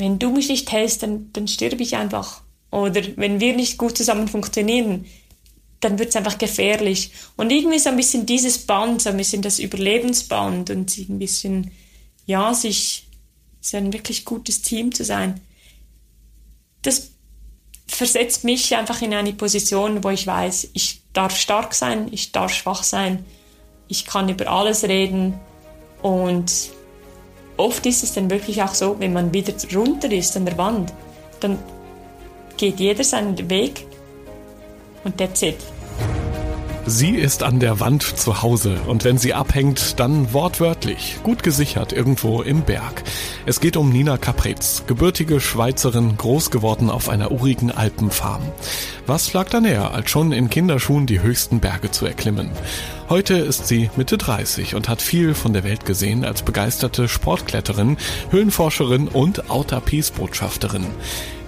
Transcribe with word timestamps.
wenn 0.00 0.18
du 0.18 0.30
mich 0.30 0.48
nicht 0.48 0.72
hältst, 0.72 1.02
dann, 1.02 1.30
dann 1.32 1.46
stirb 1.46 1.80
ich 1.80 1.96
einfach. 1.96 2.42
Oder 2.70 3.02
wenn 3.16 3.40
wir 3.40 3.54
nicht 3.54 3.78
gut 3.78 3.96
zusammen 3.96 4.28
funktionieren, 4.28 5.06
dann 5.80 5.98
wird 5.98 6.10
es 6.10 6.16
einfach 6.16 6.38
gefährlich. 6.38 7.12
Und 7.36 7.50
irgendwie 7.50 7.78
so 7.78 7.88
ein 7.88 7.96
bisschen 7.96 8.26
dieses 8.26 8.58
Band, 8.58 9.02
so 9.02 9.10
ein 9.10 9.16
bisschen 9.16 9.42
das 9.42 9.58
Überlebensband 9.58 10.70
und 10.70 10.96
ein 10.98 11.18
bisschen, 11.18 11.70
ja, 12.26 12.52
sich, 12.54 13.08
so 13.60 13.76
ein 13.76 13.92
wirklich 13.92 14.24
gutes 14.24 14.62
Team 14.62 14.94
zu 14.94 15.04
sein, 15.04 15.40
das 16.82 17.10
versetzt 17.86 18.44
mich 18.44 18.76
einfach 18.76 19.02
in 19.02 19.12
eine 19.12 19.32
Position, 19.32 20.02
wo 20.04 20.10
ich 20.10 20.26
weiß, 20.26 20.68
ich 20.72 21.02
darf 21.12 21.36
stark 21.36 21.74
sein, 21.74 22.08
ich 22.12 22.32
darf 22.32 22.52
schwach 22.52 22.82
sein, 22.82 23.24
ich 23.88 24.06
kann 24.06 24.28
über 24.28 24.46
alles 24.46 24.84
reden 24.84 25.34
und 26.02 26.70
oft 27.60 27.86
ist 27.86 28.02
es 28.02 28.14
dann 28.14 28.30
wirklich 28.30 28.62
auch 28.62 28.74
so, 28.74 28.96
wenn 28.98 29.12
man 29.12 29.32
wieder 29.32 29.52
runter 29.74 30.10
ist 30.10 30.36
an 30.36 30.44
der 30.44 30.58
Wand, 30.58 30.92
dann 31.40 31.58
geht 32.56 32.80
jeder 32.80 33.04
seinen 33.04 33.50
Weg 33.50 33.86
und 35.04 35.16
that's 35.18 35.42
it. 35.42 35.56
Sie 36.86 37.10
ist 37.10 37.42
an 37.42 37.60
der 37.60 37.78
Wand 37.78 38.02
zu 38.02 38.42
Hause 38.42 38.78
und 38.86 39.04
wenn 39.04 39.16
sie 39.16 39.32
abhängt, 39.34 40.00
dann 40.00 40.32
wortwörtlich, 40.32 41.18
gut 41.22 41.42
gesichert 41.42 41.92
irgendwo 41.92 42.42
im 42.42 42.62
Berg. 42.62 43.04
Es 43.46 43.60
geht 43.60 43.76
um 43.76 43.90
Nina 43.90 44.16
Capretz, 44.16 44.84
gebürtige 44.86 45.40
Schweizerin, 45.40 46.16
groß 46.16 46.50
geworden 46.50 46.90
auf 46.90 47.08
einer 47.08 47.30
urigen 47.30 47.70
Alpenfarm. 47.70 48.42
Was 49.06 49.32
lag 49.34 49.48
da 49.50 49.60
näher, 49.60 49.92
als 49.92 50.10
schon 50.10 50.32
in 50.32 50.50
Kinderschuhen 50.50 51.06
die 51.06 51.22
höchsten 51.22 51.60
Berge 51.60 51.90
zu 51.90 52.06
erklimmen? 52.06 52.50
Heute 53.10 53.34
ist 53.34 53.66
sie 53.66 53.90
Mitte 53.96 54.18
30 54.18 54.76
und 54.76 54.88
hat 54.88 55.02
viel 55.02 55.34
von 55.34 55.52
der 55.52 55.64
Welt 55.64 55.84
gesehen 55.84 56.24
als 56.24 56.42
begeisterte 56.42 57.08
Sportkletterin, 57.08 57.96
Höhlenforscherin 58.30 59.08
und 59.08 59.50
Outer 59.50 59.80
Peace 59.80 60.12
Botschafterin. 60.12 60.86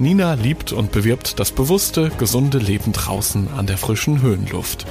Nina 0.00 0.34
liebt 0.34 0.72
und 0.72 0.90
bewirbt 0.90 1.38
das 1.38 1.52
bewusste, 1.52 2.10
gesunde 2.18 2.58
Leben 2.58 2.92
draußen 2.92 3.46
an 3.56 3.68
der 3.68 3.78
frischen 3.78 4.22
Höhenluft. 4.22 4.86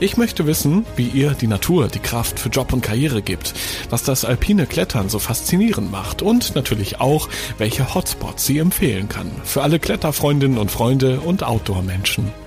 Ich 0.00 0.16
möchte 0.16 0.46
wissen, 0.46 0.86
wie 0.96 1.08
ihr 1.08 1.32
die 1.32 1.46
Natur 1.46 1.88
die 1.88 1.98
Kraft 1.98 2.40
für 2.40 2.48
Job 2.48 2.72
und 2.72 2.80
Karriere 2.80 3.20
gibt, 3.20 3.52
was 3.90 4.02
das 4.02 4.24
alpine 4.24 4.64
Klettern 4.64 5.10
so 5.10 5.18
faszinierend 5.18 5.90
macht 5.90 6.22
und 6.22 6.54
natürlich 6.54 7.00
auch, 7.00 7.28
welche 7.58 7.94
Hotspots 7.94 8.46
sie 8.46 8.56
empfehlen 8.56 9.10
kann. 9.10 9.30
Für 9.44 9.62
alle 9.62 9.78
Kletterfreundinnen 9.78 10.56
und 10.56 10.70
Freunde 10.70 11.20
und 11.20 11.42
Outdoor-Menschen. 11.42 12.43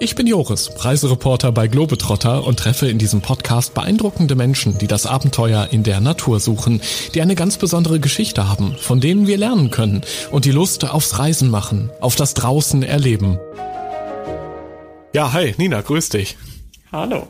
Ich 0.00 0.16
bin 0.16 0.26
Joris, 0.26 0.70
Reisereporter 0.76 1.52
bei 1.52 1.68
Globetrotter 1.68 2.44
und 2.44 2.58
treffe 2.58 2.88
in 2.88 2.98
diesem 2.98 3.20
Podcast 3.20 3.74
beeindruckende 3.74 4.34
Menschen, 4.34 4.76
die 4.76 4.88
das 4.88 5.06
Abenteuer 5.06 5.68
in 5.70 5.84
der 5.84 6.00
Natur 6.00 6.40
suchen, 6.40 6.80
die 7.14 7.22
eine 7.22 7.36
ganz 7.36 7.58
besondere 7.58 8.00
Geschichte 8.00 8.48
haben, 8.48 8.76
von 8.76 9.00
denen 9.00 9.28
wir 9.28 9.38
lernen 9.38 9.70
können 9.70 10.02
und 10.32 10.46
die 10.46 10.50
Lust 10.50 10.84
aufs 10.84 11.18
Reisen 11.18 11.48
machen, 11.48 11.90
auf 12.00 12.16
das 12.16 12.34
Draußen 12.34 12.82
erleben. 12.82 13.38
Ja, 15.14 15.32
hi, 15.32 15.54
Nina, 15.58 15.80
grüß 15.80 16.08
dich. 16.08 16.36
Hallo. 16.90 17.28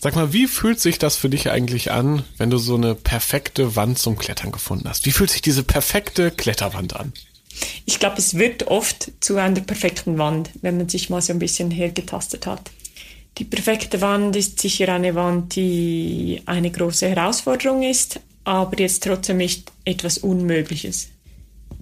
Sag 0.00 0.16
mal, 0.16 0.32
wie 0.32 0.48
fühlt 0.48 0.80
sich 0.80 0.98
das 0.98 1.16
für 1.16 1.30
dich 1.30 1.50
eigentlich 1.50 1.92
an, 1.92 2.24
wenn 2.36 2.50
du 2.50 2.58
so 2.58 2.74
eine 2.74 2.94
perfekte 2.94 3.76
Wand 3.76 3.98
zum 3.98 4.18
Klettern 4.18 4.50
gefunden 4.50 4.88
hast? 4.88 5.06
Wie 5.06 5.12
fühlt 5.12 5.30
sich 5.30 5.40
diese 5.40 5.62
perfekte 5.62 6.30
Kletterwand 6.30 6.96
an? 6.96 7.12
Ich 7.84 7.98
glaube, 7.98 8.18
es 8.18 8.36
wird 8.38 8.68
oft 8.68 9.12
zu 9.20 9.36
einer 9.36 9.60
perfekten 9.60 10.18
Wand, 10.18 10.50
wenn 10.60 10.76
man 10.76 10.88
sich 10.88 11.10
mal 11.10 11.20
so 11.20 11.32
ein 11.32 11.38
bisschen 11.38 11.70
hergetastet 11.70 12.46
hat. 12.46 12.70
Die 13.38 13.44
perfekte 13.44 14.00
Wand 14.00 14.36
ist 14.36 14.60
sicher 14.60 14.92
eine 14.92 15.14
Wand, 15.14 15.56
die 15.56 16.42
eine 16.46 16.70
große 16.70 17.08
Herausforderung 17.08 17.82
ist, 17.82 18.20
aber 18.44 18.78
jetzt 18.78 19.02
trotzdem 19.02 19.38
nicht 19.38 19.72
etwas 19.84 20.18
Unmögliches. 20.18 21.08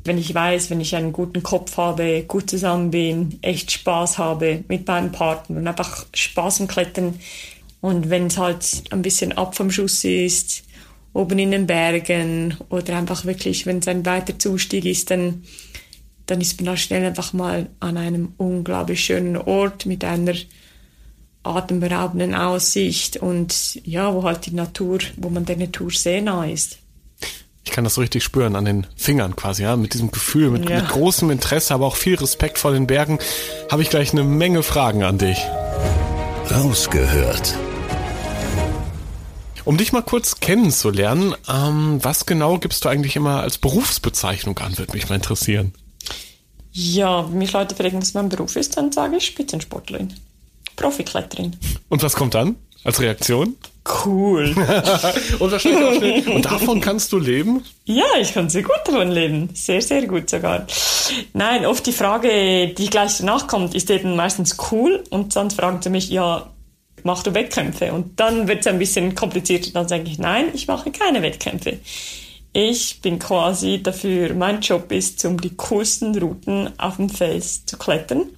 Wenn 0.04 0.16
ich 0.16 0.32
weiß, 0.32 0.70
wenn 0.70 0.80
ich 0.80 0.94
einen 0.94 1.12
guten 1.12 1.42
Kopf 1.42 1.76
habe, 1.76 2.24
gut 2.26 2.48
zusammen 2.48 2.90
bin, 2.90 3.38
echt 3.42 3.70
Spaß 3.72 4.18
habe 4.18 4.64
mit 4.68 4.86
meinem 4.86 5.12
Partner 5.12 5.58
und 5.58 5.66
einfach 5.66 6.06
Spaß 6.14 6.60
im 6.60 6.68
Klettern 6.68 7.18
und 7.80 8.10
wenn 8.10 8.26
es 8.26 8.38
halt 8.38 8.84
ein 8.90 9.02
bisschen 9.02 9.32
ab 9.32 9.56
vom 9.56 9.70
Schuss 9.70 10.04
ist, 10.04 10.62
oben 11.12 11.38
in 11.38 11.50
den 11.50 11.66
Bergen 11.66 12.56
oder 12.68 12.96
einfach 12.96 13.24
wirklich, 13.24 13.66
wenn 13.66 13.78
es 13.78 13.88
ein 13.88 14.06
weiter 14.06 14.38
Zustieg 14.38 14.84
ist, 14.84 15.10
dann, 15.10 15.42
dann 16.26 16.40
ist 16.40 16.60
man 16.60 16.66
da 16.66 16.76
schnell 16.76 17.04
einfach 17.04 17.32
mal 17.32 17.68
an 17.80 17.96
einem 17.96 18.34
unglaublich 18.36 19.04
schönen 19.04 19.36
Ort 19.36 19.86
mit 19.86 20.04
einer 20.04 20.34
atemberaubenden 21.42 22.34
Aussicht 22.34 23.16
und 23.16 23.80
ja, 23.84 24.14
wo 24.14 24.24
halt 24.24 24.46
die 24.46 24.54
Natur, 24.54 24.98
wo 25.16 25.30
man 25.30 25.46
der 25.46 25.56
Natur 25.56 25.90
sehr 25.90 26.20
nah 26.20 26.46
ist. 26.46 26.78
Ich 27.64 27.72
kann 27.72 27.84
das 27.84 27.94
so 27.94 28.00
richtig 28.00 28.24
spüren 28.24 28.56
an 28.56 28.64
den 28.64 28.86
Fingern 28.96 29.36
quasi, 29.36 29.62
ja, 29.62 29.76
mit 29.76 29.94
diesem 29.94 30.10
Gefühl, 30.10 30.50
mit, 30.50 30.68
ja. 30.68 30.80
mit 30.80 30.88
großem 30.88 31.30
Interesse, 31.30 31.74
aber 31.74 31.86
auch 31.86 31.96
viel 31.96 32.14
Respekt 32.14 32.58
vor 32.58 32.72
den 32.72 32.86
Bergen, 32.86 33.18
habe 33.70 33.82
ich 33.82 33.90
gleich 33.90 34.12
eine 34.12 34.24
Menge 34.24 34.62
Fragen 34.62 35.02
an 35.02 35.18
dich. 35.18 35.38
Rausgehört 36.50 37.56
um 39.64 39.76
dich 39.76 39.92
mal 39.92 40.02
kurz 40.02 40.40
kennenzulernen, 40.40 41.34
ähm, 41.48 41.98
was 42.02 42.26
genau 42.26 42.58
gibst 42.58 42.84
du 42.84 42.88
eigentlich 42.88 43.16
immer 43.16 43.40
als 43.40 43.58
Berufsbezeichnung 43.58 44.58
an, 44.58 44.76
würde 44.78 44.92
mich 44.92 45.08
mal 45.08 45.16
interessieren. 45.16 45.72
Ja, 46.72 47.22
mich 47.22 47.52
Leute 47.52 47.74
fragen, 47.74 48.00
was 48.00 48.14
mein 48.14 48.28
Beruf 48.28 48.56
ist, 48.56 48.76
dann 48.76 48.92
sage 48.92 49.16
ich 49.16 49.26
Spitzensportlerin, 49.26 50.14
Profikletterin. 50.76 51.56
Und 51.88 52.02
was 52.02 52.14
kommt 52.14 52.34
dann 52.34 52.56
als 52.84 53.00
Reaktion? 53.00 53.56
Cool. 54.04 54.54
und, 55.38 55.52
wahrscheinlich 55.52 56.28
auch 56.28 56.34
und 56.34 56.44
davon 56.44 56.80
kannst 56.80 57.12
du 57.12 57.18
leben? 57.18 57.64
Ja, 57.86 58.04
ich 58.20 58.32
kann 58.32 58.48
sehr 58.48 58.62
gut 58.62 58.80
davon 58.84 59.10
leben. 59.10 59.50
Sehr, 59.54 59.82
sehr 59.82 60.06
gut 60.06 60.30
sogar. 60.30 60.66
Nein, 61.32 61.66
oft 61.66 61.86
die 61.86 61.92
Frage, 61.92 62.68
die 62.68 62.90
gleich 62.90 63.18
danach 63.18 63.46
kommt, 63.46 63.74
ist 63.74 63.90
eben 63.90 64.16
meistens 64.16 64.56
cool. 64.70 65.02
Und 65.10 65.34
dann 65.34 65.50
fragen 65.50 65.80
sie 65.82 65.90
mich, 65.90 66.10
ja, 66.10 66.50
machst 67.04 67.26
du 67.26 67.34
Wettkämpfe? 67.34 67.92
Und 67.92 68.18
dann 68.20 68.48
wird 68.48 68.60
es 68.60 68.66
ein 68.66 68.78
bisschen 68.78 69.14
komplizierter. 69.14 69.70
Dann 69.72 69.88
sage 69.88 70.04
ich, 70.06 70.18
nein, 70.18 70.46
ich 70.54 70.66
mache 70.66 70.90
keine 70.90 71.22
Wettkämpfe. 71.22 71.78
Ich 72.52 73.00
bin 73.00 73.18
quasi 73.18 73.80
dafür, 73.82 74.34
mein 74.34 74.60
Job 74.60 74.90
ist, 74.90 75.24
um 75.24 75.40
die 75.40 75.54
coolsten 75.56 76.18
Routen 76.18 76.70
auf 76.78 76.96
dem 76.96 77.08
Fels 77.08 77.64
zu 77.64 77.78
klettern. 77.78 78.30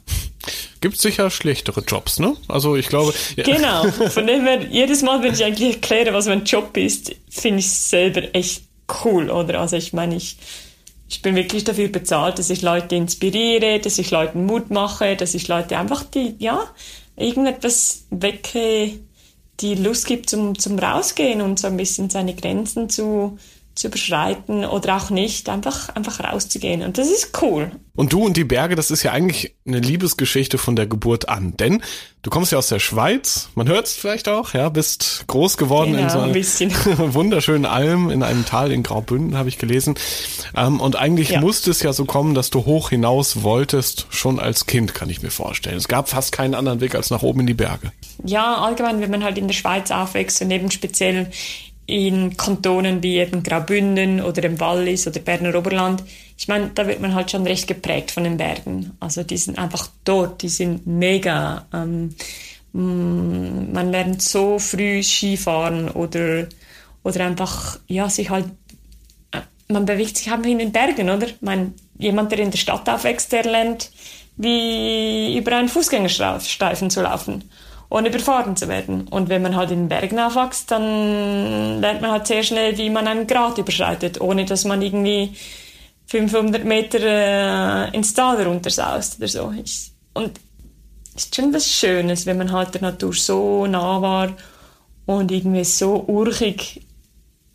Gibt 0.82 0.98
sicher 0.98 1.30
schlechtere 1.30 1.80
Jobs, 1.80 2.18
ne? 2.18 2.36
Also 2.48 2.76
ich 2.76 2.88
glaube. 2.88 3.14
Ja. 3.36 3.44
Genau. 3.44 3.88
Von 4.08 4.26
dem 4.26 4.44
her, 4.44 4.60
jedes 4.68 5.02
Mal, 5.02 5.22
wenn 5.22 5.32
ich 5.32 5.44
eigentlich 5.44 5.74
erkläre, 5.74 6.12
was 6.12 6.26
mein 6.26 6.44
Job 6.44 6.76
ist, 6.76 7.14
finde 7.30 7.60
ich 7.60 7.66
es 7.66 7.88
selber 7.88 8.34
echt 8.34 8.64
cool, 9.04 9.30
oder? 9.30 9.60
Also 9.60 9.76
ich 9.76 9.92
meine, 9.92 10.16
ich, 10.16 10.36
ich 11.08 11.22
bin 11.22 11.36
wirklich 11.36 11.64
dafür 11.64 11.88
bezahlt, 11.88 12.38
dass 12.38 12.50
ich 12.50 12.62
Leute 12.62 12.96
inspiriere, 12.96 13.78
dass 13.78 13.98
ich 13.98 14.10
Leuten 14.10 14.44
Mut 14.44 14.70
mache, 14.70 15.16
dass 15.16 15.34
ich 15.34 15.46
Leute 15.48 15.78
einfach 15.78 16.02
die, 16.02 16.34
ja, 16.38 16.64
irgendetwas 17.16 18.06
wecke, 18.10 18.98
die 19.60 19.74
Lust 19.74 20.06
gibt 20.06 20.30
zum, 20.30 20.58
zum 20.58 20.78
Rausgehen 20.78 21.40
und 21.40 21.58
so 21.58 21.66
ein 21.68 21.76
bisschen 21.76 22.10
seine 22.10 22.34
Grenzen 22.34 22.88
zu, 22.88 23.38
zu 23.74 23.88
überschreiten 23.88 24.64
oder 24.64 24.96
auch 24.96 25.10
nicht, 25.10 25.48
einfach, 25.48 25.88
einfach 25.90 26.20
rauszugehen. 26.20 26.82
Und 26.82 26.98
das 26.98 27.08
ist 27.08 27.42
cool. 27.42 27.70
Und 27.94 28.12
du 28.12 28.24
und 28.24 28.36
die 28.36 28.44
Berge, 28.44 28.74
das 28.74 28.90
ist 28.90 29.02
ja 29.02 29.12
eigentlich 29.12 29.54
eine 29.66 29.78
Liebesgeschichte 29.78 30.56
von 30.56 30.76
der 30.76 30.86
Geburt 30.86 31.28
an. 31.28 31.56
Denn 31.58 31.82
du 32.22 32.30
kommst 32.30 32.52
ja 32.52 32.58
aus 32.58 32.68
der 32.68 32.78
Schweiz, 32.78 33.50
man 33.54 33.68
hört 33.68 33.86
es 33.86 33.94
vielleicht 33.94 34.28
auch, 34.28 34.54
ja, 34.54 34.68
bist 34.70 35.24
groß 35.26 35.56
geworden 35.58 35.92
genau, 35.92 36.02
in 36.02 36.10
so 36.10 36.18
einer 36.18 36.34
wunderschönen 37.14 37.66
Alm 37.66 38.10
in 38.10 38.22
einem 38.22 38.46
Tal 38.46 38.72
in 38.72 38.82
Graubünden, 38.82 39.36
habe 39.36 39.48
ich 39.48 39.58
gelesen. 39.58 39.94
Ähm, 40.56 40.80
und 40.80 40.96
eigentlich 40.96 41.30
ja. 41.30 41.40
musste 41.40 41.70
es 41.70 41.82
ja 41.82 41.92
so 41.92 42.04
kommen, 42.04 42.34
dass 42.34 42.50
du 42.50 42.64
hoch 42.64 42.90
hinaus 42.90 43.42
wolltest, 43.42 44.06
schon 44.10 44.38
als 44.38 44.66
Kind, 44.66 44.94
kann 44.94 45.10
ich 45.10 45.22
mir 45.22 45.30
vorstellen. 45.30 45.76
Es 45.76 45.88
gab 45.88 46.08
fast 46.08 46.32
keinen 46.32 46.54
anderen 46.54 46.80
Weg 46.80 46.94
als 46.94 47.10
nach 47.10 47.22
oben 47.22 47.40
in 47.40 47.46
die 47.46 47.54
Berge. 47.54 47.92
Ja, 48.24 48.56
allgemein, 48.56 49.00
wenn 49.00 49.10
man 49.10 49.24
halt 49.24 49.36
in 49.36 49.48
der 49.48 49.54
Schweiz 49.54 49.90
aufwächst 49.90 50.40
und 50.40 50.50
eben 50.50 50.70
speziell 50.70 51.30
in 51.92 52.36
Kantonen 52.36 53.02
wie 53.02 53.18
eben 53.18 53.42
Graubünden 53.42 54.22
oder 54.22 54.44
im 54.44 54.58
Wallis 54.58 55.06
oder 55.06 55.20
Berner 55.20 55.54
Oberland, 55.54 56.02
ich 56.38 56.48
meine, 56.48 56.70
da 56.74 56.86
wird 56.86 57.00
man 57.00 57.14
halt 57.14 57.30
schon 57.30 57.46
recht 57.46 57.68
geprägt 57.68 58.10
von 58.10 58.24
den 58.24 58.38
Bergen. 58.38 58.96
Also 58.98 59.22
die 59.22 59.36
sind 59.36 59.58
einfach 59.58 59.88
dort, 60.04 60.42
die 60.42 60.48
sind 60.48 60.86
mega. 60.86 61.66
Ähm, 61.72 62.14
mm, 62.72 63.72
man 63.72 63.90
lernt 63.90 64.22
so 64.22 64.58
früh 64.58 65.02
Skifahren 65.02 65.90
oder, 65.90 66.48
oder 67.02 67.26
einfach, 67.26 67.78
ja, 67.88 68.08
sich 68.08 68.30
halt 68.30 68.46
man 69.68 69.86
bewegt 69.86 70.18
sich 70.18 70.30
einfach 70.30 70.50
in 70.50 70.58
den 70.58 70.72
Bergen, 70.72 71.08
oder? 71.08 71.28
Meine, 71.40 71.72
jemand, 71.98 72.30
der 72.32 72.40
in 72.40 72.50
der 72.50 72.58
Stadt 72.58 72.88
aufwächst, 72.88 73.32
der 73.32 73.44
lernt, 73.44 73.90
wie 74.36 75.36
über 75.36 75.56
einen 75.56 75.68
Fußgängerstreifen 75.68 76.90
zu 76.90 77.02
laufen, 77.02 77.44
ohne 77.92 78.08
überfahren 78.08 78.56
zu 78.56 78.68
werden. 78.68 79.06
Und 79.08 79.28
wenn 79.28 79.42
man 79.42 79.54
halt 79.54 79.70
in 79.70 79.80
den 79.80 79.88
Bergen 79.88 80.18
aufwächst, 80.18 80.70
dann 80.70 81.80
lernt 81.80 82.00
man 82.00 82.10
halt 82.10 82.26
sehr 82.26 82.42
schnell, 82.42 82.76
wie 82.78 82.88
man 82.88 83.06
einen 83.06 83.26
Grat 83.26 83.58
überschreitet, 83.58 84.20
ohne 84.20 84.46
dass 84.46 84.64
man 84.64 84.80
irgendwie 84.80 85.34
500 86.06 86.64
Meter 86.64 87.00
äh, 87.00 87.94
ins 87.94 88.14
Tal 88.14 88.42
runtersaust 88.42 89.18
oder 89.18 89.28
so. 89.28 89.52
Ich, 89.62 89.92
und 90.14 90.32
es 91.14 91.24
ist 91.24 91.36
schon 91.36 91.52
was 91.52 91.70
Schönes, 91.70 92.24
wenn 92.24 92.38
man 92.38 92.50
halt 92.50 92.74
der 92.74 92.80
Natur 92.80 93.12
so 93.12 93.66
nah 93.66 94.00
war 94.00 94.32
und 95.04 95.30
irgendwie 95.30 95.64
so 95.64 96.04
urchig 96.06 96.86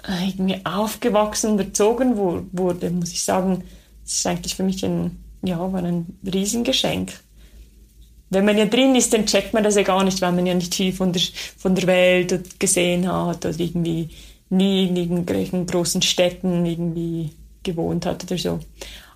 äh, 0.07 0.27
irgendwie 0.27 0.63
aufgewachsen 0.63 1.53
und 1.53 1.59
erzogen 1.59 2.15
wurde, 2.15 2.91
muss 2.91 3.11
ich 3.11 3.23
sagen, 3.23 3.63
das 4.03 4.13
ist 4.13 4.27
eigentlich 4.27 4.55
für 4.55 4.63
mich 4.63 4.85
ein, 4.85 5.23
ja, 5.41 5.59
war 5.73 5.83
ein 5.83 6.19
Riesengeschenk. 6.23 7.13
Wenn 8.29 8.45
man 8.45 8.57
ja 8.57 8.65
drin 8.65 8.95
ist, 8.95 9.13
dann 9.13 9.25
checkt 9.25 9.53
man 9.53 9.63
das 9.63 9.75
ja 9.75 9.83
gar 9.83 10.03
nicht, 10.03 10.21
weil 10.21 10.33
man 10.33 10.45
ja 10.45 10.53
nicht 10.53 10.75
viel 10.75 10.91
von 10.91 11.13
der, 11.13 11.21
von 11.57 11.75
der 11.75 11.87
Welt 11.87 12.59
gesehen 12.59 13.11
hat 13.11 13.45
oder 13.45 13.59
irgendwie 13.59 14.09
nie 14.49 14.87
in 14.87 14.95
irgendwelchen 14.95 15.65
großen 15.65 16.01
Städten 16.01 16.65
irgendwie 16.65 17.31
gewohnt 17.63 18.05
hat 18.05 18.23
oder 18.23 18.37
so. 18.37 18.59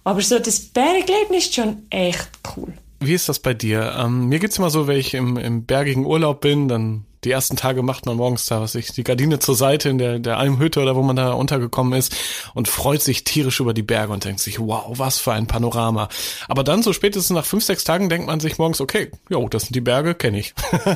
Aber 0.04 0.22
so 0.22 0.40
das 0.40 0.60
Bergleben 0.60 1.36
ist 1.38 1.54
schon 1.54 1.84
echt 1.90 2.30
cool. 2.56 2.74
Wie 3.00 3.14
ist 3.14 3.30
das 3.30 3.40
bei 3.40 3.54
dir? 3.54 3.96
Ähm, 3.98 4.28
mir 4.28 4.40
geht's 4.40 4.58
immer 4.58 4.70
so, 4.70 4.88
wenn 4.88 4.98
ich 4.98 5.14
im, 5.14 5.38
im 5.38 5.66
bergigen 5.66 6.06
Urlaub 6.06 6.42
bin, 6.42 6.68
dann 6.68 7.06
die 7.24 7.32
ersten 7.32 7.56
Tage 7.56 7.84
macht 7.84 8.06
man 8.06 8.18
morgens 8.18 8.46
da, 8.48 8.62
was 8.62 8.76
ich, 8.76 8.92
die 8.94 9.04
Gardine 9.04 9.40
zur 9.40 9.56
Seite 9.56 9.90
in 9.90 9.98
der, 9.98 10.20
der 10.20 10.38
Almhütte 10.38 10.82
oder 10.82 10.96
wo 10.96 11.04
man 11.04 11.16
da 11.16 11.34
untergekommen 11.34 11.94
ist 11.94 12.16
und 12.54 12.68
freut 12.68 13.02
sich 13.02 13.24
tierisch 13.24 13.60
über 13.60 13.74
die 13.74 13.84
Berge 13.84 14.12
und 14.12 14.26
denkt 14.26 14.40
sich, 14.40 14.60
wow, 14.60 14.98
was 14.98 15.20
für 15.20 15.34
ein 15.34 15.48
Panorama. 15.48 16.10
Aber 16.48 16.64
dann 16.64 16.82
so 16.82 16.94
spätestens 16.94 17.36
nach 17.36 17.46
fünf, 17.46 17.64
sechs 17.64 17.84
Tagen 17.84 18.10
denkt 18.10 18.28
man 18.28 18.40
sich 18.40 18.58
morgens, 18.58 18.82
okay, 18.82 19.12
jo, 19.30 19.48
das 19.50 19.64
sind 19.64 19.76
die 19.76 19.82
Berge, 19.82 20.16
kenne 20.16 20.40
ich. 20.40 20.54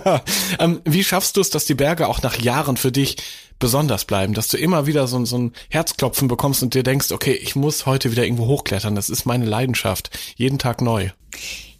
ähm, 0.60 0.82
wie 0.84 1.04
schaffst 1.04 1.38
du 1.38 1.42
es, 1.42 1.52
dass 1.52 1.66
die 1.66 1.76
Berge 1.76 2.08
auch 2.08 2.22
nach 2.22 2.40
Jahren 2.40 2.78
für 2.78 2.92
dich 2.92 3.18
besonders 3.60 4.06
bleiben, 4.06 4.34
dass 4.34 4.48
du 4.48 4.58
immer 4.58 4.86
wieder 4.86 5.08
so, 5.08 5.24
so 5.26 5.38
ein 5.38 5.54
Herzklopfen 5.70 6.28
bekommst 6.28 6.64
und 6.64 6.74
dir 6.74 6.84
denkst, 6.84 7.12
okay, 7.12 7.34
ich 7.34 7.56
muss 7.56 7.86
heute 7.86 8.12
wieder 8.12 8.24
irgendwo 8.24 8.48
hochklettern, 8.48 8.96
das 8.96 9.10
ist 9.10 9.26
meine 9.26 9.46
Leidenschaft, 9.46 10.10
jeden 10.36 10.60
Tag 10.60 10.82
neu. 10.82 11.10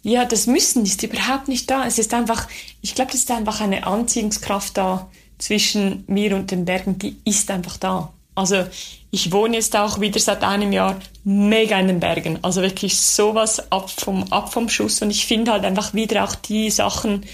Ja, 0.06 0.24
das 0.24 0.46
Müssen 0.46 0.84
ist 0.84 1.02
überhaupt 1.02 1.48
nicht 1.48 1.68
da. 1.68 1.84
Es 1.84 1.98
ist 1.98 2.14
einfach, 2.14 2.46
ich 2.80 2.94
glaube, 2.94 3.10
es 3.10 3.16
ist 3.18 3.30
einfach 3.32 3.60
eine 3.60 3.88
Anziehungskraft 3.88 4.76
da 4.76 5.10
zwischen 5.38 6.04
mir 6.06 6.36
und 6.36 6.52
den 6.52 6.64
Bergen, 6.64 6.96
die 6.96 7.16
ist 7.24 7.50
einfach 7.50 7.76
da. 7.76 8.12
Also 8.36 8.64
ich 9.10 9.32
wohne 9.32 9.56
jetzt 9.56 9.74
auch 9.74 9.98
wieder 9.98 10.20
seit 10.20 10.44
einem 10.44 10.70
Jahr 10.70 11.00
mega 11.24 11.80
in 11.80 11.88
den 11.88 11.98
Bergen. 11.98 12.38
Also 12.42 12.62
wirklich 12.62 12.96
sowas 13.00 13.72
ab 13.72 13.90
vom, 13.90 14.22
ab 14.30 14.52
vom 14.52 14.68
Schuss. 14.68 15.02
Und 15.02 15.10
ich 15.10 15.26
finde 15.26 15.50
halt 15.50 15.64
einfach 15.64 15.92
wieder 15.92 16.22
auch 16.22 16.36
die 16.36 16.70
Sachen, 16.70 17.26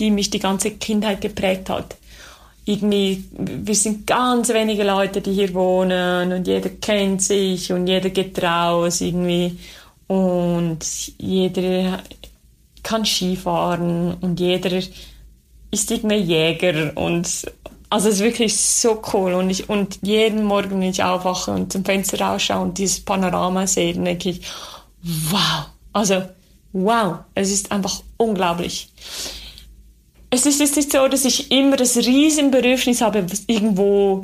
die 0.00 0.10
mich 0.10 0.28
die 0.28 0.40
ganze 0.40 0.72
Kindheit 0.72 1.20
geprägt 1.20 1.70
hat 1.70 1.96
irgendwie, 2.68 3.22
wir 3.30 3.76
sind 3.76 4.08
ganz 4.08 4.48
wenige 4.48 4.82
Leute, 4.82 5.20
die 5.20 5.32
hier 5.32 5.54
wohnen 5.54 6.32
und 6.32 6.48
jeder 6.48 6.68
kennt 6.68 7.22
sich 7.22 7.72
und 7.72 7.86
jeder 7.86 8.10
geht 8.10 8.42
raus 8.42 9.00
irgendwie 9.00 9.56
und 10.08 10.78
jeder 11.18 12.02
kann 12.86 13.04
Skifahren 13.04 14.14
und 14.20 14.38
jeder 14.38 14.70
ist 14.72 15.90
irgendwie 15.90 16.18
Jäger 16.18 16.92
und 16.94 17.28
also 17.90 18.08
es 18.08 18.14
ist 18.16 18.20
wirklich 18.20 18.56
so 18.56 19.02
cool 19.12 19.34
und 19.34 19.50
ich 19.50 19.68
und 19.68 19.98
jeden 20.02 20.44
Morgen, 20.44 20.80
wenn 20.80 20.90
ich 20.90 21.02
aufwache 21.02 21.50
und 21.50 21.72
zum 21.72 21.84
Fenster 21.84 22.20
rausschaue 22.20 22.62
und 22.62 22.78
dieses 22.78 23.00
Panorama 23.00 23.66
sehe, 23.66 23.92
denke 23.92 24.30
ich, 24.30 24.42
wow, 25.02 25.66
also 25.92 26.22
wow, 26.72 27.18
es 27.34 27.50
ist 27.50 27.72
einfach 27.72 28.02
unglaublich. 28.18 28.88
Es 30.30 30.46
ist 30.46 30.60
jetzt 30.60 30.76
nicht 30.76 30.92
so, 30.92 31.08
dass 31.08 31.24
ich 31.24 31.50
immer 31.50 31.76
das 31.76 31.96
Riesenbedürfnis 31.96 33.00
habe, 33.00 33.26
irgendwo 33.48 34.22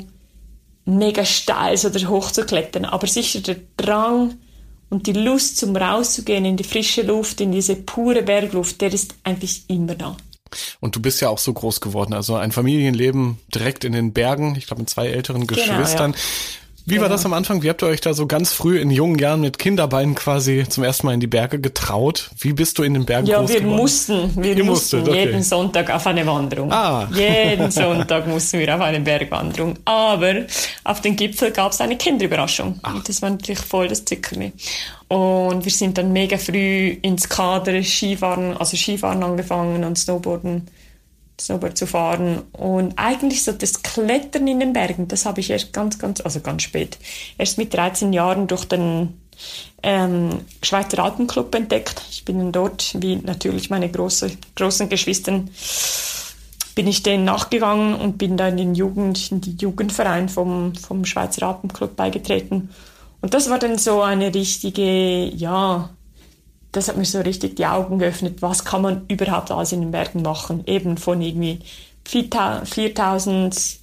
mega 0.85 1.25
steil 1.25 1.77
oder 1.85 2.07
hoch 2.07 2.31
zu 2.31 2.45
klettern, 2.45 2.85
aber 2.85 3.07
sicher 3.07 3.41
der 3.41 3.57
Drang 3.75 4.35
und 4.93 5.07
die 5.07 5.13
Lust 5.13 5.57
zum 5.57 5.75
rauszugehen 5.75 6.45
in 6.45 6.55
die 6.55 6.63
frische 6.63 7.01
Luft, 7.01 7.41
in 7.41 7.51
diese 7.51 7.75
pure 7.75 8.21
Bergluft, 8.21 8.79
der 8.79 8.93
ist 8.93 9.15
eigentlich 9.23 9.63
immer 9.67 9.95
da. 9.95 10.15
Und 10.79 10.95
du 10.95 11.01
bist 11.01 11.19
ja 11.19 11.29
auch 11.29 11.39
so 11.39 11.51
groß 11.51 11.81
geworden, 11.81 12.13
also 12.13 12.35
ein 12.35 12.51
Familienleben 12.51 13.39
direkt 13.55 13.85
in 13.85 13.93
den 13.93 14.13
Bergen, 14.13 14.55
ich 14.55 14.67
glaube 14.67 14.83
mit 14.83 14.91
zwei 14.91 15.07
älteren 15.07 15.47
Geschwistern. 15.47 16.11
Genau, 16.11 16.23
ja. 16.23 16.62
Wie 16.85 16.99
war 16.99 17.07
das 17.07 17.25
am 17.25 17.31
Anfang? 17.31 17.63
Wie 17.63 17.69
habt 17.69 17.81
ihr 17.81 17.87
euch 17.87 18.01
da 18.01 18.13
so 18.13 18.27
ganz 18.27 18.51
früh 18.51 18.77
in 18.77 18.91
jungen 18.91 19.17
Jahren 19.17 19.39
mit 19.39 19.57
Kinderbeinen 19.57 20.15
quasi 20.15 20.65
zum 20.67 20.83
ersten 20.83 21.07
Mal 21.07 21.13
in 21.13 21.21
die 21.21 21.27
Berge 21.27 21.59
getraut? 21.59 22.31
Wie 22.37 22.51
bist 22.51 22.77
du 22.77 22.83
in 22.83 22.93
den 22.93 23.05
Bergen 23.05 23.25
ja, 23.25 23.39
groß 23.39 23.49
geworden? 23.51 23.65
Ja, 23.65 23.71
wir 23.71 23.81
mussten, 23.81 24.43
wir 24.43 24.57
Ihr 24.57 24.63
mussten 24.65 24.97
musstet, 24.97 25.07
okay. 25.07 25.25
jeden 25.25 25.43
Sonntag 25.43 25.89
auf 25.89 26.05
eine 26.07 26.25
Wanderung. 26.27 26.71
Ah. 26.73 27.07
Jeden 27.13 27.71
Sonntag 27.71 28.27
mussten 28.27 28.59
wir 28.59 28.75
auf 28.75 28.81
eine 28.81 28.99
Bergwanderung. 28.99 29.75
Aber 29.85 30.33
auf 30.83 30.99
den 30.99 31.15
Gipfel 31.15 31.51
gab 31.51 31.71
es 31.71 31.79
eine 31.79 31.95
Kinderüberraschung. 31.95 32.79
Ach. 32.83 32.95
Und 32.95 33.07
das 33.07 33.21
war 33.21 33.29
natürlich 33.29 33.61
voll 33.61 33.87
das 33.87 34.03
Zickerli. 34.03 34.51
Und 35.07 35.63
wir 35.63 35.71
sind 35.71 35.97
dann 35.97 36.11
mega 36.11 36.37
früh 36.37 36.97
ins 37.01 37.29
Kader 37.29 37.81
Skifahren, 37.81 38.57
also 38.57 38.75
Skifahren 38.75 39.23
angefangen 39.23 39.85
und 39.85 39.97
Snowboarden 39.97 40.67
Snowboard 41.39 41.77
zu 41.77 41.87
fahren. 41.87 42.43
Und 42.51 42.93
eigentlich 42.97 43.43
so 43.43 43.51
das 43.51 43.83
Klettern 43.83 44.47
in 44.47 44.59
den 44.59 44.73
Bergen, 44.73 45.07
das 45.07 45.25
habe 45.25 45.39
ich 45.39 45.49
erst 45.49 45.73
ganz, 45.73 45.99
ganz, 45.99 46.21
also 46.21 46.39
ganz 46.39 46.63
spät, 46.63 46.97
erst 47.37 47.57
mit 47.57 47.73
13 47.73 48.13
Jahren 48.13 48.47
durch 48.47 48.65
den 48.65 49.19
ähm, 49.81 50.41
Schweizer 50.61 51.03
Alpenclub 51.03 51.53
entdeckt. 51.55 52.01
Ich 52.11 52.23
bin 52.23 52.39
dann 52.39 52.51
dort, 52.51 52.95
wie 52.99 53.17
natürlich 53.17 53.69
meine 53.69 53.89
große, 53.89 54.31
großen 54.55 54.89
Geschwistern, 54.89 55.49
bin 56.75 56.87
ich 56.87 57.03
denen 57.03 57.25
nachgegangen 57.25 57.95
und 57.95 58.17
bin 58.17 58.37
dann 58.37 58.57
in 58.57 58.69
den 58.69 58.75
Jugend, 58.75 59.31
in 59.31 59.41
die 59.41 59.55
Jugendverein 59.59 60.29
vom, 60.29 60.75
vom 60.75 61.05
Schweizer 61.05 61.47
Alpenclub 61.47 61.95
beigetreten. 61.95 62.69
Und 63.21 63.33
das 63.33 63.49
war 63.49 63.59
dann 63.59 63.77
so 63.77 64.01
eine 64.01 64.33
richtige, 64.33 65.25
ja, 65.25 65.89
das 66.73 66.89
hat 66.89 66.97
mir 66.97 67.05
so 67.05 67.21
richtig 67.21 67.55
die 67.55 67.65
Augen 67.65 67.99
geöffnet, 67.99 68.41
was 68.41 68.65
kann 68.65 68.81
man 68.81 69.05
überhaupt 69.07 69.51
alles 69.51 69.71
in 69.71 69.81
den 69.81 69.91
Bergen 69.91 70.23
machen. 70.23 70.63
Eben 70.65 70.97
von 70.97 71.21
irgendwie 71.21 71.59
4000 72.05 73.79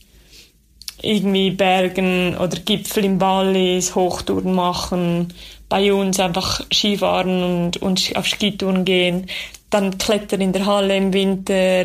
irgendwie 1.02 1.50
Bergen 1.50 2.36
oder 2.36 2.58
Gipfel 2.58 3.04
im 3.04 3.20
Wallis, 3.20 3.94
Hochtouren 3.94 4.54
machen, 4.54 5.32
bei 5.68 5.92
uns 5.92 6.20
einfach 6.20 6.60
Skifahren 6.72 7.42
und, 7.42 7.76
und 7.78 8.12
auf 8.16 8.26
Skitouren 8.26 8.84
gehen, 8.84 9.26
dann 9.70 9.96
Klettern 9.98 10.40
in 10.40 10.52
der 10.52 10.66
Halle 10.66 10.96
im 10.96 11.12
Winter, 11.12 11.84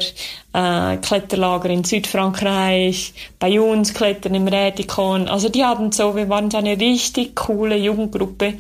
äh, 0.54 0.98
Kletterlager 0.98 1.70
in 1.70 1.84
Südfrankreich, 1.84 3.14
bei 3.40 3.62
uns 3.62 3.94
Klettern 3.94 4.34
im 4.34 4.48
Rätikon. 4.48 5.28
Also 5.28 5.50
die 5.50 5.64
haben 5.64 5.92
so, 5.92 6.16
wir 6.16 6.28
waren 6.28 6.50
so 6.50 6.58
eine 6.58 6.80
richtig 6.80 7.36
coole 7.36 7.78
Jugendgruppe 7.78 8.56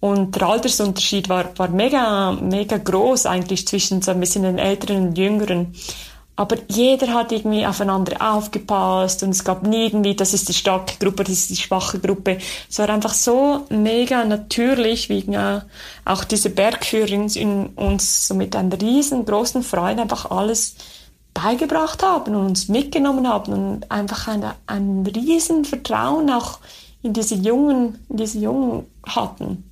und 0.00 0.36
der 0.36 0.48
Altersunterschied 0.48 1.28
war, 1.28 1.56
war 1.58 1.68
mega, 1.68 2.32
mega 2.32 2.76
groß 2.76 3.26
eigentlich 3.26 3.66
zwischen 3.66 4.00
so 4.02 4.12
ein 4.12 4.20
bisschen 4.20 4.44
den 4.44 4.58
Älteren 4.58 5.08
und 5.08 5.18
Jüngeren. 5.18 5.74
Aber 6.36 6.54
jeder 6.68 7.14
hat 7.14 7.32
irgendwie 7.32 7.66
aufeinander 7.66 8.14
aufgepasst 8.20 9.24
und 9.24 9.30
es 9.30 9.42
gab 9.42 9.66
nie 9.66 9.86
irgendwie, 9.86 10.14
das 10.14 10.34
ist 10.34 10.48
die 10.48 10.54
starke 10.54 10.94
Gruppe, 11.04 11.24
das 11.24 11.32
ist 11.32 11.50
die 11.50 11.56
schwache 11.56 11.98
Gruppe. 11.98 12.38
Es 12.70 12.78
war 12.78 12.88
einfach 12.90 13.12
so 13.12 13.66
mega 13.70 14.24
natürlich, 14.24 15.08
wie 15.08 15.24
auch 16.04 16.22
diese 16.22 16.50
Bergführerin 16.50 17.26
in 17.30 17.66
uns 17.70 18.28
so 18.28 18.34
mit 18.34 18.54
einer 18.54 18.80
riesengroßen 18.80 19.64
Freude 19.64 20.02
einfach 20.02 20.30
alles 20.30 20.76
beigebracht 21.34 22.04
haben 22.04 22.36
und 22.36 22.46
uns 22.46 22.68
mitgenommen 22.68 23.28
haben 23.28 23.52
und 23.52 23.90
einfach 23.90 24.28
ein, 24.28 24.44
ein 24.68 25.04
riesen 25.12 25.64
Vertrauen 25.64 26.30
auch 26.30 26.60
in 27.02 27.14
diese 27.14 27.34
Jungen, 27.34 27.98
in 28.08 28.16
diese 28.16 28.38
Jungen 28.38 28.86
hatten. 29.04 29.67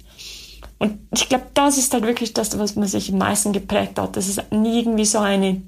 Und 0.78 0.98
ich 1.14 1.28
glaube, 1.28 1.46
das 1.54 1.78
ist 1.78 1.92
halt 1.94 2.04
wirklich 2.04 2.34
das, 2.34 2.58
was 2.58 2.76
man 2.76 2.88
sich 2.88 3.10
am 3.10 3.18
meisten 3.18 3.52
geprägt 3.52 3.98
hat, 3.98 4.16
dass 4.16 4.28
es 4.28 4.40
nie 4.50 4.80
irgendwie 4.80 5.06
so 5.06 5.18
eine 5.18 5.62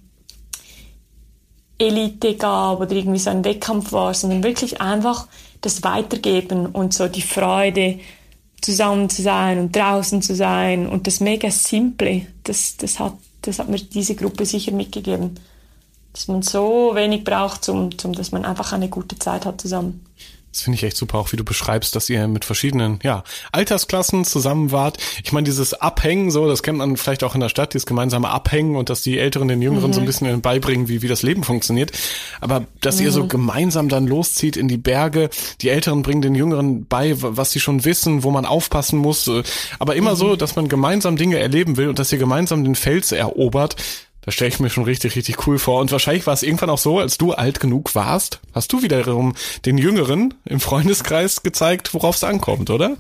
Elite 1.78 2.34
gab 2.34 2.80
oder 2.80 2.92
irgendwie 2.92 3.18
so 3.18 3.30
ein 3.30 3.44
Wettkampf 3.44 3.92
war, 3.92 4.12
sondern 4.12 4.42
wirklich 4.42 4.80
einfach 4.80 5.28
das 5.60 5.82
Weitergeben 5.82 6.66
und 6.66 6.92
so 6.92 7.08
die 7.08 7.22
Freude, 7.22 7.98
zusammen 8.60 9.08
zu 9.08 9.22
sein 9.22 9.58
und 9.58 9.74
draußen 9.74 10.22
zu 10.22 10.34
sein 10.34 10.86
und 10.86 11.06
das 11.06 11.20
mega 11.20 11.50
Simple, 11.50 12.26
das, 12.44 12.76
das, 12.76 12.98
hat, 12.98 13.14
das 13.42 13.58
hat 13.58 13.68
mir 13.68 13.78
diese 13.78 14.14
Gruppe 14.14 14.46
sicher 14.46 14.72
mitgegeben. 14.72 15.38
Dass 16.12 16.26
man 16.28 16.42
so 16.42 16.92
wenig 16.94 17.22
braucht, 17.22 17.64
zum, 17.64 17.96
zum, 17.96 18.12
dass 18.12 18.32
man 18.32 18.44
einfach 18.44 18.72
eine 18.72 18.88
gute 18.88 19.18
Zeit 19.18 19.46
hat 19.46 19.60
zusammen. 19.60 20.04
Das 20.52 20.62
finde 20.62 20.76
ich 20.76 20.82
echt 20.82 20.96
super, 20.96 21.18
auch 21.18 21.30
wie 21.32 21.36
du 21.36 21.44
beschreibst, 21.44 21.94
dass 21.94 22.08
ihr 22.08 22.26
mit 22.26 22.44
verschiedenen 22.44 22.98
ja, 23.02 23.22
Altersklassen 23.52 24.24
zusammen 24.24 24.72
wart. 24.72 24.96
Ich 25.22 25.30
meine, 25.32 25.44
dieses 25.44 25.74
Abhängen, 25.74 26.30
so, 26.30 26.48
das 26.48 26.62
kennt 26.62 26.78
man 26.78 26.96
vielleicht 26.96 27.22
auch 27.22 27.34
in 27.34 27.40
der 27.40 27.50
Stadt, 27.50 27.74
dieses 27.74 27.84
gemeinsame 27.84 28.30
Abhängen 28.30 28.74
und 28.74 28.88
dass 28.88 29.02
die 29.02 29.18
Älteren 29.18 29.48
den 29.48 29.60
Jüngeren 29.60 29.90
mhm. 29.90 29.92
so 29.92 30.00
ein 30.00 30.04
mhm. 30.04 30.06
bisschen 30.06 30.40
beibringen, 30.40 30.88
wie, 30.88 31.02
wie 31.02 31.08
das 31.08 31.22
Leben 31.22 31.44
funktioniert. 31.44 31.92
Aber 32.40 32.64
dass 32.80 32.98
mhm. 32.98 33.04
ihr 33.04 33.12
so 33.12 33.24
mhm. 33.24 33.28
gemeinsam 33.28 33.88
dann 33.90 34.06
loszieht 34.06 34.56
in 34.56 34.68
die 34.68 34.78
Berge, 34.78 35.28
die 35.60 35.68
Älteren 35.68 36.02
bringen 36.02 36.22
den 36.22 36.34
Jüngeren 36.34 36.86
bei, 36.86 37.14
was 37.18 37.52
sie 37.52 37.60
schon 37.60 37.84
wissen, 37.84 38.22
wo 38.22 38.30
man 38.30 38.46
aufpassen 38.46 38.98
muss. 38.98 39.30
Aber 39.78 39.96
immer 39.96 40.12
mhm. 40.12 40.16
so, 40.16 40.36
dass 40.36 40.56
man 40.56 40.68
gemeinsam 40.68 41.16
Dinge 41.16 41.38
erleben 41.38 41.76
will 41.76 41.88
und 41.88 41.98
dass 41.98 42.10
ihr 42.10 42.18
gemeinsam 42.18 42.64
den 42.64 42.74
Fels 42.74 43.12
erobert. 43.12 43.76
Das 44.28 44.34
stelle 44.34 44.50
ich 44.50 44.60
mir 44.60 44.68
schon 44.68 44.84
richtig, 44.84 45.16
richtig 45.16 45.46
cool 45.46 45.58
vor. 45.58 45.80
Und 45.80 45.90
wahrscheinlich 45.90 46.26
war 46.26 46.34
es 46.34 46.42
irgendwann 46.42 46.68
auch 46.68 46.76
so, 46.76 46.98
als 46.98 47.16
du 47.16 47.32
alt 47.32 47.60
genug 47.60 47.94
warst, 47.94 48.40
hast 48.52 48.70
du 48.70 48.82
wiederum 48.82 49.34
den 49.64 49.78
Jüngeren 49.78 50.34
im 50.44 50.60
Freundeskreis 50.60 51.42
gezeigt, 51.42 51.94
worauf 51.94 52.16
es 52.16 52.24
ankommt, 52.24 52.68
oder? 52.68 52.98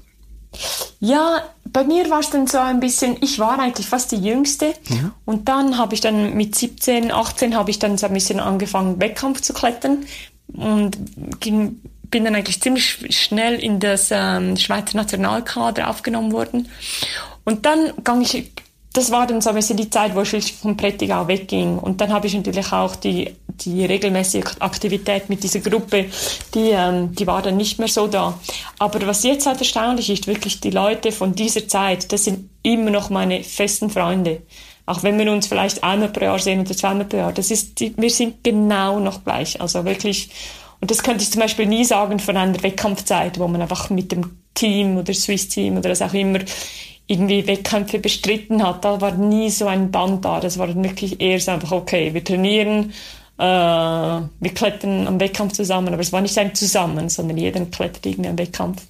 Ja, 1.00 1.42
bei 1.66 1.84
mir 1.84 2.08
war 2.08 2.20
es 2.20 2.30
dann 2.30 2.46
so 2.46 2.56
ein 2.56 2.80
bisschen, 2.80 3.18
ich 3.20 3.38
war 3.38 3.58
eigentlich 3.58 3.86
fast 3.86 4.10
die 4.12 4.16
Jüngste 4.16 4.72
ja. 4.88 5.12
und 5.26 5.50
dann 5.50 5.76
habe 5.76 5.94
ich 5.94 6.00
dann 6.00 6.32
mit 6.32 6.54
17, 6.54 7.12
18 7.12 7.54
habe 7.54 7.70
ich 7.70 7.78
dann 7.78 7.98
so 7.98 8.06
ein 8.06 8.14
bisschen 8.14 8.40
angefangen, 8.40 8.98
Wettkampf 8.98 9.42
zu 9.42 9.52
klettern 9.52 10.06
und 10.54 10.96
ging, 11.40 11.82
bin 12.04 12.24
dann 12.24 12.36
eigentlich 12.36 12.62
ziemlich 12.62 13.14
schnell 13.14 13.56
in 13.56 13.80
das 13.80 14.08
ähm, 14.12 14.56
Schweizer 14.56 14.96
Nationalkader 14.96 15.90
aufgenommen 15.90 16.32
worden. 16.32 16.70
Und 17.44 17.66
dann 17.66 17.92
gang 18.02 18.22
ich 18.22 18.50
das 18.92 19.10
war 19.10 19.26
dann 19.26 19.40
so 19.40 19.50
ein 19.50 19.56
bisschen 19.56 19.76
die 19.76 19.90
Zeit, 19.90 20.14
wo 20.14 20.22
ich 20.22 20.54
vom 20.54 20.76
Prättigau 20.76 21.28
wegging. 21.28 21.78
Und 21.78 22.00
dann 22.00 22.12
habe 22.12 22.26
ich 22.26 22.34
natürlich 22.34 22.72
auch 22.72 22.96
die, 22.96 23.34
die 23.48 23.84
regelmäßige 23.84 24.56
Aktivität 24.60 25.28
mit 25.28 25.42
dieser 25.42 25.60
Gruppe, 25.60 26.06
die, 26.54 26.70
ähm, 26.70 27.14
die 27.14 27.26
war 27.26 27.42
dann 27.42 27.56
nicht 27.56 27.78
mehr 27.78 27.88
so 27.88 28.06
da. 28.06 28.38
Aber 28.78 29.06
was 29.06 29.24
jetzt 29.24 29.46
halt 29.46 29.58
erstaunlich 29.58 30.10
ist, 30.10 30.26
wirklich 30.26 30.60
die 30.60 30.70
Leute 30.70 31.12
von 31.12 31.34
dieser 31.34 31.68
Zeit, 31.68 32.12
das 32.12 32.24
sind 32.24 32.48
immer 32.62 32.90
noch 32.90 33.10
meine 33.10 33.42
festen 33.44 33.90
Freunde. 33.90 34.42
Auch 34.86 35.02
wenn 35.02 35.18
wir 35.18 35.30
uns 35.30 35.46
vielleicht 35.46 35.84
einmal 35.84 36.08
pro 36.08 36.24
Jahr 36.24 36.38
sehen 36.38 36.60
oder 36.60 36.74
zweimal 36.74 37.04
pro 37.04 37.18
Jahr, 37.18 37.32
das 37.32 37.50
ist, 37.50 37.78
die, 37.80 37.94
wir 37.96 38.10
sind 38.10 38.42
genau 38.42 38.98
noch 38.98 39.22
gleich. 39.22 39.60
Also 39.60 39.84
wirklich, 39.84 40.30
und 40.80 40.90
das 40.90 41.02
könnte 41.02 41.22
ich 41.22 41.30
zum 41.30 41.42
Beispiel 41.42 41.66
nie 41.66 41.84
sagen 41.84 42.18
von 42.18 42.38
einer 42.38 42.62
Wettkampfzeit, 42.62 43.38
wo 43.38 43.46
man 43.48 43.60
einfach 43.60 43.90
mit 43.90 44.12
dem 44.12 44.38
Team 44.54 44.96
oder 44.96 45.12
Swiss 45.12 45.48
Team 45.48 45.76
oder 45.76 45.90
was 45.90 46.00
auch 46.00 46.14
immer 46.14 46.40
irgendwie 47.08 47.46
Wettkämpfe 47.46 47.98
bestritten 47.98 48.62
hat, 48.62 48.84
da 48.84 49.00
war 49.00 49.12
nie 49.12 49.50
so 49.50 49.66
ein 49.66 49.90
Band 49.90 50.24
da. 50.24 50.40
Das 50.40 50.58
war 50.58 50.72
wirklich 50.74 51.20
eher 51.20 51.40
so 51.40 51.50
einfach, 51.50 51.72
okay, 51.72 52.12
wir 52.12 52.22
trainieren, 52.22 52.92
äh, 53.38 53.42
wir 53.42 54.54
klettern 54.54 55.06
am 55.06 55.18
Wettkampf 55.18 55.54
zusammen, 55.54 55.88
aber 55.88 56.02
es 56.02 56.12
war 56.12 56.20
nicht 56.20 56.36
ein 56.38 56.54
Zusammen, 56.54 57.08
sondern 57.08 57.38
jeder 57.38 57.64
klettert 57.66 58.04
irgendwie 58.04 58.28
am 58.28 58.38
Wettkampf. 58.38 58.82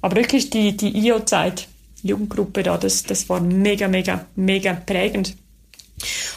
Aber 0.00 0.14
wirklich 0.16 0.48
die, 0.48 0.76
die 0.76 0.96
IO-Zeit, 0.96 1.66
Jugendgruppe 2.04 2.62
da, 2.62 2.78
das, 2.78 3.02
das 3.02 3.28
war 3.28 3.40
mega, 3.40 3.88
mega, 3.88 4.26
mega 4.36 4.74
prägend. 4.74 5.34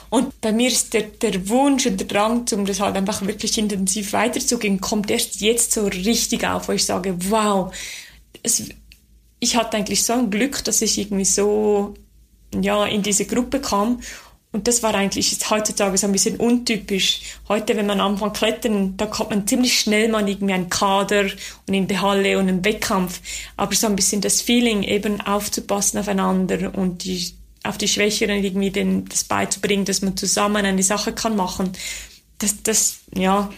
Und 0.09 0.41
bei 0.41 0.51
mir 0.51 0.69
ist 0.69 0.93
der, 0.93 1.03
der 1.03 1.47
Wunsch 1.49 1.85
und 1.85 1.99
der 1.99 2.07
Drang, 2.07 2.45
um 2.53 2.65
das 2.65 2.79
halt 2.79 2.95
einfach 2.95 3.21
wirklich 3.21 3.55
intensiv 3.57 4.13
weiterzugehen, 4.13 4.81
kommt 4.81 5.11
erst 5.11 5.41
jetzt 5.41 5.73
so 5.73 5.85
richtig 5.85 6.47
auf, 6.47 6.69
wo 6.69 6.71
ich 6.71 6.85
sage, 6.85 7.15
wow, 7.29 7.71
es, 8.41 8.63
ich 9.39 9.55
hatte 9.55 9.77
eigentlich 9.77 10.03
so 10.03 10.13
ein 10.13 10.29
Glück, 10.29 10.63
dass 10.63 10.81
ich 10.81 10.97
irgendwie 10.97 11.25
so 11.25 11.93
ja, 12.53 12.85
in 12.85 13.01
diese 13.01 13.25
Gruppe 13.25 13.59
kam. 13.59 14.01
Und 14.51 14.67
das 14.67 14.81
war 14.81 14.95
eigentlich 14.95 15.37
heutzutage 15.49 15.97
so 15.97 16.07
ein 16.07 16.11
bisschen 16.11 16.37
untypisch. 16.37 17.21
Heute, 17.47 17.77
wenn 17.77 17.85
man 17.85 18.01
anfängt 18.01 18.35
klettern, 18.35 18.97
da 18.97 19.05
kommt 19.05 19.29
man 19.29 19.45
ziemlich 19.45 19.79
schnell 19.79 20.09
mal 20.09 20.27
irgendwie 20.27 20.53
einen 20.53 20.69
Kader 20.69 21.25
und 21.67 21.73
in 21.73 21.87
die 21.87 21.99
Halle 21.99 22.39
und 22.39 22.47
einen 22.47 22.65
Wettkampf. 22.65 23.21
Aber 23.57 23.75
so 23.75 23.85
ein 23.85 23.95
bisschen 23.95 24.21
das 24.21 24.41
Feeling, 24.41 24.81
eben 24.81 25.21
aufzupassen 25.21 25.99
aufeinander 25.99 26.73
und 26.75 27.03
die, 27.03 27.31
auf 27.63 27.77
die 27.77 27.87
Schwächeren 27.87 28.43
irgendwie 28.43 28.71
den, 28.71 29.05
das 29.05 29.23
beizubringen, 29.23 29.85
dass 29.85 30.01
man 30.01 30.17
zusammen 30.17 30.65
eine 30.65 30.81
Sache 30.81 31.13
kann 31.13 31.35
machen. 31.35 31.73
Das, 32.39 32.63
das, 32.63 33.01
ja, 33.15 33.51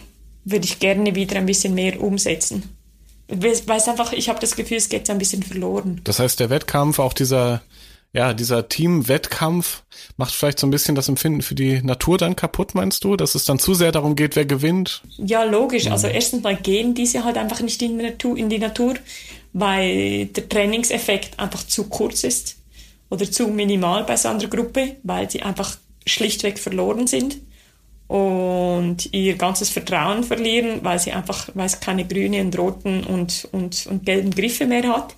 würde 0.44 0.66
ich 0.66 0.78
gerne 0.78 1.14
wieder 1.14 1.36
ein 1.36 1.46
bisschen 1.46 1.72
mehr 1.72 2.02
umsetzen 2.02 2.64
weil 3.28 3.76
es 3.76 3.88
einfach, 3.88 4.12
ich 4.12 4.28
habe 4.28 4.40
das 4.40 4.56
Gefühl, 4.56 4.76
es 4.76 4.88
geht 4.88 5.08
ein 5.08 5.18
bisschen 5.18 5.42
verloren. 5.42 6.00
Das 6.04 6.18
heißt, 6.18 6.40
der 6.40 6.50
Wettkampf, 6.50 6.98
auch 6.98 7.12
dieser, 7.12 7.62
ja, 8.12 8.34
dieser 8.34 8.68
Team-Wettkampf 8.68 9.82
macht 10.16 10.34
vielleicht 10.34 10.58
so 10.58 10.66
ein 10.66 10.70
bisschen 10.70 10.94
das 10.94 11.08
Empfinden 11.08 11.42
für 11.42 11.54
die 11.54 11.82
Natur 11.82 12.18
dann 12.18 12.36
kaputt, 12.36 12.74
meinst 12.74 13.04
du? 13.04 13.16
Dass 13.16 13.34
es 13.34 13.44
dann 13.44 13.58
zu 13.58 13.74
sehr 13.74 13.92
darum 13.92 14.16
geht, 14.16 14.36
wer 14.36 14.44
gewinnt? 14.44 15.02
Ja, 15.16 15.44
logisch. 15.44 15.86
Also 15.86 16.08
erstens 16.08 16.42
mal 16.42 16.56
gehen 16.56 16.94
diese 16.94 17.24
halt 17.24 17.38
einfach 17.38 17.60
nicht 17.60 17.80
in 17.80 17.98
die 17.98 18.04
Natur, 18.04 18.36
in 18.36 18.50
die 18.50 18.58
Natur 18.58 18.96
weil 19.52 20.26
der 20.26 20.48
Trainingseffekt 20.48 21.38
einfach 21.38 21.66
zu 21.66 21.84
kurz 21.84 22.24
ist 22.24 22.56
oder 23.10 23.30
zu 23.30 23.48
minimal 23.48 24.04
bei 24.04 24.16
so 24.16 24.28
einer 24.28 24.46
Gruppe, 24.46 24.96
weil 25.02 25.30
sie 25.30 25.42
einfach 25.42 25.76
schlichtweg 26.06 26.58
verloren 26.58 27.06
sind 27.06 27.36
und 28.12 29.08
ihr 29.14 29.36
ganzes 29.36 29.70
Vertrauen 29.70 30.22
verlieren, 30.22 30.80
weil 30.82 30.98
sie 30.98 31.12
einfach, 31.12 31.48
weil 31.54 31.64
es 31.64 31.80
keine 31.80 32.06
grünen 32.06 32.44
und 32.44 32.58
roten 32.58 33.04
und, 33.04 33.48
und, 33.52 33.86
und 33.86 34.04
gelben 34.04 34.30
Griffe 34.32 34.66
mehr 34.66 34.86
hat. 34.86 35.16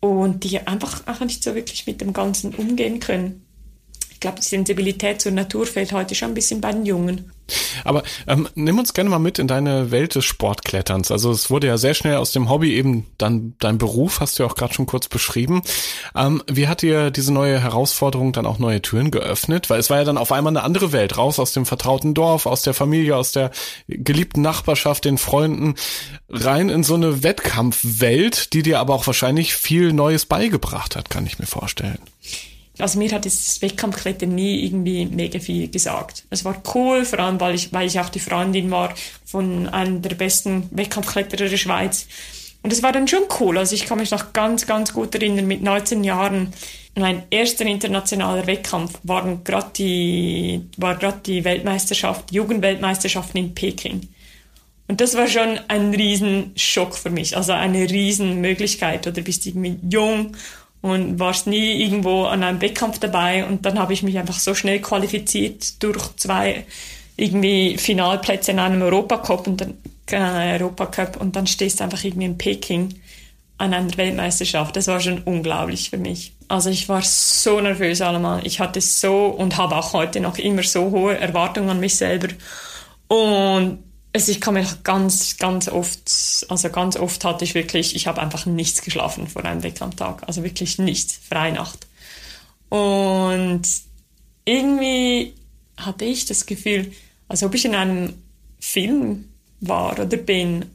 Und 0.00 0.44
die 0.44 0.58
einfach 0.66 1.06
auch 1.06 1.20
nicht 1.20 1.42
so 1.42 1.54
wirklich 1.54 1.86
mit 1.86 2.02
dem 2.02 2.12
Ganzen 2.12 2.54
umgehen 2.54 3.00
können 3.00 3.46
glaube, 4.22 4.40
die 4.40 4.46
Sensibilität 4.46 5.20
zur 5.20 5.32
Natur 5.32 5.66
fällt 5.66 5.92
heute 5.92 6.14
schon 6.14 6.28
ein 6.28 6.34
bisschen 6.34 6.62
bei 6.62 6.72
den 6.72 6.86
Jungen. 6.86 7.30
Aber 7.84 8.02
ähm, 8.26 8.48
nimm 8.54 8.78
uns 8.78 8.94
gerne 8.94 9.10
mal 9.10 9.18
mit 9.18 9.38
in 9.38 9.48
deine 9.48 9.90
Welt 9.90 10.14
des 10.14 10.24
Sportkletterns. 10.24 11.10
Also 11.10 11.30
es 11.30 11.50
wurde 11.50 11.66
ja 11.66 11.76
sehr 11.76 11.92
schnell 11.92 12.16
aus 12.16 12.32
dem 12.32 12.48
Hobby 12.48 12.74
eben 12.74 13.06
dann 13.18 13.54
dein 13.58 13.78
Beruf, 13.78 14.20
hast 14.20 14.38
du 14.38 14.44
ja 14.44 14.48
auch 14.48 14.54
gerade 14.54 14.72
schon 14.72 14.86
kurz 14.86 15.08
beschrieben. 15.08 15.62
Ähm, 16.14 16.42
wie 16.50 16.68
hat 16.68 16.82
dir 16.82 17.10
diese 17.10 17.32
neue 17.32 17.60
Herausforderung 17.60 18.32
dann 18.32 18.46
auch 18.46 18.58
neue 18.58 18.80
Türen 18.80 19.10
geöffnet? 19.10 19.68
Weil 19.68 19.80
es 19.80 19.90
war 19.90 19.98
ja 19.98 20.04
dann 20.04 20.18
auf 20.18 20.32
einmal 20.32 20.52
eine 20.52 20.62
andere 20.62 20.92
Welt, 20.92 21.18
raus 21.18 21.38
aus 21.38 21.52
dem 21.52 21.66
vertrauten 21.66 22.14
Dorf, 22.14 22.46
aus 22.46 22.62
der 22.62 22.74
Familie, 22.74 23.16
aus 23.16 23.32
der 23.32 23.50
geliebten 23.88 24.40
Nachbarschaft, 24.40 25.04
den 25.04 25.18
Freunden, 25.18 25.74
rein 26.28 26.68
in 26.68 26.84
so 26.84 26.94
eine 26.94 27.22
Wettkampfwelt, 27.22 28.52
die 28.54 28.62
dir 28.62 28.78
aber 28.78 28.94
auch 28.94 29.06
wahrscheinlich 29.06 29.54
viel 29.54 29.92
Neues 29.92 30.26
beigebracht 30.26 30.96
hat, 30.96 31.10
kann 31.10 31.26
ich 31.26 31.38
mir 31.38 31.46
vorstellen. 31.46 31.98
Also 32.82 32.98
mir 32.98 33.12
hat 33.12 33.24
das 33.24 33.62
Wettkampfklettern 33.62 34.34
nie 34.34 34.64
irgendwie 34.64 35.06
mega 35.06 35.38
viel 35.38 35.68
gesagt. 35.68 36.24
Es 36.30 36.44
war 36.44 36.60
cool, 36.74 37.04
vor 37.04 37.20
allem 37.20 37.40
weil 37.40 37.54
ich, 37.54 37.72
weil 37.72 37.86
ich 37.86 38.00
auch 38.00 38.08
die 38.08 38.20
Freundin 38.20 38.70
war 38.70 38.92
von 39.24 39.68
einem 39.68 40.02
der 40.02 40.16
besten 40.16 40.68
Wettkampfkletterer 40.72 41.48
der 41.48 41.56
Schweiz. 41.56 42.06
Und 42.62 42.72
es 42.72 42.82
war 42.82 42.92
dann 42.92 43.08
schon 43.08 43.22
cool. 43.40 43.58
Also 43.58 43.74
ich 43.74 43.86
kann 43.86 43.98
mich 43.98 44.10
noch 44.10 44.32
ganz, 44.32 44.66
ganz 44.66 44.92
gut 44.92 45.14
erinnern, 45.14 45.46
mit 45.46 45.62
19 45.62 46.02
Jahren, 46.02 46.52
mein 46.94 47.22
erster 47.30 47.64
internationaler 47.64 48.46
Wettkampf 48.46 48.98
waren 49.04 49.44
grad 49.44 49.78
die, 49.78 50.62
war 50.76 50.96
gerade 50.96 51.20
die 51.24 51.44
Weltmeisterschaft, 51.44 52.32
Jugendweltmeisterschaften 52.32 53.38
in 53.38 53.54
Peking. 53.54 54.08
Und 54.88 55.00
das 55.00 55.16
war 55.16 55.26
schon 55.26 55.58
ein 55.68 55.94
Riesenschock 55.94 56.96
für 56.96 57.08
mich, 57.10 57.36
also 57.36 57.52
eine 57.52 57.88
Riesenmöglichkeit. 57.88 59.06
Oder 59.06 59.22
bist 59.22 59.46
irgendwie 59.46 59.78
jung 59.88 60.36
und 60.82 61.18
warst 61.18 61.46
nie 61.46 61.82
irgendwo 61.82 62.24
an 62.24 62.42
einem 62.42 62.60
Wettkampf 62.60 62.98
dabei 62.98 63.46
und 63.46 63.64
dann 63.64 63.78
habe 63.78 63.92
ich 63.92 64.02
mich 64.02 64.18
einfach 64.18 64.38
so 64.38 64.54
schnell 64.54 64.80
qualifiziert 64.80 65.82
durch 65.82 66.14
zwei 66.16 66.66
irgendwie 67.16 67.78
Finalplätze 67.78 68.50
in 68.50 68.58
einem 68.58 68.82
Europacup 68.82 69.46
und 69.46 69.60
dann 69.60 69.74
äh, 70.10 70.58
Europacup 70.58 71.20
und 71.20 71.36
dann 71.36 71.46
stehst 71.46 71.80
du 71.80 71.84
einfach 71.84 72.02
irgendwie 72.02 72.26
in 72.26 72.36
Peking 72.36 72.94
an 73.58 73.72
einer 73.72 73.96
Weltmeisterschaft. 73.96 74.74
Das 74.74 74.88
war 74.88 75.00
schon 75.00 75.22
unglaublich 75.22 75.90
für 75.90 75.98
mich. 75.98 76.32
Also 76.48 76.68
ich 76.68 76.88
war 76.88 77.02
so 77.02 77.60
nervös 77.60 78.00
allemal. 78.00 78.44
Ich 78.44 78.58
hatte 78.58 78.80
so 78.80 79.26
und 79.26 79.56
habe 79.56 79.76
auch 79.76 79.92
heute 79.92 80.20
noch 80.20 80.36
immer 80.38 80.64
so 80.64 80.90
hohe 80.90 81.16
Erwartungen 81.16 81.70
an 81.70 81.80
mich 81.80 81.94
selber. 81.94 82.28
Und 83.06 83.78
also 84.12 84.30
ich 84.30 84.40
kann 84.40 84.54
mich 84.54 84.82
ganz, 84.84 85.38
ganz 85.38 85.68
oft, 85.68 86.46
also 86.48 86.70
ganz 86.70 86.96
oft 86.96 87.24
hatte 87.24 87.44
ich 87.44 87.54
wirklich, 87.54 87.96
ich 87.96 88.06
habe 88.06 88.20
einfach 88.20 88.44
nichts 88.46 88.82
geschlafen 88.82 89.26
vor 89.26 89.44
einem 89.44 89.62
Wettkampftag. 89.62 90.22
Also 90.26 90.44
wirklich 90.44 90.78
nichts, 90.78 91.18
Freinacht. 91.28 91.86
Und 92.68 93.62
irgendwie 94.44 95.34
hatte 95.76 96.04
ich 96.04 96.26
das 96.26 96.46
Gefühl, 96.46 96.92
als 97.28 97.42
ob 97.42 97.54
ich 97.54 97.64
in 97.64 97.74
einem 97.74 98.14
Film 98.60 99.28
war 99.60 99.92
oder 99.92 100.04
bin. 100.04 100.66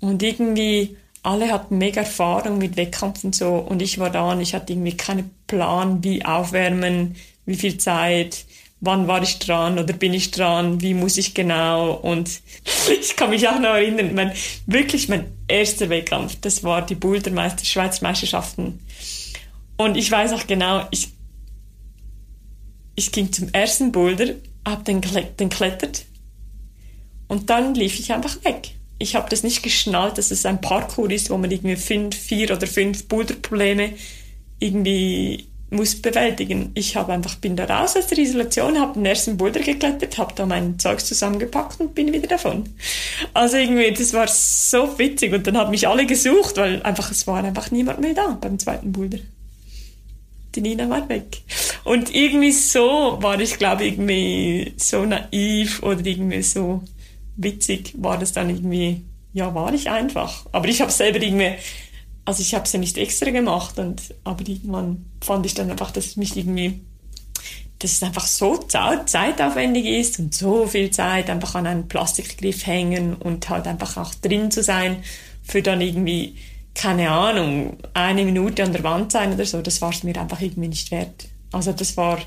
Und 0.00 0.22
irgendwie 0.22 0.96
alle 1.22 1.52
hatten 1.52 1.78
mega 1.78 2.02
Erfahrung 2.02 2.58
mit 2.58 2.76
Wettkampf 2.76 3.24
und 3.24 3.34
so. 3.34 3.54
Und 3.56 3.82
ich 3.82 3.98
war 3.98 4.10
da 4.10 4.32
und 4.32 4.40
ich 4.40 4.54
hatte 4.54 4.72
irgendwie 4.72 4.96
keinen 4.96 5.30
Plan, 5.46 6.02
wie 6.04 6.24
aufwärmen, 6.24 7.16
wie 7.44 7.56
viel 7.56 7.78
Zeit, 7.78 8.46
wann 8.86 9.06
war 9.06 9.22
ich 9.22 9.38
dran 9.38 9.78
oder 9.78 9.92
bin 9.92 10.14
ich 10.14 10.30
dran, 10.30 10.80
wie 10.80 10.94
muss 10.94 11.18
ich 11.18 11.34
genau 11.34 11.92
und 11.92 12.40
ich 13.00 13.16
kann 13.16 13.30
mich 13.30 13.46
auch 13.48 13.58
noch 13.58 13.74
erinnern, 13.74 14.14
mein, 14.14 14.32
wirklich 14.66 15.08
mein 15.08 15.26
erster 15.48 15.90
Wettkampf, 15.90 16.36
das 16.40 16.64
war 16.64 16.86
die 16.86 16.94
Bouldermeister 16.94 17.64
Schweizer 17.64 18.02
Meisterschaften 18.02 18.80
und 19.76 19.96
ich 19.96 20.10
weiß 20.10 20.32
auch 20.32 20.46
genau, 20.46 20.86
ich, 20.90 21.08
ich 22.94 23.12
ging 23.12 23.30
zum 23.32 23.48
ersten 23.52 23.92
Boulder, 23.92 24.34
hab 24.64 24.84
den, 24.84 25.02
den 25.38 25.50
klettert 25.50 26.04
und 27.28 27.50
dann 27.50 27.74
lief 27.74 27.98
ich 27.98 28.12
einfach 28.12 28.42
weg. 28.44 28.70
ich 28.98 29.14
habe 29.14 29.28
das 29.28 29.42
nicht 29.42 29.62
geschnallt, 29.62 30.16
dass 30.16 30.30
es 30.30 30.46
ein 30.46 30.60
Parkour 30.60 31.10
ist, 31.10 31.28
wo 31.28 31.36
man 31.36 31.50
irgendwie 31.50 31.76
fünf, 31.76 32.16
vier 32.16 32.50
oder 32.52 32.66
fünf 32.66 33.08
Boulderprobleme 33.08 33.92
irgendwie 34.58 35.46
muss 35.70 36.00
bewältigen. 36.00 36.70
Ich 36.74 36.96
habe 36.96 37.12
einfach 37.12 37.36
bin 37.36 37.56
da 37.56 37.64
raus 37.64 37.96
aus 37.96 38.06
der 38.06 38.18
Isolation, 38.18 38.78
habe 38.78 38.94
den 38.94 39.06
ersten 39.06 39.36
Boulder 39.36 39.60
geklettert, 39.60 40.16
habe 40.18 40.32
da 40.34 40.46
mein 40.46 40.78
Zeugs 40.78 41.06
zusammengepackt 41.06 41.80
und 41.80 41.94
bin 41.94 42.12
wieder 42.12 42.28
davon. 42.28 42.68
Also 43.34 43.56
irgendwie, 43.56 43.90
das 43.92 44.12
war 44.12 44.28
so 44.28 44.98
witzig 44.98 45.32
und 45.32 45.46
dann 45.46 45.56
haben 45.56 45.70
mich 45.70 45.88
alle 45.88 46.06
gesucht, 46.06 46.56
weil 46.56 46.82
einfach 46.82 47.10
es 47.10 47.26
war 47.26 47.42
einfach 47.42 47.70
niemand 47.70 48.00
mehr 48.00 48.14
da 48.14 48.38
beim 48.40 48.58
zweiten 48.58 48.92
Boulder. 48.92 49.18
Die 50.54 50.60
Nina 50.60 50.88
war 50.88 51.08
weg. 51.08 51.42
Und 51.84 52.14
irgendwie 52.14 52.52
so 52.52 53.18
war 53.20 53.38
ich, 53.40 53.58
glaube 53.58 53.84
ich, 53.84 53.94
irgendwie 53.94 54.72
so 54.76 55.04
naiv 55.04 55.82
oder 55.82 56.04
irgendwie 56.04 56.42
so 56.42 56.82
witzig 57.36 57.92
war 57.98 58.18
das 58.18 58.32
dann 58.32 58.48
irgendwie, 58.48 59.02
ja, 59.34 59.54
war 59.54 59.74
ich 59.74 59.90
einfach. 59.90 60.46
Aber 60.52 60.68
ich 60.68 60.80
habe 60.80 60.90
selber 60.90 61.20
irgendwie 61.20 61.52
also 62.26 62.42
ich 62.42 62.54
habe 62.54 62.64
es 62.64 62.72
ja 62.72 62.78
nicht 62.78 62.98
extra 62.98 63.30
gemacht, 63.30 63.78
und, 63.78 64.02
aber 64.24 64.46
irgendwann 64.46 65.06
fand 65.22 65.46
ich 65.46 65.54
dann 65.54 65.70
einfach, 65.70 65.92
dass 65.92 66.06
es 66.06 66.16
mich 66.16 66.36
irgendwie, 66.36 66.80
dass 67.78 67.92
es 67.92 68.02
einfach 68.02 68.26
so 68.26 68.58
zeitaufwendig 68.58 69.86
ist 69.86 70.18
und 70.18 70.34
so 70.34 70.66
viel 70.66 70.90
Zeit 70.90 71.30
einfach 71.30 71.54
an 71.54 71.66
einem 71.66 71.88
Plastikgriff 71.88 72.66
hängen 72.66 73.14
und 73.14 73.48
halt 73.48 73.66
einfach 73.66 73.96
auch 73.96 74.12
drin 74.14 74.50
zu 74.50 74.62
sein 74.62 75.04
für 75.44 75.62
dann 75.62 75.80
irgendwie, 75.80 76.36
keine 76.74 77.10
Ahnung, 77.10 77.78
eine 77.94 78.24
Minute 78.24 78.64
an 78.64 78.72
der 78.72 78.82
Wand 78.82 79.12
sein 79.12 79.32
oder 79.32 79.46
so, 79.46 79.62
das 79.62 79.80
war 79.80 79.90
es 79.90 80.02
mir 80.02 80.20
einfach 80.20 80.40
irgendwie 80.40 80.68
nicht 80.68 80.90
wert. 80.90 81.28
Also 81.52 81.72
das 81.72 81.96
war, 81.96 82.18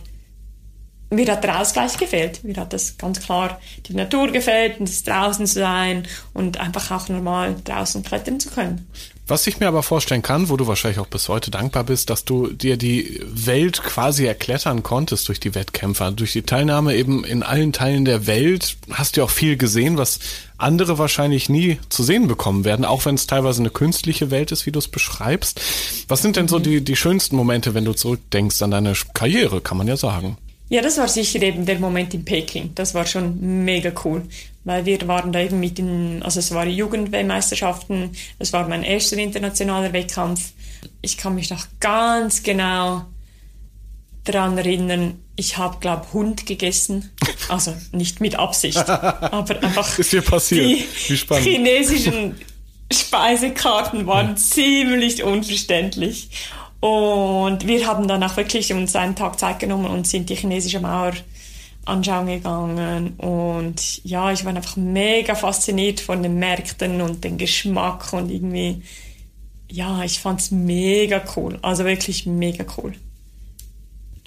mir 1.09 1.29
hat 1.29 1.43
der 1.43 1.59
Ausgleich 1.59 1.97
gefehlt. 1.97 2.43
Mir 2.45 2.55
hat 2.55 2.71
das 2.71 2.97
ganz 2.97 3.19
klar 3.19 3.59
die 3.85 3.93
Natur 3.93 4.31
gefällt 4.31 4.79
und 4.79 4.87
das 4.87 5.03
draußen 5.03 5.45
zu 5.45 5.55
sein 5.55 6.07
und 6.33 6.57
einfach 6.57 6.89
auch 6.91 7.09
normal 7.09 7.57
draußen 7.65 8.01
klettern 8.01 8.39
zu 8.39 8.49
können. 8.49 8.87
Was 9.29 9.45
ich 9.45 9.59
mir 9.59 9.67
aber 9.67 9.83
vorstellen 9.83 10.23
kann, 10.23 10.49
wo 10.49 10.57
du 10.57 10.65
wahrscheinlich 10.65 10.97
auch 10.97 11.05
bis 11.05 11.29
heute 11.29 11.51
dankbar 11.51 11.83
bist, 11.83 12.09
dass 12.09 12.25
du 12.25 12.47
dir 12.47 12.77
die 12.77 13.21
Welt 13.23 13.83
quasi 13.83 14.25
erklettern 14.25 14.81
konntest 14.81 15.27
durch 15.27 15.39
die 15.39 15.53
Wettkämpfer, 15.53 16.09
durch 16.09 16.33
die 16.33 16.41
Teilnahme 16.41 16.95
eben 16.95 17.23
in 17.23 17.43
allen 17.43 17.71
Teilen 17.71 18.05
der 18.05 18.25
Welt, 18.25 18.77
hast 18.89 19.17
du 19.17 19.23
auch 19.23 19.29
viel 19.29 19.55
gesehen, 19.55 19.99
was 19.99 20.17
andere 20.57 20.97
wahrscheinlich 20.97 21.47
nie 21.47 21.77
zu 21.89 22.01
sehen 22.01 22.27
bekommen 22.27 22.65
werden, 22.65 22.85
auch 22.85 23.05
wenn 23.05 23.13
es 23.13 23.27
teilweise 23.27 23.61
eine 23.61 23.69
künstliche 23.69 24.31
Welt 24.31 24.51
ist, 24.51 24.65
wie 24.65 24.71
du 24.71 24.79
es 24.79 24.87
beschreibst. 24.87 25.61
Was 26.07 26.23
sind 26.23 26.35
denn 26.35 26.47
so 26.47 26.57
mhm. 26.57 26.63
die, 26.63 26.83
die 26.83 26.95
schönsten 26.95 27.35
Momente, 27.35 27.75
wenn 27.75 27.85
du 27.85 27.93
zurückdenkst 27.93 28.59
an 28.63 28.71
deine 28.71 28.93
Karriere, 29.13 29.61
kann 29.61 29.77
man 29.77 29.87
ja 29.87 29.95
sagen? 29.95 30.37
Ja, 30.69 30.81
das 30.81 30.97
war 30.97 31.07
sicher 31.07 31.41
eben 31.43 31.67
der 31.67 31.79
Moment 31.79 32.15
in 32.15 32.25
Peking. 32.25 32.71
Das 32.73 32.95
war 32.95 33.05
schon 33.05 33.63
mega 33.63 33.91
cool, 34.03 34.23
weil 34.69 34.85
wir 34.85 35.07
waren 35.07 35.31
da 35.31 35.39
eben 35.39 35.59
mit 35.59 35.79
den, 35.79 36.21
also 36.21 36.39
es 36.39 36.53
waren 36.53 36.69
Jugendweltmeisterschaften, 36.69 38.11
es 38.37 38.53
war 38.53 38.67
mein 38.67 38.83
erster 38.83 39.17
internationaler 39.17 39.93
Wettkampf. 39.93 40.51
Ich 41.01 41.17
kann 41.17 41.33
mich 41.33 41.49
noch 41.49 41.65
ganz 41.79 42.43
genau 42.43 43.05
daran 44.25 44.59
erinnern, 44.59 45.15
ich 45.35 45.57
habe, 45.57 45.79
glaube 45.79 46.05
Hund 46.13 46.45
gegessen. 46.45 47.09
Also 47.47 47.73
nicht 47.93 48.21
mit 48.21 48.35
Absicht, 48.35 48.77
aber 48.87 49.63
einfach 49.63 49.97
Ist 49.97 50.11
hier 50.11 50.21
passiert. 50.21 50.63
die 50.67 50.85
Wie 51.07 51.17
spannend. 51.17 51.47
chinesischen 51.47 52.35
Speisekarten 52.93 54.05
waren 54.05 54.37
ziemlich 54.37 55.23
unverständlich. 55.23 56.29
Und 56.79 57.65
wir 57.65 57.87
haben 57.87 58.07
dann 58.07 58.21
auch 58.21 58.37
wirklich 58.37 58.71
uns 58.71 58.95
einen 58.95 59.15
Tag 59.15 59.39
Zeit 59.39 59.57
genommen 59.57 59.87
und 59.87 60.05
sind 60.07 60.29
die 60.29 60.35
chinesische 60.35 60.79
Mauer 60.79 61.13
anschauen 61.85 62.27
gegangen. 62.27 63.13
Und 63.17 64.03
ja, 64.03 64.31
ich 64.31 64.45
war 64.45 64.55
einfach 64.55 64.77
mega 64.77 65.35
fasziniert 65.35 65.99
von 65.99 66.23
den 66.23 66.39
Märkten 66.39 67.01
und 67.01 67.23
dem 67.23 67.37
Geschmack 67.37 68.13
und 68.13 68.29
irgendwie, 68.29 68.81
ja, 69.69 70.03
ich 70.03 70.19
fand's 70.19 70.51
mega 70.51 71.21
cool. 71.35 71.59
Also 71.61 71.85
wirklich 71.85 72.25
mega 72.25 72.65
cool. 72.77 72.93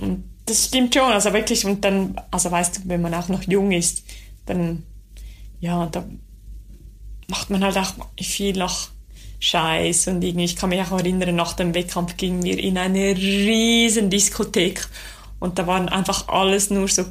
Und 0.01 0.25
das 0.47 0.67
stimmt 0.67 0.95
schon, 0.95 1.13
also 1.13 1.33
wirklich, 1.33 1.65
und 1.65 1.85
dann, 1.85 2.21
also 2.31 2.51
weißt 2.51 2.79
du, 2.79 2.81
wenn 2.87 3.03
man 3.03 3.15
auch 3.15 3.29
noch 3.29 3.43
jung 3.43 3.71
ist, 3.73 4.05
dann, 4.47 4.83
ja, 5.61 5.87
da 5.87 6.05
macht 7.29 7.51
man 7.51 7.63
halt 7.65 7.79
auch 7.79 7.95
viel 8.21 8.57
noch 8.57 8.89
Scheiß 9.39 10.09
und 10.09 10.23
irgendwie, 10.23 10.45
ich 10.45 10.57
kann 10.57 10.71
mich 10.71 10.81
auch 10.81 10.93
erinnern, 10.93 11.35
nach 11.35 11.55
dem 11.55 11.75
Wettkampf 11.75 12.17
gingen 12.17 12.43
wir 12.43 12.59
in 12.59 12.79
eine 12.79 13.17
riesen 13.17 14.11
Diskothek 14.11 14.87
und 15.41 15.59
da 15.59 15.67
waren 15.67 15.89
einfach 15.89 16.29
alles 16.29 16.71
nur 16.71 16.87
so, 16.89 17.05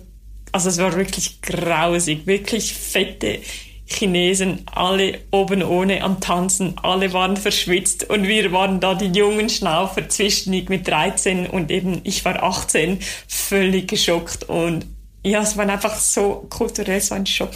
also 0.51 0.69
es 0.69 0.77
war 0.77 0.95
wirklich 0.95 1.41
grausig, 1.41 2.27
wirklich 2.27 2.73
fette 2.73 3.39
Chinesen, 3.85 4.63
alle 4.73 5.19
oben 5.31 5.63
ohne 5.63 6.01
am 6.01 6.21
Tanzen, 6.21 6.75
alle 6.81 7.11
waren 7.13 7.35
verschwitzt 7.35 8.09
und 8.09 8.27
wir 8.27 8.51
waren 8.51 8.79
da 8.79 8.95
die 8.95 9.17
jungen 9.17 9.49
Schnaufer 9.49 10.07
zwischen 10.07 10.53
ich 10.53 10.69
mit 10.69 10.87
13 10.87 11.47
und 11.47 11.71
eben 11.71 12.01
ich 12.03 12.23
war 12.23 12.41
18, 12.41 12.99
völlig 13.27 13.89
geschockt 13.89 14.45
und 14.45 14.85
ja, 15.23 15.41
es 15.41 15.57
war 15.57 15.67
einfach 15.67 15.95
so 15.95 16.47
kulturell 16.49 17.01
so 17.01 17.15
ein 17.15 17.25
Schock. 17.25 17.51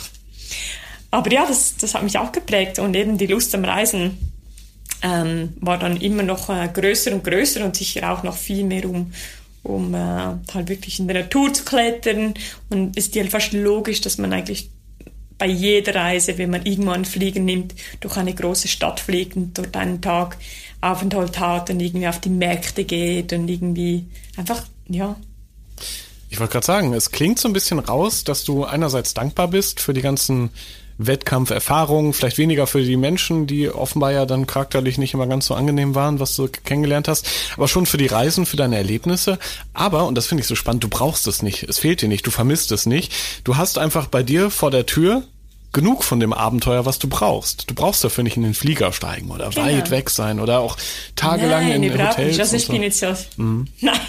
Aber 1.09 1.31
ja, 1.31 1.45
das, 1.47 1.77
das 1.77 1.95
hat 1.95 2.03
mich 2.03 2.17
auch 2.17 2.31
geprägt 2.31 2.79
und 2.79 2.95
eben 2.95 3.17
die 3.17 3.27
Lust 3.27 3.55
am 3.55 3.63
Reisen 3.63 4.17
ähm, 5.01 5.53
war 5.61 5.77
dann 5.77 5.97
immer 6.01 6.23
noch 6.23 6.49
äh, 6.49 6.67
größer 6.71 7.13
und 7.13 7.23
größer 7.23 7.63
und 7.63 7.75
sicher 7.75 8.11
auch 8.11 8.23
noch 8.23 8.35
viel 8.35 8.63
mehr 8.65 8.89
um, 8.89 9.13
um 9.65 9.93
äh, 9.93 9.97
halt 9.97 10.69
wirklich 10.69 10.99
in 10.99 11.07
der 11.07 11.23
Natur 11.23 11.53
zu 11.53 11.65
klettern. 11.65 12.35
Und 12.69 12.97
es 12.97 13.07
ist 13.07 13.15
ja 13.15 13.25
fast 13.25 13.53
logisch, 13.53 14.01
dass 14.01 14.17
man 14.17 14.31
eigentlich 14.31 14.69
bei 15.37 15.47
jeder 15.47 15.95
Reise, 15.95 16.37
wenn 16.37 16.51
man 16.51 16.65
irgendwann 16.65 16.95
einen 16.95 17.05
Flieger 17.05 17.41
nimmt, 17.41 17.73
durch 17.99 18.15
eine 18.15 18.33
große 18.33 18.67
Stadt 18.67 18.99
fliegt 18.99 19.35
und 19.35 19.57
dort 19.57 19.75
einen 19.75 20.01
Tag 20.01 20.37
Aufenthalt 20.81 21.39
hat 21.39 21.69
und 21.71 21.79
irgendwie 21.79 22.07
auf 22.07 22.21
die 22.21 22.29
Märkte 22.29 22.83
geht 22.83 23.33
und 23.33 23.47
irgendwie 23.47 24.05
einfach, 24.37 24.63
ja. 24.87 25.15
Ich 26.29 26.39
wollte 26.39 26.53
gerade 26.53 26.65
sagen, 26.65 26.93
es 26.93 27.11
klingt 27.11 27.39
so 27.39 27.49
ein 27.49 27.53
bisschen 27.53 27.79
raus, 27.79 28.23
dass 28.23 28.43
du 28.43 28.65
einerseits 28.65 29.13
dankbar 29.13 29.47
bist 29.47 29.79
für 29.79 29.93
die 29.93 30.01
ganzen 30.01 30.51
Wettkampferfahrung, 30.97 32.13
vielleicht 32.13 32.37
weniger 32.37 32.67
für 32.67 32.81
die 32.81 32.97
Menschen, 32.97 33.47
die 33.47 33.69
offenbar 33.69 34.11
ja 34.11 34.25
dann 34.25 34.47
charakterlich 34.47 34.97
nicht 34.97 35.13
immer 35.13 35.27
ganz 35.27 35.47
so 35.47 35.53
angenehm 35.53 35.95
waren, 35.95 36.19
was 36.19 36.35
du 36.35 36.47
kennengelernt 36.47 37.07
hast, 37.07 37.27
aber 37.55 37.67
schon 37.67 37.85
für 37.85 37.97
die 37.97 38.07
Reisen, 38.07 38.45
für 38.45 38.57
deine 38.57 38.77
Erlebnisse. 38.77 39.37
Aber, 39.73 40.05
und 40.05 40.15
das 40.15 40.27
finde 40.27 40.41
ich 40.41 40.47
so 40.47 40.55
spannend, 40.55 40.83
du 40.83 40.89
brauchst 40.89 41.27
es 41.27 41.41
nicht, 41.41 41.63
es 41.63 41.79
fehlt 41.79 42.01
dir 42.01 42.07
nicht, 42.07 42.25
du 42.25 42.31
vermisst 42.31 42.71
es 42.71 42.85
nicht. 42.85 43.13
Du 43.43 43.57
hast 43.57 43.77
einfach 43.77 44.07
bei 44.07 44.23
dir 44.23 44.49
vor 44.49 44.71
der 44.71 44.85
Tür 44.85 45.23
genug 45.75 46.05
von 46.05 46.21
dem 46.21 46.31
Abenteuer, 46.31 46.85
was 46.85 46.99
du 46.99 47.09
brauchst. 47.09 47.69
Du 47.69 47.75
brauchst 47.75 48.01
dafür 48.03 48.23
nicht 48.23 48.37
in 48.37 48.43
den 48.43 48.53
Flieger 48.53 48.93
steigen 48.93 49.29
oder 49.29 49.49
genau. 49.49 49.67
weit 49.67 49.91
weg 49.91 50.09
sein 50.09 50.39
oder 50.39 50.61
auch 50.61 50.77
tagelang 51.17 51.67
Nein, 51.67 51.83
in 51.83 51.91
Hotels. 51.91 52.39
Also 52.39 52.55
ich 52.55 52.65
so. 52.65 52.71
bin 52.71 52.81
jetzt 52.81 52.99
so, 52.99 53.13
mhm. 53.35 53.67
nein, 53.81 53.99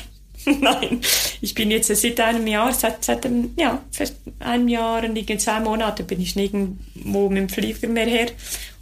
Nein, 0.61 1.01
ich 1.41 1.55
bin 1.55 1.73
jetzt 1.73 1.89
seit 1.89 2.21
einem 2.21 2.47
Jahr, 2.47 2.73
seit, 2.73 3.05
seit 3.05 3.27
einem, 3.27 3.51
ja, 3.57 3.83
seit 3.91 4.15
einem 4.39 4.69
Jahr 4.69 5.03
und 5.03 5.41
zwei 5.41 5.61
Monaten 5.61 6.07
bin 6.07 6.21
ich 6.21 6.37
nirgendwo 6.37 7.29
mit 7.29 7.39
dem 7.39 7.49
Flieger 7.49 7.89
mehr 7.89 8.07
her. 8.07 8.29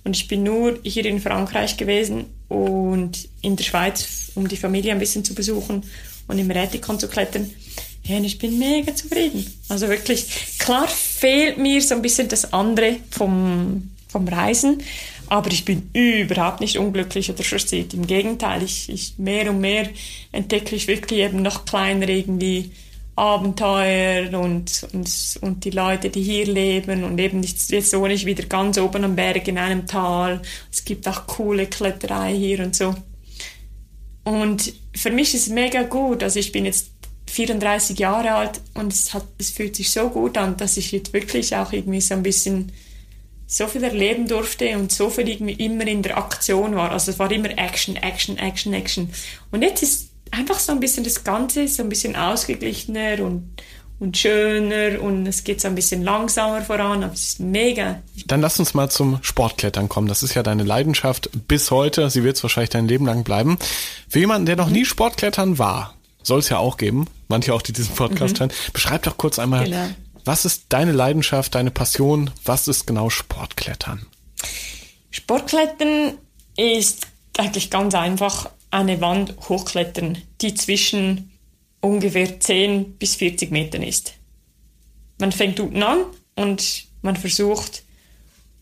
Und 0.04 0.14
ich 0.14 0.28
bin 0.28 0.42
nur 0.42 0.78
hier 0.82 1.06
in 1.06 1.20
Frankreich 1.20 1.78
gewesen 1.78 2.26
und 2.48 3.28
in 3.40 3.56
der 3.56 3.64
Schweiz, 3.64 4.32
um 4.34 4.46
die 4.46 4.58
Familie 4.58 4.92
ein 4.92 4.98
bisschen 4.98 5.24
zu 5.24 5.34
besuchen 5.34 5.82
und 6.28 6.38
im 6.38 6.50
Rätikon 6.50 6.98
zu 6.98 7.08
klettern. 7.08 7.50
Ja, 8.02 8.18
und 8.18 8.24
ich 8.24 8.38
bin 8.38 8.58
mega 8.58 8.94
zufrieden. 8.94 9.46
Also 9.70 9.88
wirklich, 9.88 10.58
klar 10.58 10.86
fehlt 10.86 11.56
mir 11.56 11.80
so 11.80 11.94
ein 11.94 12.02
bisschen 12.02 12.28
das 12.28 12.52
andere 12.52 12.96
vom, 13.10 13.93
vom 14.14 14.28
Reisen. 14.28 14.78
Aber 15.26 15.50
ich 15.50 15.64
bin 15.64 15.90
überhaupt 15.92 16.60
nicht 16.60 16.78
unglücklich 16.78 17.30
oder 17.30 17.42
frustriert. 17.42 17.94
Im 17.94 18.06
Gegenteil, 18.06 18.62
ich, 18.62 18.88
ich 18.88 19.14
mehr 19.18 19.50
und 19.50 19.60
mehr 19.60 19.88
entdecke 20.30 20.76
ich 20.76 20.86
wirklich 20.86 21.20
eben 21.20 21.42
noch 21.42 21.64
kleiner 21.64 22.08
irgendwie 22.08 22.70
Abenteuer 23.16 24.32
und, 24.38 24.86
und, 24.92 25.38
und 25.40 25.64
die 25.64 25.70
Leute, 25.70 26.10
die 26.10 26.22
hier 26.22 26.46
leben 26.46 27.04
und 27.04 27.18
eben 27.18 27.42
jetzt, 27.42 27.70
jetzt 27.70 27.96
wohne 27.96 28.14
ich 28.14 28.26
wieder 28.26 28.44
ganz 28.44 28.78
oben 28.78 29.04
am 29.04 29.16
Berg 29.16 29.46
in 29.48 29.58
einem 29.58 29.86
Tal. 29.86 30.40
Es 30.72 30.84
gibt 30.84 31.08
auch 31.08 31.26
coole 31.26 31.66
Kletterei 31.66 32.34
hier 32.34 32.60
und 32.60 32.76
so. 32.76 32.94
Und 34.24 34.72
für 34.94 35.10
mich 35.10 35.34
ist 35.34 35.48
es 35.48 35.52
mega 35.52 35.82
gut. 35.82 36.22
Also 36.22 36.38
ich 36.38 36.52
bin 36.52 36.64
jetzt 36.64 36.90
34 37.26 37.98
Jahre 37.98 38.32
alt 38.32 38.60
und 38.74 38.92
es, 38.92 39.12
hat, 39.12 39.26
es 39.38 39.50
fühlt 39.50 39.74
sich 39.74 39.90
so 39.90 40.08
gut 40.08 40.36
an, 40.38 40.56
dass 40.56 40.76
ich 40.76 40.92
jetzt 40.92 41.12
wirklich 41.12 41.54
auch 41.56 41.72
irgendwie 41.72 42.00
so 42.00 42.14
ein 42.14 42.22
bisschen 42.22 42.72
so 43.54 43.68
viel 43.68 43.84
erleben 43.84 44.26
durfte 44.26 44.76
und 44.76 44.90
so 44.90 45.10
viel 45.10 45.28
irgendwie 45.28 45.52
immer 45.52 45.86
in 45.86 46.02
der 46.02 46.18
Aktion 46.18 46.74
war. 46.74 46.90
Also 46.90 47.12
es 47.12 47.20
war 47.20 47.30
immer 47.30 47.50
Action, 47.56 47.94
Action, 47.94 48.36
Action, 48.36 48.72
Action. 48.74 49.10
Und 49.52 49.62
jetzt 49.62 49.82
ist 49.82 50.10
einfach 50.32 50.58
so 50.58 50.72
ein 50.72 50.80
bisschen 50.80 51.04
das 51.04 51.22
Ganze 51.22 51.68
so 51.68 51.84
ein 51.84 51.88
bisschen 51.88 52.16
ausgeglichener 52.16 53.20
und 53.22 53.48
und 54.00 54.18
schöner 54.18 55.00
und 55.00 55.24
es 55.28 55.44
geht 55.44 55.60
so 55.60 55.68
ein 55.68 55.76
bisschen 55.76 56.02
langsamer 56.02 56.62
voran, 56.62 57.04
aber 57.04 57.12
es 57.12 57.28
ist 57.28 57.40
mega. 57.40 58.02
Dann 58.26 58.40
lass 58.40 58.58
uns 58.58 58.74
mal 58.74 58.90
zum 58.90 59.20
Sportklettern 59.22 59.88
kommen. 59.88 60.08
Das 60.08 60.24
ist 60.24 60.34
ja 60.34 60.42
deine 60.42 60.64
Leidenschaft 60.64 61.30
bis 61.46 61.70
heute. 61.70 62.10
Sie 62.10 62.24
wird 62.24 62.36
es 62.36 62.42
wahrscheinlich 62.42 62.70
dein 62.70 62.88
Leben 62.88 63.06
lang 63.06 63.22
bleiben. 63.22 63.56
Für 64.08 64.18
jemanden, 64.18 64.46
der 64.46 64.56
noch 64.56 64.68
nie 64.68 64.84
Sportklettern 64.84 65.58
war, 65.58 65.94
soll 66.24 66.40
es 66.40 66.48
ja 66.48 66.58
auch 66.58 66.76
geben, 66.76 67.06
manche 67.28 67.54
auch, 67.54 67.62
die 67.62 67.72
diesen 67.72 67.94
Podcast 67.94 68.34
mhm. 68.34 68.40
hören. 68.40 68.52
Beschreib 68.72 69.04
doch 69.04 69.16
kurz 69.16 69.38
einmal, 69.38 69.64
genau. 69.64 69.86
Was 70.24 70.46
ist 70.46 70.66
deine 70.70 70.92
Leidenschaft, 70.92 71.54
deine 71.54 71.70
Passion? 71.70 72.30
Was 72.44 72.66
ist 72.66 72.86
genau 72.86 73.10
Sportklettern? 73.10 74.06
Sportklettern 75.10 76.14
ist 76.56 77.06
eigentlich 77.36 77.70
ganz 77.70 77.94
einfach 77.94 78.50
eine 78.70 79.00
Wand 79.02 79.34
hochklettern, 79.48 80.18
die 80.40 80.54
zwischen 80.54 81.30
ungefähr 81.80 82.40
10 82.40 82.94
bis 82.96 83.16
40 83.16 83.50
Metern 83.50 83.82
ist. 83.82 84.14
Man 85.18 85.30
fängt 85.30 85.60
unten 85.60 85.82
an 85.82 85.98
und 86.36 86.86
man 87.02 87.16
versucht, 87.16 87.82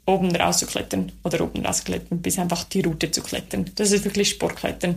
oben 0.04 0.34
rauszuklettern 0.34 1.12
oder 1.22 1.42
oben 1.42 1.64
rauszuklettern, 1.64 2.20
bis 2.20 2.38
einfach 2.38 2.64
die 2.64 2.80
Route 2.80 3.12
zu 3.12 3.22
klettern. 3.22 3.70
Das 3.76 3.92
ist 3.92 4.04
wirklich 4.04 4.30
Sportklettern. 4.30 4.96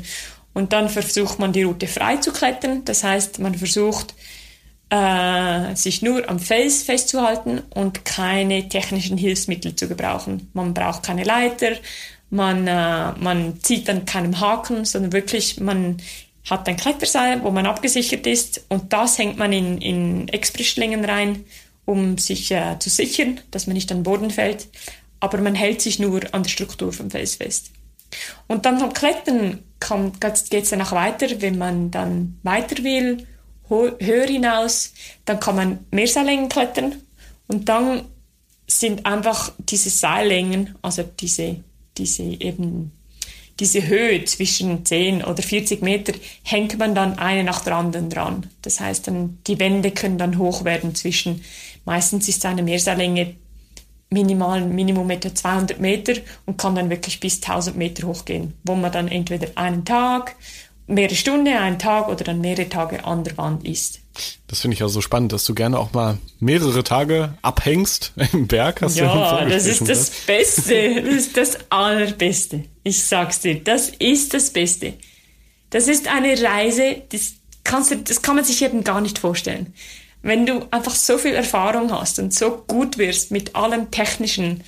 Und 0.54 0.74
dann 0.74 0.90
versucht 0.90 1.38
man 1.38 1.54
die 1.54 1.64
Route 1.64 1.86
frei 1.86 2.18
zu 2.18 2.32
klettern. 2.32 2.84
Das 2.86 3.04
heißt, 3.04 3.40
man 3.40 3.54
versucht, 3.54 4.16
äh, 4.90 5.76
sich 5.76 6.02
nur 6.02 6.30
am 6.30 6.40
Fels 6.40 6.84
festzuhalten 6.84 7.62
und 7.74 8.06
keine 8.06 8.70
technischen 8.70 9.18
Hilfsmittel 9.18 9.76
zu 9.76 9.88
gebrauchen. 9.88 10.50
Man 10.54 10.74
braucht 10.74 11.04
keine 11.04 11.24
Leiter, 11.24 11.72
man, 12.30 12.68
äh, 12.68 13.12
man 13.20 13.60
zieht 13.62 13.88
dann 13.88 14.06
keinen 14.06 14.40
Haken, 14.40 14.86
sondern 14.86 15.14
wirklich, 15.14 15.60
man 15.60 15.98
hat 16.50 16.68
ein 16.68 16.78
Kletterseil, 16.78 17.44
wo 17.44 17.50
man 17.50 17.66
abgesichert 17.66 18.28
ist 18.28 18.66
und 18.70 18.94
das 18.94 19.18
hängt 19.18 19.38
man 19.38 19.52
in, 19.52 19.80
in 19.80 20.28
Expressschlingen 20.28 21.04
rein, 21.04 21.44
um 21.86 22.18
sich 22.18 22.52
äh, 22.52 22.78
zu 22.80 22.90
sichern, 22.90 23.40
dass 23.52 23.68
man 23.68 23.76
nicht 23.76 23.92
an 23.92 24.00
den 24.00 24.04
Boden 24.04 24.30
fällt. 24.30 24.68
Aber 25.20 25.40
man 25.40 25.56
hält 25.56 25.82
sich 25.82 25.98
nur 25.98 26.22
an 26.34 26.44
der 26.44 26.50
Struktur 26.50 26.92
vom 26.94 27.10
Fels 27.10 27.36
fest. 27.36 27.72
Und 28.48 28.66
dann 28.66 28.80
vom 28.80 28.94
Klettern 28.94 29.64
geht 30.50 30.64
es 30.64 30.70
danach 30.70 30.92
weiter, 30.92 31.42
wenn 31.42 31.58
man 31.58 31.92
dann 31.92 32.40
weiter 32.44 32.84
will, 32.84 33.26
höher 33.70 34.28
hinaus, 34.28 34.94
dann 35.26 35.40
kann 35.40 35.56
man 35.56 35.86
mehr 35.92 36.08
Seillängen 36.08 36.50
klettern 36.50 37.02
und 37.48 37.70
dann 37.70 38.06
sind 38.68 39.06
einfach 39.06 39.52
diese 39.60 39.90
Seillängen, 39.90 40.76
also 40.82 41.04
diese, 41.04 41.58
diese 41.98 42.24
eben 42.24 42.92
diese 43.60 43.88
Höhe 43.88 44.24
zwischen 44.26 44.86
10 44.86 45.24
oder 45.24 45.42
40 45.42 45.82
Meter 45.82 46.14
hängt 46.44 46.78
man 46.78 46.94
dann 46.94 47.18
eine 47.18 47.44
nach 47.44 47.64
der 47.64 47.76
anderen 47.76 48.10
dran. 48.10 48.50
Das 48.62 48.80
heißt, 48.80 49.08
dann, 49.08 49.38
die 49.48 49.60
Wände 49.60 49.92
können 49.92 50.18
dann 50.18 50.38
hoch 50.38 50.66
werden 50.66 50.94
zwischen, 50.94 51.42
meistens 51.86 52.28
ist 52.28 52.46
eine 52.46 52.64
Meerseillänge 52.64 53.36
minimal, 54.10 54.66
Minimum 54.66 55.10
etwa 55.10 55.34
200 55.34 55.80
Meter 55.80 56.14
und 56.46 56.58
kann 56.58 56.76
dann 56.76 56.90
wirklich 56.90 57.20
bis 57.20 57.42
1000 57.42 57.78
Meter 57.78 58.08
hochgehen, 58.08 58.54
wo 58.64 58.76
man 58.76 58.92
dann 58.92 59.08
entweder 59.08 59.48
einen 59.56 59.86
Tag, 59.86 60.36
mehrere 60.88 61.16
Stunden, 61.16 61.48
einen 61.56 61.80
Tag 61.80 62.08
oder 62.08 62.24
dann 62.24 62.42
mehrere 62.42 62.70
Tage 62.70 63.06
an 63.06 63.24
der 63.24 63.38
Wand 63.38 63.66
ist. 63.66 64.02
Das 64.48 64.62
finde 64.62 64.76
ich 64.76 64.80
ja 64.80 64.88
so 64.88 65.02
spannend, 65.02 65.34
dass 65.34 65.44
du 65.46 65.54
gerne 65.54 65.78
auch 65.78 65.92
mal 65.94 66.18
mehrere 66.40 66.84
Tage 66.84 67.34
abhängst 67.42 68.14
im 68.34 68.48
Berg. 68.48 68.82
Hast 68.82 68.98
ja, 68.98 69.44
du 69.44 69.50
das 69.50 69.66
ist 69.66 69.88
das 69.88 70.10
Beste. 70.10 71.04
Das 71.06 71.14
ist 71.16 71.38
das 71.38 71.58
Allerbeste. 71.70 72.64
Ich 72.84 73.04
sag's 73.04 73.42
dir, 73.42 73.56
das 73.64 73.90
ist 73.90 74.34
das 74.34 74.52
Beste. 74.52 74.94
Das 75.70 75.88
ist 75.88 76.08
eine 76.08 76.42
Reise, 76.42 77.02
das, 77.10 77.34
kannst 77.64 77.92
du, 77.92 77.98
das 77.98 78.22
kann 78.22 78.36
man 78.36 78.46
sich 78.46 78.62
eben 78.62 78.84
gar 78.84 79.02
nicht 79.02 79.20
vorstellen. 79.20 79.74
Wenn 80.22 80.46
du 80.46 80.66
einfach 80.72 80.96
so 80.96 81.18
viel 81.18 81.34
Erfahrung 81.34 81.92
hast 81.92 82.20
und 82.20 82.34
so 82.34 82.64
gut 82.68 82.98
wirst 82.98 83.32
mit 83.32 83.56
allem 83.56 83.92
Technischen, 83.92 84.64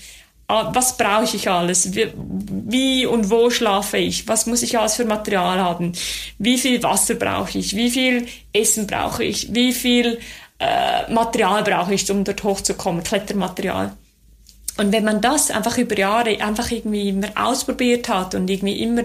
was 0.47 0.95
brauche 0.95 1.35
ich 1.35 1.49
alles? 1.49 1.93
Wie, 1.93 2.07
wie, 2.15 3.05
und 3.05 3.29
wo 3.29 3.49
schlafe 3.49 3.97
ich? 3.97 4.27
Was 4.27 4.45
muss 4.45 4.61
ich 4.61 4.77
alles 4.79 4.95
für 4.95 5.05
Material 5.05 5.59
haben? 5.59 5.91
Wie 6.37 6.57
viel 6.57 6.81
Wasser 6.83 7.15
brauche 7.15 7.59
ich? 7.59 7.75
Wie 7.75 7.89
viel 7.89 8.27
Essen 8.53 8.87
brauche 8.87 9.25
ich? 9.25 9.53
Wie 9.53 9.73
viel 9.73 10.19
äh, 10.59 11.11
Material 11.11 11.63
brauche 11.63 11.93
ich, 11.93 12.09
um 12.09 12.23
dort 12.23 12.43
hochzukommen? 12.43 13.03
Klettermaterial. 13.03 13.93
Und 14.77 14.91
wenn 14.93 15.03
man 15.03 15.19
das 15.21 15.51
einfach 15.51 15.77
über 15.77 15.97
Jahre 15.97 16.39
einfach 16.41 16.71
irgendwie 16.71 17.09
immer 17.09 17.29
ausprobiert 17.35 18.07
hat 18.07 18.35
und 18.35 18.49
irgendwie 18.49 18.81
immer 18.81 19.03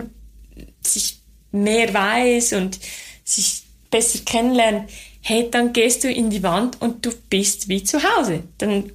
sich 0.80 1.18
mehr 1.50 1.92
weiß 1.92 2.52
und 2.52 2.78
sich 3.24 3.62
besser 3.90 4.20
kennenlernt, 4.24 4.90
hey, 5.22 5.48
dann 5.50 5.72
gehst 5.72 6.04
du 6.04 6.12
in 6.12 6.30
die 6.30 6.42
Wand 6.42 6.80
und 6.80 7.04
du 7.04 7.10
bist 7.30 7.68
wie 7.68 7.82
zu 7.82 8.00
Hause. 8.02 8.44
Dann, 8.58 8.92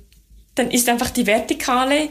dann 0.55 0.71
ist 0.71 0.87
einfach 0.87 1.09
die 1.09 1.25
Vertikale 1.25 2.09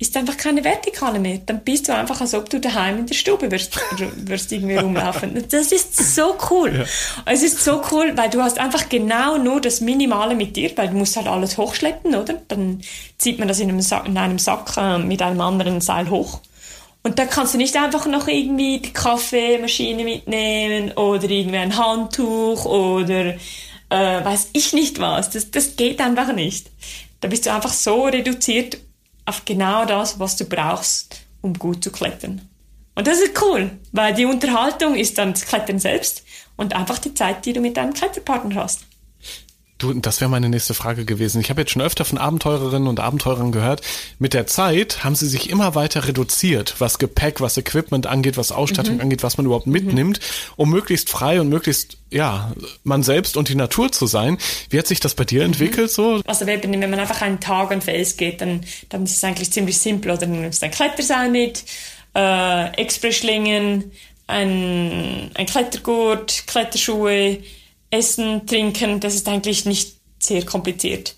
ist 0.00 0.16
einfach 0.16 0.38
keine 0.38 0.64
Vertikale 0.64 1.18
mehr. 1.18 1.40
Dann 1.44 1.60
bist 1.60 1.86
du 1.86 1.94
einfach, 1.94 2.22
als 2.22 2.32
ob 2.32 2.48
du 2.48 2.58
daheim 2.58 3.00
in 3.00 3.06
der 3.06 3.14
Stube 3.14 3.50
wirst, 3.50 3.78
wirst 4.26 4.50
irgendwie 4.50 4.76
rumlaufen. 4.76 5.44
Das 5.50 5.72
ist 5.72 6.14
so 6.14 6.36
cool. 6.50 6.74
Ja. 6.74 6.84
Es 7.26 7.42
ist 7.42 7.62
so 7.62 7.82
cool, 7.92 8.12
weil 8.16 8.30
du 8.30 8.42
hast 8.42 8.58
einfach 8.58 8.88
genau 8.88 9.36
nur 9.36 9.60
das 9.60 9.82
Minimale 9.82 10.34
mit 10.34 10.56
dir, 10.56 10.70
weil 10.76 10.88
du 10.88 10.96
musst 10.96 11.16
halt 11.16 11.28
alles 11.28 11.58
hochschleppen, 11.58 12.14
oder? 12.14 12.40
Dann 12.48 12.80
zieht 13.18 13.38
man 13.38 13.46
das 13.46 13.60
in 13.60 13.68
einem 13.68 13.82
Sack, 13.82 14.06
in 14.06 14.16
einem 14.16 14.38
Sack 14.38 14.74
äh, 14.78 14.96
mit 14.96 15.20
einem 15.20 15.42
anderen 15.42 15.82
Seil 15.82 16.08
hoch. 16.08 16.40
Und 17.02 17.18
da 17.18 17.26
kannst 17.26 17.52
du 17.52 17.58
nicht 17.58 17.76
einfach 17.76 18.06
noch 18.06 18.26
irgendwie 18.26 18.78
die 18.80 18.92
Kaffeemaschine 18.94 20.02
mitnehmen 20.02 20.92
oder 20.92 21.28
irgendwie 21.28 21.58
ein 21.58 21.76
Handtuch 21.76 22.64
oder 22.64 23.34
äh, 23.90 24.24
weiß 24.24 24.48
ich 24.54 24.72
nicht 24.72 24.98
was. 24.98 25.28
Das, 25.28 25.50
das 25.50 25.76
geht 25.76 26.00
einfach 26.00 26.32
nicht. 26.32 26.70
Da 27.20 27.28
bist 27.28 27.44
du 27.44 27.52
einfach 27.52 27.72
so 27.72 28.04
reduziert 28.04 28.78
auf 29.26 29.44
genau 29.44 29.84
das, 29.84 30.18
was 30.18 30.36
du 30.36 30.44
brauchst, 30.44 31.22
um 31.40 31.54
gut 31.54 31.82
zu 31.82 31.90
klettern. 31.90 32.48
Und 32.94 33.06
das 33.06 33.20
ist 33.20 33.40
cool, 33.42 33.70
weil 33.92 34.14
die 34.14 34.26
Unterhaltung 34.26 34.94
ist 34.94 35.18
dann 35.18 35.32
das 35.32 35.46
Klettern 35.46 35.78
selbst 35.78 36.24
und 36.56 36.74
einfach 36.74 36.98
die 36.98 37.14
Zeit, 37.14 37.46
die 37.46 37.52
du 37.52 37.60
mit 37.60 37.76
deinem 37.76 37.94
Kletterpartner 37.94 38.56
hast. 38.56 38.86
Du, 39.80 39.94
das 39.94 40.20
wäre 40.20 40.30
meine 40.30 40.50
nächste 40.50 40.74
Frage 40.74 41.06
gewesen. 41.06 41.40
Ich 41.40 41.48
habe 41.48 41.62
jetzt 41.62 41.72
schon 41.72 41.80
öfter 41.80 42.04
von 42.04 42.18
Abenteurerinnen 42.18 42.86
und 42.86 43.00
Abenteurern 43.00 43.50
gehört. 43.50 43.80
Mit 44.18 44.34
der 44.34 44.46
Zeit 44.46 45.04
haben 45.04 45.14
sie 45.14 45.26
sich 45.26 45.48
immer 45.48 45.74
weiter 45.74 46.06
reduziert, 46.06 46.74
was 46.78 46.98
Gepäck, 46.98 47.40
was 47.40 47.56
Equipment 47.56 48.06
angeht, 48.06 48.36
was 48.36 48.52
Ausstattung 48.52 48.96
mhm. 48.96 49.00
angeht, 49.00 49.22
was 49.22 49.38
man 49.38 49.46
überhaupt 49.46 49.66
mitnimmt, 49.66 50.20
um 50.56 50.68
möglichst 50.68 51.08
frei 51.08 51.40
und 51.40 51.48
möglichst, 51.48 51.96
ja, 52.10 52.52
man 52.84 53.02
selbst 53.02 53.38
und 53.38 53.48
die 53.48 53.54
Natur 53.54 53.90
zu 53.90 54.06
sein. 54.06 54.36
Wie 54.68 54.78
hat 54.78 54.86
sich 54.86 55.00
das 55.00 55.14
bei 55.14 55.24
dir 55.24 55.40
mhm. 55.40 55.46
entwickelt 55.46 55.90
so? 55.90 56.20
Also 56.26 56.46
wenn 56.46 56.60
man 56.78 57.00
einfach 57.00 57.22
einen 57.22 57.40
Tag 57.40 57.72
an 57.72 57.80
Fels 57.80 58.18
geht, 58.18 58.42
dann, 58.42 58.60
dann 58.90 59.04
ist 59.04 59.16
es 59.16 59.24
eigentlich 59.24 59.50
ziemlich 59.50 59.78
simpel. 59.78 60.12
Oder 60.12 60.26
du 60.26 60.32
nimmst 60.32 60.62
ein 60.62 60.70
Kletterseil 60.70 61.30
mit, 61.30 61.64
äh, 62.14 62.74
Expressschlingen, 62.76 63.92
ein, 64.26 65.30
ein 65.34 65.46
Klettergurt, 65.46 66.44
Kletterschuhe, 66.46 67.38
Essen, 67.90 68.46
Trinken, 68.46 69.00
das 69.00 69.14
ist 69.14 69.28
eigentlich 69.28 69.66
nicht 69.66 69.96
sehr 70.18 70.44
kompliziert. 70.44 71.16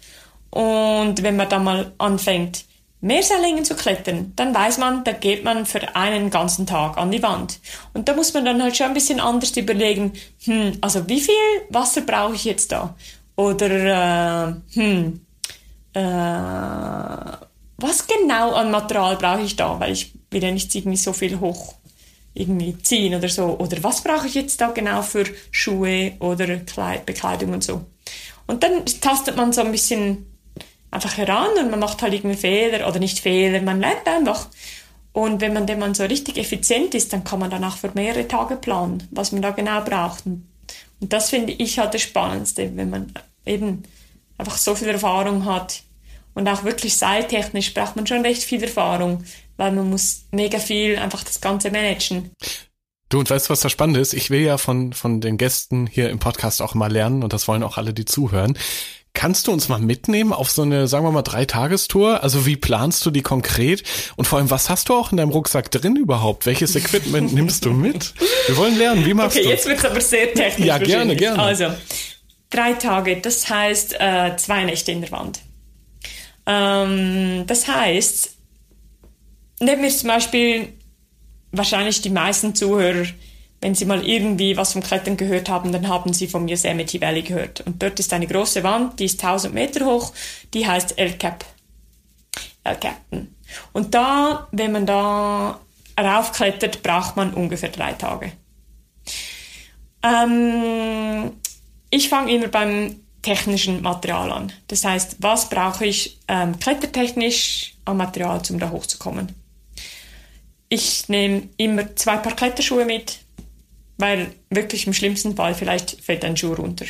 Und 0.51 1.23
wenn 1.23 1.37
man 1.37 1.49
dann 1.49 1.65
mal 1.65 1.93
anfängt, 1.99 2.65
Meerseillängen 3.01 3.65
zu 3.65 3.75
klettern, 3.75 4.33
dann 4.37 4.55
weiß 4.55 4.79
man, 4.79 5.03
da 5.03 5.11
geht 5.11 5.43
man 5.43 5.67
für 5.67 5.97
einen 5.97 6.31
ganzen 6.31 6.67
Tag 6.67 6.97
an 6.99 7.11
die 7.11 7.23
Wand. 7.23 7.59
Und 7.95 8.09
da 8.09 8.15
muss 8.15 8.33
man 8.33 8.45
dann 8.45 8.63
halt 8.63 8.77
schon 8.77 8.87
ein 8.87 8.95
bisschen 8.95 9.19
anders 9.19 9.57
überlegen, 9.57 10.13
hm, 10.45 10.79
also 10.81 11.09
wie 11.09 11.21
viel 11.21 11.35
Wasser 11.69 12.03
brauche 12.03 12.37
ich 12.37 12.45
jetzt 12.45 12.71
da? 12.71 12.95
Oder, 13.35 13.71
äh, 13.71 14.55
hm, 14.75 15.21
äh, 15.95 17.37
was 17.79 18.07
genau 18.07 18.53
an 18.53 18.71
Material 18.71 19.17
brauche 19.17 19.43
ich 19.43 19.57
da? 19.57 19.81
Weil 19.81 19.93
ich 19.93 20.13
will 20.31 20.43
ja 20.43 20.53
nicht 20.53 20.73
irgendwie 20.73 20.97
so 20.97 21.13
viel 21.13 21.41
hoch 21.41 21.75
irgendwie 22.35 22.79
ziehen 22.79 23.15
oder 23.15 23.29
so. 23.29 23.59
Oder 23.59 23.83
was 23.83 24.03
brauche 24.03 24.27
ich 24.27 24.35
jetzt 24.35 24.61
da 24.61 24.69
genau 24.69 25.03
für 25.03 25.25
Schuhe 25.51 26.13
oder 26.19 26.57
Kleid, 26.59 27.07
Bekleidung 27.07 27.53
und 27.53 27.65
so. 27.65 27.85
Und 28.47 28.63
dann 28.63 28.85
tastet 28.87 29.37
man 29.37 29.53
so 29.53 29.63
ein 29.63 29.73
bisschen 29.73 30.27
einfach 30.91 31.17
heran 31.17 31.51
und 31.59 31.71
man 31.71 31.81
macht 31.81 32.03
halt 32.03 32.13
irgendwie 32.13 32.37
Fehler 32.37 32.87
oder 32.87 32.99
nicht 32.99 33.21
Fehler, 33.21 33.63
man 33.63 33.81
lernt 33.81 34.07
einfach. 34.07 34.49
Und 35.13 35.41
wenn 35.41 35.53
man, 35.53 35.69
wenn 35.69 35.79
man 35.79 35.95
so 35.95 36.05
richtig 36.05 36.39
effizient 36.39 36.95
ist, 36.95 37.13
dann 37.13 37.25
kann 37.25 37.39
man 37.39 37.51
danach 37.51 37.77
für 37.77 37.91
mehrere 37.95 38.29
Tage 38.29 38.57
planen, 38.57 39.07
was 39.11 39.33
man 39.33 39.43
da 39.43 39.51
genau 39.51 39.83
braucht. 39.83 40.25
Und, 40.27 40.47
und 41.01 41.13
das 41.13 41.31
finde 41.31 41.53
ich 41.53 41.79
halt 41.79 41.95
das 41.95 42.03
Spannendste, 42.03 42.71
wenn 42.77 42.91
man 42.91 43.13
eben 43.45 43.83
einfach 44.39 44.57
so 44.57 44.75
viel 44.75 44.89
Erfahrung 44.89 45.45
hat. 45.45 45.83
Und 46.35 46.49
auch 46.49 46.65
wirklich 46.65 46.97
seiltechnisch 46.97 47.75
braucht 47.75 47.97
man 47.97 48.07
schon 48.07 48.23
recht 48.23 48.43
viel 48.43 48.63
Erfahrung, 48.63 49.25
weil 49.57 49.73
man 49.73 49.91
muss 49.91 50.25
mega 50.31 50.59
viel 50.59 50.97
einfach 50.97 51.25
das 51.25 51.41
Ganze 51.41 51.71
managen. 51.71 52.31
Du, 53.09 53.19
und 53.19 53.29
weißt 53.29 53.47
du, 53.47 53.51
was 53.51 53.61
das 53.61 53.71
Spannende 53.71 54.01
ist? 54.01 54.15
Ich 54.15 54.31
will 54.31 54.41
ja 54.41 54.57
von, 54.57 54.95
von 54.95 55.21
den 55.21 55.37
Gästen 55.37 55.87
hier 55.87 56.09
im 56.09 56.19
Podcast 56.19 56.63
auch 56.63 56.75
mal 56.75 56.91
lernen 56.91 57.23
und 57.23 57.35
das 57.35 57.47
wollen 57.47 57.63
auch 57.63 57.77
alle, 57.77 57.93
die 57.93 58.07
zuhören. 58.07 58.57
Kannst 59.15 59.47
du 59.47 59.53
uns 59.53 59.69
mal 59.69 59.79
mitnehmen 59.79 60.33
auf 60.33 60.51
so 60.51 60.63
eine, 60.63 60.89
sagen 60.89 61.05
wir 61.05 61.13
mal, 61.13 61.21
Dreitagestour? 61.21 62.23
Also 62.23 62.47
wie 62.47 62.57
planst 62.57 63.05
du 63.05 63.11
die 63.11 63.21
konkret? 63.21 63.83
Und 64.17 64.25
vor 64.25 64.39
allem, 64.39 64.51
was 64.51 64.71
hast 64.71 64.89
du 64.89 64.95
auch 64.95 65.13
in 65.13 65.19
deinem 65.19 65.29
Rucksack 65.29 65.71
drin 65.71 65.97
überhaupt? 65.97 66.47
Welches 66.47 66.75
Equipment 66.75 67.33
nimmst 67.35 67.67
du 67.67 67.73
mit? 67.73 68.15
Wir 68.47 68.57
wollen 68.57 68.79
lernen, 68.79 69.05
wie 69.05 69.13
machst 69.13 69.37
okay, 69.37 69.45
du? 69.45 69.49
Okay, 69.51 69.57
jetzt 69.57 69.67
wird's 69.69 69.85
aber 69.85 70.01
sehr 70.01 70.33
technisch. 70.33 70.67
Ja, 70.67 70.79
gerne, 70.79 71.15
gerne. 71.15 71.43
Also, 71.43 71.67
drei 72.49 72.73
Tage, 72.73 73.21
das 73.21 73.51
heißt 73.51 73.97
äh, 74.01 74.37
zwei 74.39 74.65
Nächte 74.65 74.93
in 74.93 75.03
der 75.03 75.11
Wand. 75.13 75.41
Ähm, 76.47 77.45
das 77.47 77.69
heißt, 77.69 78.37
nehmen 79.61 79.83
wir 79.83 79.91
zum 79.91 80.09
Beispiel 80.09 80.73
wahrscheinlich 81.53 82.01
die 82.01 82.11
meisten 82.11 82.55
Zuhörer, 82.55 83.07
wenn 83.61 83.75
sie 83.77 83.85
mal 83.85 84.05
irgendwie 84.07 84.57
was 84.57 84.73
vom 84.73 84.83
Klettern 84.83 85.17
gehört 85.17 85.49
haben, 85.49 85.71
dann 85.71 85.87
haben 85.87 86.13
sie 86.13 86.27
vom 86.27 86.49
Yosemite 86.49 87.01
Valley 87.01 87.23
gehört. 87.23 87.61
Und 87.61 87.81
dort 87.81 88.01
ist 88.01 88.13
eine 88.13 88.27
große 88.27 88.65
Wand, 88.65 88.99
die 88.99 89.05
ist 89.05 89.23
1000 89.23 89.55
Meter 89.55 89.87
hoch, 89.87 90.13
die 90.53 90.67
heißt 90.67 90.99
El 90.99 91.13
Cap. 91.13 91.45
El 92.65 92.77
Captain. 92.77 93.35
Und 93.73 93.95
da, 93.95 94.49
wenn 94.51 94.73
man 94.73 94.87
da 94.87 95.61
raufklettert, 95.99 96.83
braucht 96.83 97.17
man 97.17 97.35
ungefähr 97.35 97.69
drei 97.69 97.93
Tage. 97.93 98.33
Ähm, 100.03 101.33
ich 101.91 102.09
fange 102.09 102.33
immer 102.35 102.49
beim 102.49 103.02
technischen 103.23 103.83
Material 103.83 104.33
an. 104.33 104.53
Das 104.69 104.85
heißt, 104.85 105.17
was 105.21 105.49
brauche 105.49 105.87
ich 105.87 106.19
ähm, 106.29 106.59
klettertechnisch 106.59 107.75
an 107.85 107.97
Material, 107.97 108.43
um 108.51 108.59
da 108.59 108.71
hochzukommen? 108.71 109.35
Ich 110.69 111.09
nehme 111.09 111.49
immer 111.57 111.95
zwei 111.97 112.17
Paar 112.17 112.35
Kletterschuhe 112.35 112.85
mit, 112.85 113.19
weil 113.99 114.33
wirklich 114.51 114.87
im 114.87 114.95
schlimmsten 114.95 115.37
Fall 115.37 115.55
vielleicht 115.55 116.03
fällt 116.03 116.25
ein 116.25 116.37
Schuh 116.37 116.55
runter. 116.55 116.87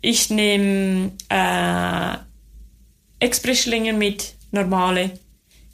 Ich 0.00 0.30
nehme 0.30 1.12
äh, 1.28 2.16
Expressschlingen 3.18 3.98
mit, 3.98 4.34
normale, 4.50 5.18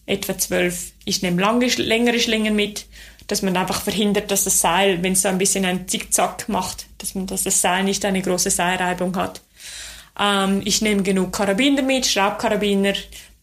etwa 0.07 0.37
zwölf. 0.39 0.93
Ich 1.05 1.23
nehme 1.23 1.41
lange, 1.41 1.67
längere 1.67 2.19
Schlingen 2.19 2.57
mit, 2.57 2.87
dass 3.27 3.43
man 3.43 3.57
einfach 3.57 3.83
verhindert, 3.83 4.31
dass 4.31 4.45
das 4.45 4.61
Seil, 4.61 5.03
wenn 5.03 5.13
es 5.13 5.23
so 5.23 5.29
ein 5.29 5.39
bisschen 5.39 5.65
ein 5.65 5.87
Zickzack 5.87 6.49
macht, 6.49 6.87
dass 6.99 7.15
man 7.15 7.27
dass 7.27 7.45
das 7.45 7.61
Seil 7.61 7.85
nicht 7.85 8.05
eine 8.05 8.23
große 8.23 8.51
Seilreibung 8.51 9.15
hat. 9.17 9.41
Ähm, 10.21 10.61
ich 10.65 10.83
nehme 10.83 11.03
genug 11.03 11.33
Karabiner 11.33 11.83
mit, 11.83 12.07
Schraubkarabiner, 12.07 12.93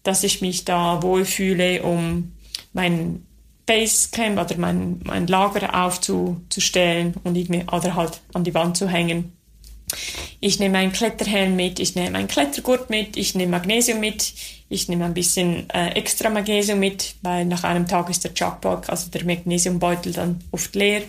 dass 0.03 0.23
ich 0.23 0.41
mich 0.41 0.63
da 0.63 1.01
wohlfühle, 1.01 1.81
um 1.83 2.33
mein 2.73 3.25
Basecamp 3.65 4.39
oder 4.39 4.57
mein, 4.57 5.01
mein 5.03 5.27
Lager 5.27 5.83
aufzustellen 5.83 7.15
und 7.23 7.35
irgendwie, 7.35 7.63
oder 7.71 7.95
halt 7.95 8.21
an 8.33 8.43
die 8.43 8.53
Wand 8.53 8.77
zu 8.77 8.87
hängen. 8.87 9.33
Ich 10.39 10.59
nehme 10.59 10.77
einen 10.77 10.91
Kletterhelm 10.91 11.55
mit, 11.55 11.79
ich 11.79 11.95
nehme 11.95 12.17
einen 12.17 12.27
Klettergurt 12.27 12.89
mit, 12.89 13.17
ich 13.17 13.35
nehme 13.35 13.51
Magnesium 13.51 13.99
mit, 13.99 14.33
ich 14.69 14.87
nehme 14.87 15.05
ein 15.05 15.13
bisschen 15.13 15.69
äh, 15.69 15.89
extra 15.91 16.29
Magnesium 16.29 16.79
mit, 16.79 17.15
weil 17.21 17.45
nach 17.45 17.63
einem 17.63 17.87
Tag 17.87 18.09
ist 18.09 18.23
der 18.23 18.33
Chuckpack, 18.33 18.89
also 18.89 19.09
der 19.09 19.25
Magnesiumbeutel, 19.25 20.13
dann 20.13 20.43
oft 20.51 20.75
leer. 20.75 21.01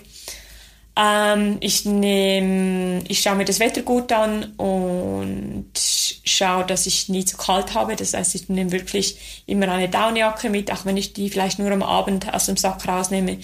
Ähm, 1.01 1.59
ich 1.61 1.85
nehme, 1.85 3.05
ich 3.07 3.21
schaue 3.21 3.37
mir 3.37 3.45
das 3.45 3.61
Wetter 3.61 3.83
gut 3.83 4.11
an 4.11 4.53
und 4.57 5.71
schaue, 5.77 6.67
dass 6.67 6.87
ich 6.87 7.09
nie 7.09 7.25
zu 7.25 7.37
kalt 7.37 7.75
habe. 7.75 7.95
Das 7.95 8.15
heißt, 8.15 8.35
ich 8.35 8.49
nehme 8.49 8.73
wirklich 8.73 9.45
immer 9.47 9.69
eine 9.69 9.89
Downjacke 9.89 10.51
mit, 10.51 10.73
auch 10.73 10.85
wenn 10.85 10.97
ich 10.97 11.13
die 11.13 11.31
vielleicht 11.31 11.61
nur 11.61 11.71
am 11.71 11.85
Abend 11.85 12.35
aus 12.35 12.47
dem 12.47 12.57
Sack 12.57 12.89
rausnehme. 12.89 13.39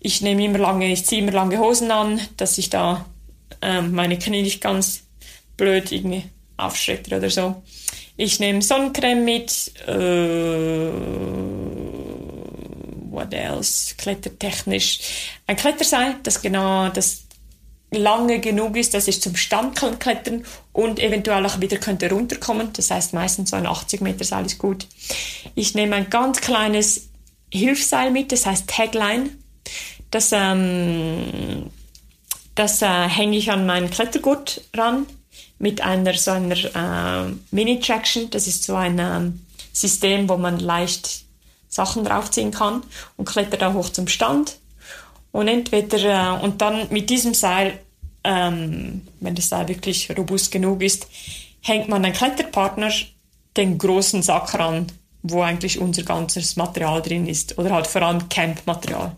Ich 0.00 0.20
nehme 0.20 0.44
immer 0.44 0.58
lange, 0.58 0.92
ich 0.92 1.06
ziehe 1.06 1.22
immer 1.22 1.32
lange 1.32 1.58
Hosen 1.58 1.90
an, 1.90 2.20
dass 2.36 2.58
ich 2.58 2.68
da 2.68 3.06
ähm, 3.62 3.92
meine 3.92 4.18
Knie 4.18 4.42
nicht 4.42 4.60
ganz 4.60 5.04
blöd 5.56 5.90
irgendwie 5.90 6.24
aufschretter 6.58 7.16
oder 7.16 7.30
so. 7.30 7.62
Ich 8.18 8.40
nehme 8.40 8.60
Sonnencreme 8.60 9.24
mit, 9.24 9.72
äh, 9.88 10.90
what 13.14 13.32
else, 13.32 13.94
klettertechnisch. 13.96 14.98
Ein 15.46 15.56
Kletterseil, 15.56 16.16
das 16.22 16.42
genau, 16.42 16.88
das 16.88 17.24
lange 17.90 18.40
genug 18.40 18.76
ist, 18.76 18.94
dass 18.94 19.08
ich 19.08 19.22
zum 19.22 19.36
Stand 19.36 19.80
klettern 20.00 20.44
und 20.72 20.98
eventuell 20.98 21.46
auch 21.46 21.60
wieder 21.60 21.76
könnte 21.76 22.10
runterkommen. 22.10 22.72
Das 22.72 22.90
heißt, 22.90 23.12
meistens 23.12 23.50
so 23.50 23.56
ein 23.56 23.66
80 23.66 24.00
Meter 24.00 24.24
Seil 24.24 24.46
ist 24.46 24.58
gut. 24.58 24.86
Ich 25.54 25.74
nehme 25.74 25.94
ein 25.96 26.10
ganz 26.10 26.40
kleines 26.40 27.08
Hilfsseil 27.52 28.10
mit, 28.10 28.32
das 28.32 28.46
heißt 28.46 28.68
Tagline. 28.68 29.30
Das 30.10 30.30
ähm, 30.32 31.70
das 32.54 32.82
äh, 32.82 33.08
hänge 33.08 33.36
ich 33.36 33.50
an 33.50 33.66
meinen 33.66 33.90
Klettergurt 33.90 34.62
ran 34.74 35.06
mit 35.58 35.80
einer 35.80 36.14
so 36.14 36.30
einer 36.30 36.56
äh, 36.56 37.32
Mini-Traction. 37.50 38.30
Das 38.30 38.46
ist 38.46 38.64
so 38.64 38.74
ein 38.74 38.98
äh, 38.98 39.30
System, 39.72 40.28
wo 40.28 40.36
man 40.36 40.60
leicht 40.60 41.23
Sachen 41.74 42.04
draufziehen 42.04 42.52
kann 42.52 42.82
und 43.16 43.28
klettert 43.28 43.62
da 43.62 43.72
hoch 43.72 43.90
zum 43.90 44.06
Stand. 44.06 44.58
Und 45.32 45.48
entweder 45.48 46.38
äh, 46.38 46.44
und 46.44 46.62
dann 46.62 46.86
mit 46.90 47.10
diesem 47.10 47.34
Seil, 47.34 47.80
ähm, 48.22 49.02
wenn 49.20 49.34
das 49.34 49.48
Seil 49.48 49.66
wirklich 49.66 50.16
robust 50.16 50.52
genug 50.52 50.82
ist, 50.82 51.08
hängt 51.60 51.88
man 51.88 52.04
einen 52.04 52.14
Kletterpartner 52.14 52.92
den 53.56 53.78
großen 53.78 54.22
Sack 54.22 54.54
ran, 54.54 54.86
wo 55.22 55.42
eigentlich 55.42 55.80
unser 55.80 56.04
ganzes 56.04 56.54
Material 56.54 57.02
drin 57.02 57.26
ist 57.26 57.58
oder 57.58 57.70
halt 57.70 57.88
vor 57.88 58.02
allem 58.02 58.28
Campmaterial 58.28 59.16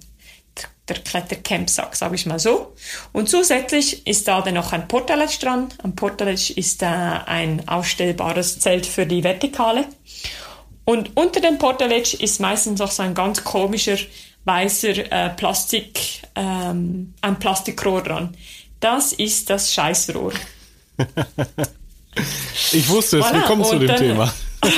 der 0.89 0.99
Klettercampsack, 0.99 1.97
sage 1.97 2.15
ich 2.15 2.27
mal 2.27 2.39
so. 2.39 2.73
Und 3.13 3.29
zusätzlich 3.29 4.07
ist 4.07 4.29
da 4.29 4.41
dann 4.41 4.55
noch 4.55 4.73
ein 4.73 4.87
Portaledge 4.87 5.39
dran. 5.41 5.69
Ein 5.83 5.97
Portaledge 5.97 6.53
ist 6.55 6.83
äh, 6.83 6.87
ein 6.87 7.67
ausstellbares 7.69 8.61
Zelt 8.61 8.87
für 8.87 9.05
die 9.05 9.25
Vertikale. 9.25 9.87
Und 10.87 11.17
unter 11.17 11.41
dem 11.41 11.59
Portaledge 11.59 12.17
ist 12.21 12.41
meistens 12.41 12.79
noch 12.79 12.93
so 12.93 13.03
ein 13.03 13.13
ganz 13.13 13.43
komischer 13.43 13.99
weißer 14.45 15.11
äh, 15.11 15.31
Plastik, 15.31 16.23
ähm, 16.37 17.13
ein 17.21 17.39
Plastikrohr 17.41 18.03
dran. 18.03 18.37
Das 18.79 19.13
ist 19.13 19.51
das 19.51 19.75
Scheißrohr. 19.75 20.33
ich 22.73 22.89
wusste 22.89 23.19
es, 23.19 23.25
voilà. 23.25 23.35
wir 23.35 23.41
kommen 23.43 23.65
zu 23.65 23.81
dem 23.81 23.89
dann, 23.89 23.97
Thema. 23.97 24.33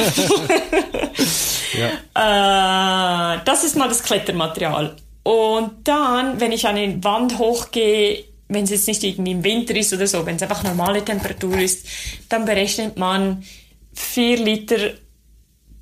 ja. 2.15 3.35
äh, 3.35 3.41
das 3.45 3.65
ist 3.65 3.77
mal 3.77 3.89
das 3.89 4.03
Klettermaterial. 4.03 4.97
Und 5.25 5.87
dann, 5.87 6.41
wenn 6.41 6.53
ich 6.53 6.67
an 6.67 6.77
die 6.77 7.05
Wand 7.05 7.39
hochgehe, 7.39 8.25
wenn 8.49 8.65
es 8.65 8.71
jetzt 8.71 8.89
nicht 8.89 9.05
irgendwie 9.05 9.33
im 9.33 9.45
Winter 9.45 9.77
ist 9.77 9.93
oder 9.93 10.07
so, 10.07 10.25
wenn 10.25 10.37
es 10.37 10.43
einfach 10.43 10.63
normale 10.63 11.05
Temperatur 11.05 11.59
ist, 11.59 11.87
dann 12.31 12.47
berechnet 12.47 12.97
man 12.97 13.45
vier 13.93 14.39
Liter 14.39 14.95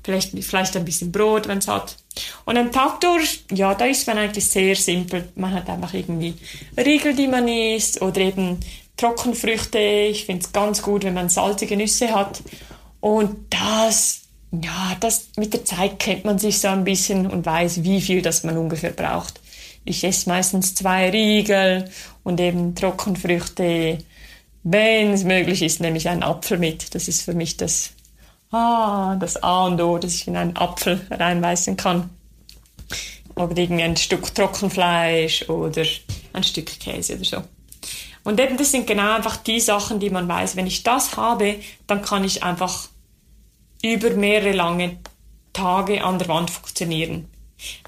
Vielleicht, 0.02 0.32
vielleicht 0.44 0.76
ein 0.76 0.84
bisschen 0.84 1.10
Brot, 1.10 1.48
wenn 1.48 1.58
es 1.58 1.68
hat. 1.68 1.96
Und 2.44 2.58
am 2.58 2.70
Tag 2.70 3.00
durch, 3.00 3.44
ja, 3.50 3.74
da 3.74 3.86
ist 3.86 4.06
man 4.06 4.18
eigentlich 4.18 4.44
sehr 4.44 4.76
simpel. 4.76 5.28
Man 5.34 5.54
hat 5.54 5.68
einfach 5.70 5.94
irgendwie 5.94 6.34
Riegel, 6.76 7.14
die 7.14 7.26
man 7.26 7.48
isst 7.48 8.02
oder 8.02 8.20
eben 8.20 8.60
Trockenfrüchte. 8.96 9.78
Ich 9.78 10.26
finde 10.26 10.44
es 10.44 10.52
ganz 10.52 10.82
gut, 10.82 11.04
wenn 11.04 11.14
man 11.14 11.28
salzige 11.28 11.76
Nüsse 11.76 12.14
hat. 12.14 12.42
Und 13.00 13.36
das, 13.50 14.22
ja, 14.50 14.96
das 15.00 15.28
mit 15.36 15.52
der 15.52 15.64
Zeit 15.64 15.98
kennt 15.98 16.24
man 16.24 16.38
sich 16.38 16.60
so 16.60 16.68
ein 16.68 16.84
bisschen 16.84 17.26
und 17.26 17.44
weiß, 17.44 17.82
wie 17.82 18.00
viel 18.00 18.22
das 18.22 18.44
man 18.44 18.56
ungefähr 18.56 18.92
braucht. 18.92 19.40
Ich 19.84 20.02
esse 20.04 20.28
meistens 20.28 20.74
zwei 20.74 21.10
Riegel 21.10 21.90
und 22.22 22.40
eben 22.40 22.74
Trockenfrüchte 22.74 23.98
wenn 24.64 25.12
es 25.12 25.24
möglich 25.24 25.62
ist, 25.62 25.80
nehme 25.80 25.98
ich 25.98 26.08
einen 26.08 26.22
Apfel 26.22 26.58
mit. 26.58 26.94
Das 26.94 27.06
ist 27.06 27.22
für 27.22 27.34
mich 27.34 27.58
das, 27.58 27.90
ah, 28.50 29.14
das 29.16 29.40
A 29.42 29.66
und 29.66 29.80
O, 29.80 29.98
dass 29.98 30.14
ich 30.14 30.26
in 30.26 30.36
einen 30.36 30.56
Apfel 30.56 31.06
reinbeißen 31.10 31.76
kann. 31.76 32.08
Oder 33.36 33.56
irgendwie 33.58 33.82
ein 33.82 33.96
Stück 33.96 34.34
Trockenfleisch 34.34 35.48
oder 35.50 35.82
ein 36.32 36.42
Stück 36.42 36.80
Käse 36.80 37.14
oder 37.14 37.24
so. 37.24 37.42
Und 38.24 38.40
eben, 38.40 38.56
das 38.56 38.72
sind 38.72 38.86
genau 38.86 39.14
einfach 39.14 39.36
die 39.36 39.60
Sachen, 39.60 40.00
die 40.00 40.10
man 40.10 40.26
weiß. 40.26 40.56
Wenn 40.56 40.66
ich 40.66 40.82
das 40.82 41.16
habe, 41.16 41.56
dann 41.86 42.02
kann 42.02 42.24
ich 42.24 42.42
einfach 42.42 42.88
über 43.82 44.10
mehrere 44.10 44.52
lange 44.52 44.96
Tage 45.52 46.02
an 46.02 46.18
der 46.18 46.28
Wand 46.28 46.50
funktionieren. 46.50 47.28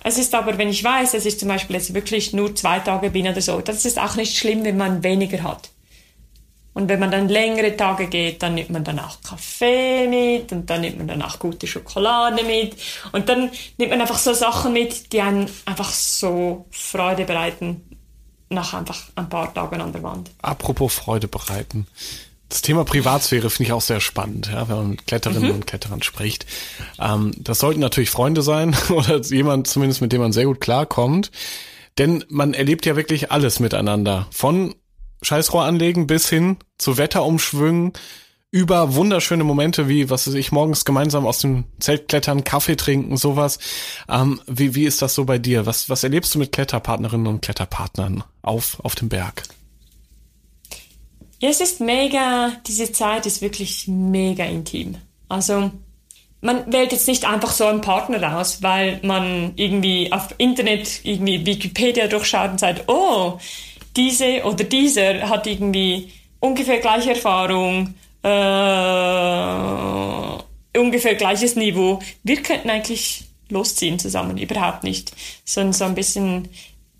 Es 0.04 0.18
ist 0.18 0.34
aber, 0.34 0.58
wenn 0.58 0.68
ich 0.68 0.84
weiß, 0.84 1.12
dass 1.12 1.24
ich 1.24 1.38
zum 1.38 1.48
Beispiel 1.48 1.76
jetzt 1.76 1.94
wirklich 1.94 2.32
nur 2.32 2.54
zwei 2.54 2.78
Tage 2.80 3.10
bin 3.10 3.26
oder 3.26 3.40
so, 3.40 3.60
das 3.60 3.84
ist 3.84 3.98
auch 3.98 4.14
nicht 4.14 4.36
schlimm, 4.36 4.64
wenn 4.64 4.76
man 4.76 5.02
weniger 5.02 5.42
hat. 5.42 5.70
Und 6.74 6.90
wenn 6.90 7.00
man 7.00 7.10
dann 7.10 7.30
längere 7.30 7.74
Tage 7.74 8.06
geht, 8.06 8.42
dann 8.42 8.54
nimmt 8.54 8.68
man 8.68 8.84
dann 8.84 8.98
auch 8.98 9.22
Kaffee 9.22 10.06
mit 10.06 10.52
und 10.52 10.68
dann 10.68 10.82
nimmt 10.82 10.98
man 10.98 11.08
dann 11.08 11.22
auch 11.22 11.38
gute 11.38 11.66
Schokolade 11.66 12.44
mit 12.44 12.76
und 13.12 13.30
dann 13.30 13.50
nimmt 13.78 13.90
man 13.90 14.02
einfach 14.02 14.18
so 14.18 14.34
Sachen 14.34 14.74
mit, 14.74 15.10
die 15.12 15.22
einem 15.22 15.46
einfach 15.64 15.90
so 15.90 16.66
Freude 16.70 17.24
bereiten 17.24 17.95
nach 18.48 18.74
einfach 18.74 19.00
ein 19.16 19.28
paar 19.28 19.52
Tagen 19.52 19.80
an 19.80 19.92
der 19.92 20.02
Wand. 20.02 20.30
Apropos 20.42 20.94
Freude 20.94 21.28
bereiten. 21.28 21.86
Das 22.48 22.62
Thema 22.62 22.84
Privatsphäre 22.84 23.50
finde 23.50 23.64
ich 23.64 23.72
auch 23.72 23.80
sehr 23.80 24.00
spannend, 24.00 24.48
ja, 24.52 24.68
wenn 24.68 24.76
man 24.76 24.90
mit 24.90 25.06
Kletterinnen 25.06 25.48
mhm. 25.48 25.54
und 25.56 25.66
Kletterern 25.66 26.02
spricht. 26.02 26.46
Ähm, 27.00 27.32
das 27.38 27.58
sollten 27.58 27.80
natürlich 27.80 28.10
Freunde 28.10 28.42
sein 28.42 28.76
oder 28.90 29.20
jemand 29.20 29.66
zumindest, 29.66 30.00
mit 30.00 30.12
dem 30.12 30.20
man 30.20 30.32
sehr 30.32 30.44
gut 30.44 30.60
klarkommt. 30.60 31.32
Denn 31.98 32.24
man 32.28 32.54
erlebt 32.54 32.86
ja 32.86 32.94
wirklich 32.94 33.32
alles 33.32 33.58
miteinander. 33.58 34.28
Von 34.30 34.74
Scheißrohr 35.22 35.64
anlegen 35.64 36.06
bis 36.06 36.28
hin 36.28 36.58
zu 36.78 36.98
Wetterumschwüngen, 36.98 37.94
über 38.56 38.94
wunderschöne 38.94 39.44
Momente 39.44 39.86
wie, 39.86 40.08
was 40.08 40.26
weiß 40.26 40.34
ich, 40.34 40.50
morgens 40.50 40.86
gemeinsam 40.86 41.26
aus 41.26 41.40
dem 41.40 41.64
Zelt 41.78 42.08
klettern, 42.08 42.42
Kaffee 42.42 42.76
trinken, 42.76 43.18
sowas. 43.18 43.58
Ähm, 44.08 44.40
wie, 44.46 44.74
wie 44.74 44.84
ist 44.84 45.02
das 45.02 45.14
so 45.14 45.26
bei 45.26 45.38
dir? 45.38 45.66
Was, 45.66 45.90
was 45.90 46.02
erlebst 46.04 46.34
du 46.34 46.38
mit 46.38 46.52
Kletterpartnerinnen 46.52 47.26
und 47.26 47.42
Kletterpartnern 47.42 48.24
auf, 48.40 48.78
auf 48.82 48.94
dem 48.94 49.10
Berg? 49.10 49.42
Ja, 51.38 51.50
es 51.50 51.60
ist 51.60 51.82
mega, 51.82 52.52
diese 52.66 52.90
Zeit 52.92 53.26
ist 53.26 53.42
wirklich 53.42 53.86
mega 53.88 54.44
intim. 54.44 54.96
Also, 55.28 55.70
man 56.40 56.72
wählt 56.72 56.92
jetzt 56.92 57.08
nicht 57.08 57.26
einfach 57.26 57.50
so 57.50 57.66
einen 57.66 57.82
Partner 57.82 58.38
aus, 58.38 58.62
weil 58.62 59.00
man 59.02 59.52
irgendwie 59.56 60.10
auf 60.12 60.34
Internet 60.38 61.04
irgendwie 61.04 61.44
Wikipedia 61.44 62.06
durchschaut 62.06 62.52
und 62.52 62.60
sagt, 62.60 62.88
oh, 62.88 63.38
diese 63.96 64.44
oder 64.44 64.64
dieser 64.64 65.28
hat 65.28 65.46
irgendwie 65.46 66.10
ungefähr 66.40 66.78
gleiche 66.78 67.10
Erfahrung, 67.10 67.94
äh, 68.26 68.30
ungefähr 70.78 71.14
gleiches 71.14 71.56
Niveau. 71.56 72.00
Wir 72.24 72.42
könnten 72.42 72.70
eigentlich 72.70 73.24
losziehen 73.48 73.98
zusammen, 73.98 74.38
überhaupt 74.38 74.84
nicht. 74.84 75.12
Sondern 75.44 75.72
so 75.72 75.84
ein 75.84 75.94
bisschen 75.94 76.48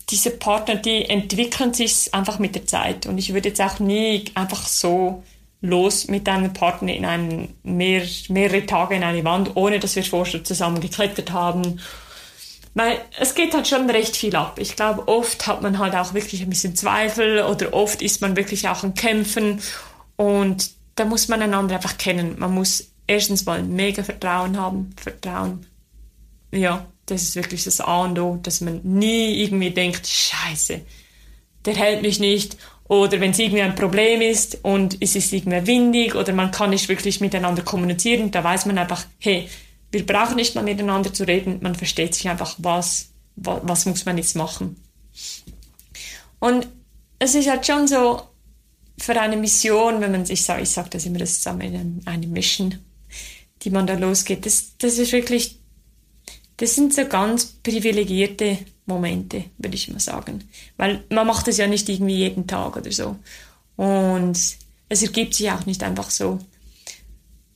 diese 0.09 0.31
Partner, 0.31 0.75
die 0.75 1.09
entwickeln 1.09 1.73
sich 1.73 2.13
einfach 2.13 2.39
mit 2.39 2.55
der 2.55 2.65
Zeit. 2.65 3.07
Und 3.07 3.17
ich 3.17 3.33
würde 3.33 3.49
jetzt 3.49 3.61
auch 3.61 3.79
nie 3.79 4.23
einfach 4.35 4.65
so 4.65 5.23
los 5.59 6.07
mit 6.07 6.29
einem 6.29 6.53
Partner 6.53 6.93
in 6.93 7.03
einen 7.03 7.55
mehr, 7.63 8.03
mehrere 8.29 8.65
Tage 8.65 8.95
in 8.95 9.03
eine 9.03 9.25
Wand, 9.25 9.51
ohne 9.55 9.79
dass 9.79 9.97
wir 9.97 10.03
vorher 10.03 10.43
zusammen 10.43 10.79
geklettert 10.79 11.31
haben. 11.31 11.81
Weil 12.73 12.99
es 13.19 13.35
geht 13.35 13.53
halt 13.53 13.67
schon 13.67 13.89
recht 13.89 14.15
viel 14.15 14.35
ab. 14.35 14.59
Ich 14.59 14.75
glaube, 14.75 15.07
oft 15.07 15.47
hat 15.47 15.61
man 15.61 15.79
halt 15.79 15.95
auch 15.95 16.13
wirklich 16.13 16.41
ein 16.41 16.49
bisschen 16.49 16.75
Zweifel 16.75 17.43
oder 17.43 17.73
oft 17.73 18.01
ist 18.01 18.21
man 18.21 18.37
wirklich 18.37 18.69
auch 18.69 18.83
am 18.83 18.93
Kämpfen 18.93 19.59
und 20.15 20.76
da 20.97 21.05
muss 21.05 21.27
man 21.29 21.41
einander 21.41 21.75
einfach 21.75 21.97
kennen. 21.97 22.35
Man 22.37 22.53
muss 22.53 22.91
erstens 23.05 23.45
mal 23.45 23.63
mega 23.63 24.03
Vertrauen 24.03 24.57
haben. 24.57 24.93
Vertrauen. 24.97 25.65
Ja, 26.51 26.85
das 27.05 27.23
ist 27.23 27.35
wirklich 27.35 27.63
das 27.63 27.79
A 27.79 28.01
und 28.01 28.19
O, 28.19 28.37
dass 28.41 28.61
man 28.61 28.81
nie 28.83 29.43
irgendwie 29.43 29.69
denkt, 29.69 30.05
Scheiße, 30.07 30.81
der 31.65 31.75
hält 31.75 32.01
mich 32.01 32.19
nicht. 32.19 32.57
Oder 32.89 33.19
wenn 33.19 33.31
es 33.31 33.39
irgendwie 33.39 33.61
ein 33.61 33.75
Problem 33.75 34.21
ist 34.21 34.59
und 34.63 34.97
es 35.01 35.15
ist 35.15 35.33
irgendwie 35.33 35.67
windig 35.67 36.15
oder 36.15 36.33
man 36.33 36.51
kann 36.51 36.69
nicht 36.69 36.87
wirklich 36.89 37.19
miteinander 37.21 37.61
kommunizieren, 37.61 38.31
da 38.31 38.43
weiß 38.43 38.65
man 38.65 38.77
einfach, 38.77 39.05
hey, 39.19 39.49
wir 39.91 40.05
brauchen 40.05 40.35
nicht 40.35 40.55
mal 40.55 40.63
miteinander 40.63 41.13
zu 41.13 41.25
reden, 41.25 41.59
man 41.61 41.75
versteht 41.75 42.15
sich 42.15 42.27
einfach, 42.29 42.55
was, 42.59 43.09
was, 43.35 43.85
muss 43.85 44.05
man 44.05 44.17
jetzt 44.17 44.35
machen. 44.35 44.81
Und 46.39 46.67
es 47.19 47.35
ist 47.35 47.49
halt 47.49 47.65
schon 47.65 47.87
so, 47.87 48.21
für 48.99 49.19
eine 49.19 49.37
Mission, 49.37 50.01
wenn 50.01 50.11
man 50.11 50.25
sich 50.25 50.43
sagt, 50.43 50.61
ich 50.61 50.69
sage 50.69 50.89
das 50.91 51.05
immer, 51.05 51.21
ist 51.21 51.45
eine, 51.47 52.01
eine 52.05 52.27
Mission, 52.27 52.75
die 53.61 53.69
man 53.69 53.87
da 53.87 53.93
losgeht, 53.93 54.45
das, 54.45 54.73
das 54.77 54.97
ist 54.97 55.11
wirklich 55.11 55.57
das 56.57 56.73
sind 56.73 56.93
so 56.93 57.05
ganz 57.05 57.45
privilegierte 57.45 58.57
Momente, 58.87 59.45
würde 59.59 59.75
ich 59.75 59.89
mal 59.89 59.99
sagen. 59.99 60.43
Weil 60.75 61.03
man 61.09 61.27
macht 61.27 61.47
das 61.47 61.57
ja 61.57 61.67
nicht 61.67 61.87
irgendwie 61.87 62.17
jeden 62.17 62.47
Tag 62.47 62.75
oder 62.75 62.91
so. 62.91 63.15
Und 63.75 64.37
es 64.89 65.03
ergibt 65.03 65.35
sich 65.35 65.51
auch 65.51 65.65
nicht 65.67 65.83
einfach 65.83 66.09
so. 66.09 66.39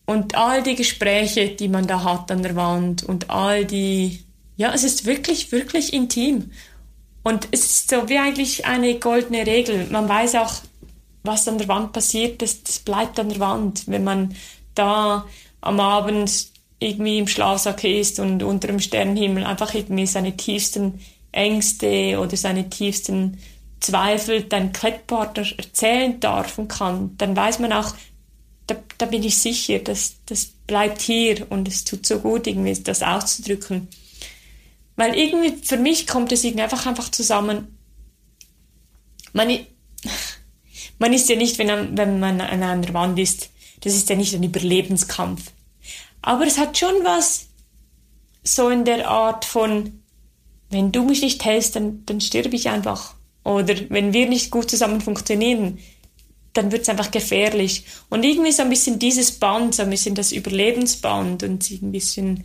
Und 0.05 0.35
all 0.35 0.61
die 0.61 0.75
Gespräche, 0.75 1.49
die 1.49 1.67
man 1.67 1.87
da 1.87 2.03
hat 2.03 2.31
an 2.31 2.43
der 2.43 2.55
Wand 2.55 3.03
und 3.03 3.29
all 3.29 3.65
die, 3.65 4.23
ja, 4.55 4.71
es 4.73 4.83
ist 4.83 5.05
wirklich, 5.05 5.51
wirklich 5.51 5.93
intim. 5.93 6.51
Und 7.23 7.47
es 7.51 7.65
ist 7.65 7.89
so 7.89 8.07
wie 8.07 8.17
eigentlich 8.19 8.65
eine 8.65 8.99
goldene 8.99 9.47
Regel. 9.47 9.87
Man 9.89 10.07
weiß 10.07 10.35
auch, 10.35 10.53
was 11.23 11.47
an 11.47 11.57
der 11.57 11.67
Wand 11.67 11.93
passiert, 11.93 12.41
das, 12.41 12.63
das 12.63 12.79
bleibt 12.79 13.19
an 13.19 13.29
der 13.29 13.39
Wand. 13.39 13.87
Wenn 13.87 14.03
man 14.03 14.35
da 14.75 15.25
am 15.61 15.79
Abend 15.79 16.47
irgendwie 16.79 17.19
im 17.19 17.27
Schlafsack 17.27 17.83
ist 17.83 18.19
und 18.19 18.41
unter 18.41 18.67
dem 18.67 18.79
Sternenhimmel 18.79 19.45
einfach 19.45 19.73
irgendwie 19.73 20.07
seine 20.07 20.35
tiefsten 20.35 20.99
Ängste 21.31 22.19
oder 22.19 22.35
seine 22.35 22.69
tiefsten 22.69 23.37
Zweifel 23.79 24.43
dein 24.43 24.73
Klettpartner 24.73 25.45
erzählen 25.57 26.19
darf 26.19 26.57
und 26.57 26.67
kann, 26.67 27.15
dann 27.17 27.35
weiß 27.35 27.59
man 27.59 27.73
auch, 27.73 27.93
da, 28.67 28.75
da 28.97 29.05
bin 29.05 29.23
ich 29.23 29.37
sicher, 29.37 29.79
dass 29.79 30.15
das 30.25 30.45
bleibt 30.45 31.01
hier 31.01 31.47
und 31.51 31.67
es 31.67 31.83
tut 31.83 32.05
so 32.05 32.19
gut, 32.19 32.47
irgendwie 32.47 32.73
das 32.73 33.03
auszudrücken. 33.03 33.87
Weil 34.95 35.15
irgendwie, 35.15 35.63
für 35.63 35.77
mich 35.77 36.07
kommt 36.07 36.31
es 36.31 36.43
irgendwie 36.43 36.63
einfach, 36.63 36.85
einfach 36.85 37.09
zusammen. 37.09 37.77
Man, 39.33 39.49
man 41.01 41.13
ist 41.13 41.29
ja 41.29 41.35
nicht, 41.35 41.57
wenn, 41.57 41.97
wenn 41.97 42.19
man 42.19 42.39
an 42.41 42.61
einer 42.61 42.93
Wand 42.93 43.17
ist, 43.17 43.49
das 43.79 43.95
ist 43.95 44.07
ja 44.07 44.15
nicht 44.15 44.35
ein 44.35 44.43
Überlebenskampf. 44.43 45.51
Aber 46.21 46.45
es 46.45 46.59
hat 46.59 46.77
schon 46.77 46.93
was 47.03 47.47
so 48.43 48.69
in 48.69 48.85
der 48.85 49.09
Art 49.09 49.43
von, 49.43 50.03
wenn 50.69 50.91
du 50.91 51.03
mich 51.03 51.23
nicht 51.23 51.43
hältst, 51.43 51.75
dann, 51.75 52.05
dann 52.05 52.21
sterbe 52.21 52.55
ich 52.55 52.69
einfach. 52.69 53.15
Oder 53.43 53.75
wenn 53.89 54.13
wir 54.13 54.29
nicht 54.29 54.51
gut 54.51 54.69
zusammen 54.69 55.01
funktionieren, 55.01 55.79
dann 56.53 56.71
wird 56.71 56.83
es 56.83 56.89
einfach 56.89 57.09
gefährlich. 57.09 57.85
Und 58.11 58.23
irgendwie 58.23 58.51
so 58.51 58.61
ein 58.61 58.69
bisschen 58.69 58.99
dieses 58.99 59.31
Band, 59.31 59.73
so 59.73 59.81
ein 59.81 59.89
bisschen 59.89 60.13
das 60.13 60.31
Überlebensband 60.31 61.41
und 61.41 61.67
ein 61.71 61.91
bisschen, 61.91 62.43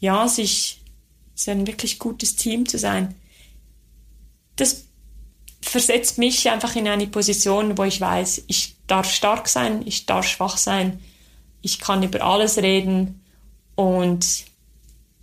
ja, 0.00 0.26
sich, 0.26 0.80
so 1.36 1.52
ein 1.52 1.68
wirklich 1.68 2.00
gutes 2.00 2.34
Team 2.34 2.66
zu 2.66 2.78
sein. 2.78 3.14
Das 4.56 4.86
versetzt 5.62 6.18
mich 6.18 6.50
einfach 6.50 6.76
in 6.76 6.88
eine 6.88 7.06
Position, 7.06 7.78
wo 7.78 7.84
ich 7.84 8.00
weiß, 8.00 8.44
ich 8.48 8.74
darf 8.86 9.10
stark 9.10 9.48
sein, 9.48 9.82
ich 9.86 10.06
darf 10.06 10.26
schwach 10.26 10.58
sein, 10.58 11.00
ich 11.62 11.78
kann 11.78 12.02
über 12.02 12.22
alles 12.22 12.58
reden 12.58 13.22
und 13.76 14.44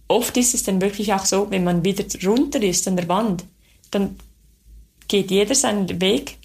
oft 0.08 0.36
ist 0.38 0.54
es 0.56 0.64
dann 0.64 0.82
wirklich 0.82 1.14
auch 1.14 1.26
so, 1.26 1.52
wenn 1.52 1.64
man 1.64 1.84
wieder 1.84 2.04
runter 2.26 2.62
ist 2.62 2.88
an 2.88 2.96
der 2.96 3.08
Wand, 3.10 3.44
dann 3.92 4.18
geht 5.08 5.30
jeder 5.30 5.54
seinen 5.56 6.02
Weg 6.02 6.38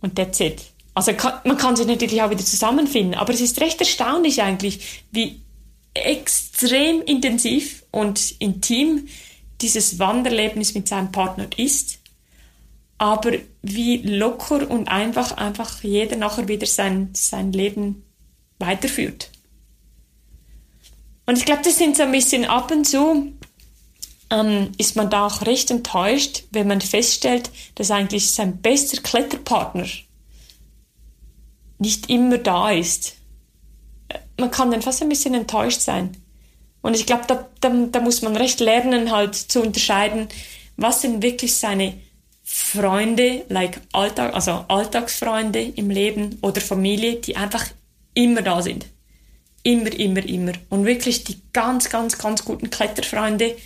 und 0.00 0.14
that's 0.14 0.40
it. 0.40 0.62
Also 0.94 1.12
man 1.44 1.58
kann 1.58 1.76
sich 1.76 1.86
natürlich 1.86 2.22
auch 2.22 2.30
wieder 2.30 2.44
zusammenfinden, 2.44 3.14
aber 3.14 3.34
es 3.34 3.40
ist 3.40 3.60
recht 3.60 3.80
erstaunlich 3.80 4.40
eigentlich, 4.42 5.02
wie 5.10 5.42
extrem 5.92 7.02
intensiv 7.02 7.84
und 7.90 8.34
intim 8.38 9.08
dieses 9.60 9.98
Wanderlebnis 9.98 10.74
mit 10.74 10.88
seinem 10.88 11.12
Partner 11.12 11.48
ist, 11.56 11.98
aber 12.98 13.32
wie 13.62 13.98
locker 13.98 14.70
und 14.70 14.88
einfach 14.88 15.36
einfach 15.36 15.82
jeder 15.82 16.16
nachher 16.16 16.48
wieder 16.48 16.66
sein, 16.66 17.10
sein 17.12 17.52
Leben 17.52 18.04
weiterführt. 18.58 19.30
Und 21.26 21.36
ich 21.38 21.44
glaube, 21.44 21.62
das 21.62 21.76
sind 21.76 21.96
so 21.96 22.04
ein 22.04 22.12
bisschen 22.12 22.44
ab 22.44 22.70
und 22.70 22.84
zu, 22.84 23.32
ähm, 24.30 24.72
ist 24.78 24.96
man 24.96 25.10
da 25.10 25.26
auch 25.26 25.42
recht 25.42 25.70
enttäuscht, 25.70 26.44
wenn 26.52 26.68
man 26.68 26.80
feststellt, 26.80 27.50
dass 27.74 27.90
eigentlich 27.90 28.30
sein 28.30 28.58
bester 28.58 29.02
Kletterpartner 29.02 29.86
nicht 31.78 32.08
immer 32.08 32.38
da 32.38 32.70
ist. 32.70 33.16
Man 34.38 34.50
kann 34.50 34.70
dann 34.70 34.82
fast 34.82 35.02
ein 35.02 35.08
bisschen 35.08 35.34
enttäuscht 35.34 35.80
sein. 35.80 36.16
Und 36.80 36.94
ich 36.94 37.06
glaube, 37.06 37.24
da, 37.26 37.48
da, 37.60 37.68
da 37.68 38.00
muss 38.00 38.22
man 38.22 38.36
recht 38.36 38.60
lernen, 38.60 39.10
halt 39.10 39.34
zu 39.34 39.60
unterscheiden, 39.60 40.28
was 40.76 41.02
sind 41.02 41.22
wirklich 41.22 41.54
seine 41.54 41.94
Freunde, 42.48 43.44
like 43.48 43.80
Alltag, 43.92 44.32
also 44.32 44.64
Alltagsfreunde 44.68 45.60
im 45.74 45.90
Leben 45.90 46.38
oder 46.42 46.60
Familie, 46.60 47.16
die 47.16 47.36
einfach 47.36 47.66
immer 48.14 48.40
da 48.40 48.62
sind. 48.62 48.86
Immer, 49.64 49.92
immer, 49.92 50.24
immer. 50.24 50.52
Und 50.70 50.86
wirklich 50.86 51.24
die 51.24 51.40
ganz, 51.52 51.90
ganz, 51.90 52.18
ganz 52.18 52.44
guten 52.44 52.70
Kletterfreunde, 52.70 53.56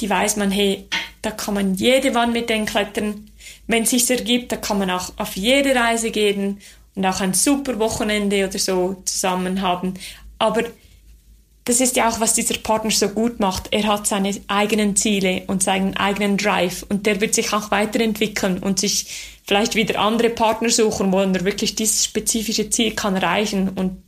die 0.00 0.08
weiß 0.08 0.36
man, 0.36 0.52
hey, 0.52 0.86
da 1.22 1.32
kann 1.32 1.54
man 1.54 1.74
jede 1.74 2.14
Wand 2.14 2.32
mit 2.32 2.48
denen 2.48 2.66
klettern. 2.66 3.32
Wenn 3.66 3.82
es 3.82 3.90
sich 3.90 4.08
ergibt, 4.08 4.52
da 4.52 4.56
kann 4.56 4.78
man 4.78 4.90
auch 4.90 5.12
auf 5.16 5.36
jede 5.36 5.74
Reise 5.74 6.12
gehen 6.12 6.60
und 6.94 7.04
auch 7.04 7.20
ein 7.20 7.34
super 7.34 7.80
Wochenende 7.80 8.46
oder 8.46 8.60
so 8.60 9.02
zusammen 9.06 9.60
haben. 9.60 9.94
Aber 10.38 10.62
das 11.68 11.82
ist 11.82 11.96
ja 11.96 12.08
auch, 12.08 12.18
was 12.18 12.32
dieser 12.32 12.56
Partner 12.56 12.90
so 12.90 13.10
gut 13.10 13.40
macht. 13.40 13.68
Er 13.72 13.86
hat 13.88 14.06
seine 14.06 14.34
eigenen 14.48 14.96
Ziele 14.96 15.42
und 15.48 15.62
seinen 15.62 15.98
eigenen 15.98 16.38
Drive 16.38 16.82
und 16.88 17.04
der 17.04 17.20
wird 17.20 17.34
sich 17.34 17.52
auch 17.52 17.70
weiterentwickeln 17.70 18.58
und 18.60 18.80
sich 18.80 19.38
vielleicht 19.46 19.74
wieder 19.74 20.00
andere 20.00 20.30
Partner 20.30 20.70
suchen, 20.70 21.12
wo 21.12 21.20
er 21.20 21.44
wirklich 21.44 21.74
dieses 21.74 22.06
spezifische 22.06 22.70
Ziel 22.70 22.94
kann 22.94 23.16
erreichen 23.16 23.68
und 23.68 24.02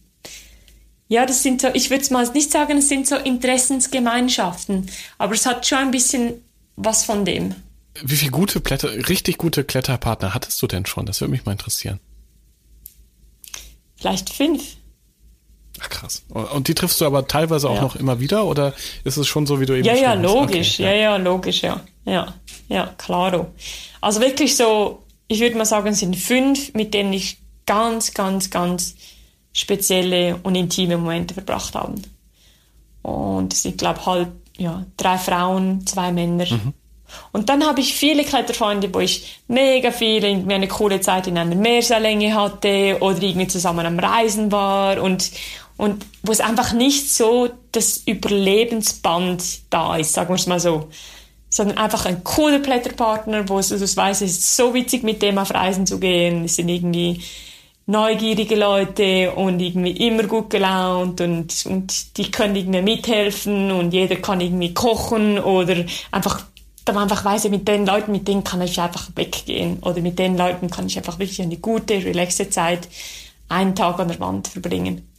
ja, 1.08 1.26
das 1.26 1.42
sind 1.42 1.60
so, 1.60 1.68
ich 1.74 1.90
würde 1.90 2.02
es 2.02 2.10
mal 2.10 2.26
nicht 2.30 2.50
sagen, 2.50 2.78
es 2.78 2.88
sind 2.88 3.06
so 3.06 3.16
Interessensgemeinschaften, 3.16 4.88
aber 5.18 5.34
es 5.34 5.44
hat 5.44 5.66
schon 5.66 5.78
ein 5.78 5.90
bisschen 5.90 6.42
was 6.76 7.04
von 7.04 7.26
dem. 7.26 7.56
Wie 8.02 8.16
viele 8.16 8.30
gute 8.30 8.60
Blätter, 8.60 9.08
richtig 9.08 9.36
gute 9.36 9.64
Kletterpartner 9.64 10.32
hattest 10.32 10.62
du 10.62 10.66
denn 10.66 10.86
schon? 10.86 11.04
Das 11.04 11.20
würde 11.20 11.32
mich 11.32 11.44
mal 11.44 11.52
interessieren. 11.52 12.00
Vielleicht 13.96 14.30
fünf. 14.30 14.76
Ach 15.82 15.88
krass. 15.88 16.22
Und 16.28 16.68
die 16.68 16.74
triffst 16.74 17.00
du 17.00 17.06
aber 17.06 17.26
teilweise 17.26 17.68
auch 17.68 17.76
ja. 17.76 17.82
noch 17.82 17.96
immer 17.96 18.20
wieder 18.20 18.44
oder 18.44 18.74
ist 19.04 19.16
es 19.16 19.26
schon 19.26 19.46
so, 19.46 19.60
wie 19.60 19.66
du 19.66 19.74
eben 19.74 19.84
Ja, 19.84 19.94
ja, 19.94 20.14
logisch. 20.14 20.74
Okay, 20.74 20.82
ja. 20.82 20.90
ja, 20.92 20.96
ja, 20.96 21.16
logisch, 21.16 21.62
ja. 21.62 21.80
Ja, 22.04 22.34
ja, 22.68 22.86
klaro. 22.98 23.52
Also 24.00 24.20
wirklich 24.20 24.56
so, 24.56 25.02
ich 25.28 25.40
würde 25.40 25.56
mal 25.56 25.64
sagen, 25.64 25.88
es 25.88 26.00
sind 26.00 26.16
fünf, 26.16 26.74
mit 26.74 26.92
denen 26.94 27.12
ich 27.12 27.38
ganz, 27.66 28.14
ganz, 28.14 28.50
ganz 28.50 28.96
spezielle 29.52 30.38
und 30.42 30.54
intime 30.54 30.96
Momente 30.96 31.34
verbracht 31.34 31.74
habe. 31.74 31.94
Und 33.02 33.52
es 33.52 33.62
sind, 33.62 33.78
glaube 33.78 34.04
halt, 34.06 34.28
ja, 34.56 34.84
drei 34.96 35.18
Frauen, 35.18 35.86
zwei 35.86 36.12
Männer. 36.12 36.46
Mhm. 36.50 36.74
Und 37.32 37.48
dann 37.48 37.66
habe 37.66 37.80
ich 37.80 37.94
viele 37.94 38.24
Kletterfreunde, 38.24 38.92
wo 38.92 39.00
ich 39.00 39.40
mega 39.48 39.90
viel 39.90 40.22
irgendwie 40.22 40.54
eine 40.54 40.68
coole 40.68 41.00
Zeit 41.00 41.26
in 41.26 41.38
einer 41.38 41.54
Meerseillänge 41.54 42.34
hatte 42.34 42.98
oder 43.00 43.22
irgendwie 43.22 43.48
zusammen 43.48 43.86
am 43.86 43.98
Reisen 43.98 44.52
war 44.52 45.02
und, 45.02 45.30
und 45.80 46.04
wo 46.22 46.30
es 46.30 46.40
einfach 46.40 46.74
nicht 46.74 47.10
so 47.10 47.48
das 47.72 48.02
Überlebensband 48.06 49.42
da 49.70 49.96
ist, 49.96 50.12
sagen 50.12 50.28
wir 50.28 50.34
es 50.34 50.46
mal 50.46 50.60
so. 50.60 50.90
Sondern 51.48 51.78
einfach 51.78 52.04
ein 52.04 52.22
cooler 52.22 52.60
Kletterpartner, 52.60 53.48
wo 53.48 53.60
du 53.60 53.80
weißt, 53.80 54.22
es 54.22 54.30
ist 54.30 54.56
so 54.56 54.74
witzig, 54.74 55.02
mit 55.02 55.22
dem 55.22 55.38
auf 55.38 55.54
Reisen 55.54 55.86
zu 55.86 55.98
gehen. 55.98 56.44
Es 56.44 56.56
sind 56.56 56.68
irgendwie 56.68 57.22
neugierige 57.86 58.56
Leute 58.56 59.32
und 59.32 59.58
irgendwie 59.58 60.06
immer 60.06 60.24
gut 60.24 60.50
gelaunt 60.50 61.22
und, 61.22 61.64
und 61.64 62.16
die 62.18 62.30
können 62.30 62.54
irgendwie 62.54 62.82
mithelfen 62.82 63.72
und 63.72 63.92
jeder 63.92 64.16
kann 64.16 64.42
irgendwie 64.42 64.74
kochen 64.74 65.38
oder 65.38 65.86
einfach 66.12 66.42
da 66.84 66.92
man 66.92 67.04
einfach 67.04 67.24
weiß, 67.24 67.48
mit 67.48 67.66
den 67.66 67.86
Leuten, 67.86 68.12
mit 68.12 68.28
denen 68.28 68.44
kann 68.44 68.62
ich 68.62 68.80
einfach 68.80 69.08
weggehen. 69.14 69.78
Oder 69.80 70.00
mit 70.00 70.18
den 70.18 70.36
Leuten 70.36 70.70
kann 70.70 70.86
ich 70.86 70.96
einfach 70.96 71.18
wirklich 71.18 71.40
eine 71.42 71.58
gute, 71.58 71.94
relaxe 71.94 72.48
Zeit 72.48 72.88
einen 73.48 73.74
Tag 73.74 73.98
an 74.00 74.08
der 74.08 74.18
Wand 74.18 74.48
verbringen. 74.48 75.09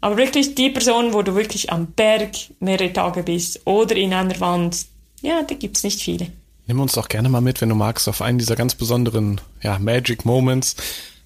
Aber 0.00 0.16
wirklich 0.16 0.54
die 0.54 0.70
Person, 0.70 1.12
wo 1.12 1.22
du 1.22 1.34
wirklich 1.34 1.72
am 1.72 1.86
Berg 1.88 2.30
mehrere 2.60 2.92
Tage 2.92 3.22
bist 3.22 3.60
oder 3.66 3.96
in 3.96 4.14
einer 4.14 4.38
Wand, 4.40 4.86
ja, 5.22 5.42
da 5.42 5.54
gibt's 5.54 5.82
nicht 5.82 6.00
viele. 6.00 6.28
Nimm 6.66 6.80
uns 6.80 6.92
doch 6.92 7.08
gerne 7.08 7.28
mal 7.28 7.40
mit, 7.40 7.60
wenn 7.60 7.70
du 7.70 7.74
magst, 7.74 8.08
auf 8.08 8.22
einen 8.22 8.38
dieser 8.38 8.54
ganz 8.54 8.74
besonderen 8.74 9.40
ja, 9.62 9.78
Magic 9.78 10.24
Moments 10.24 10.76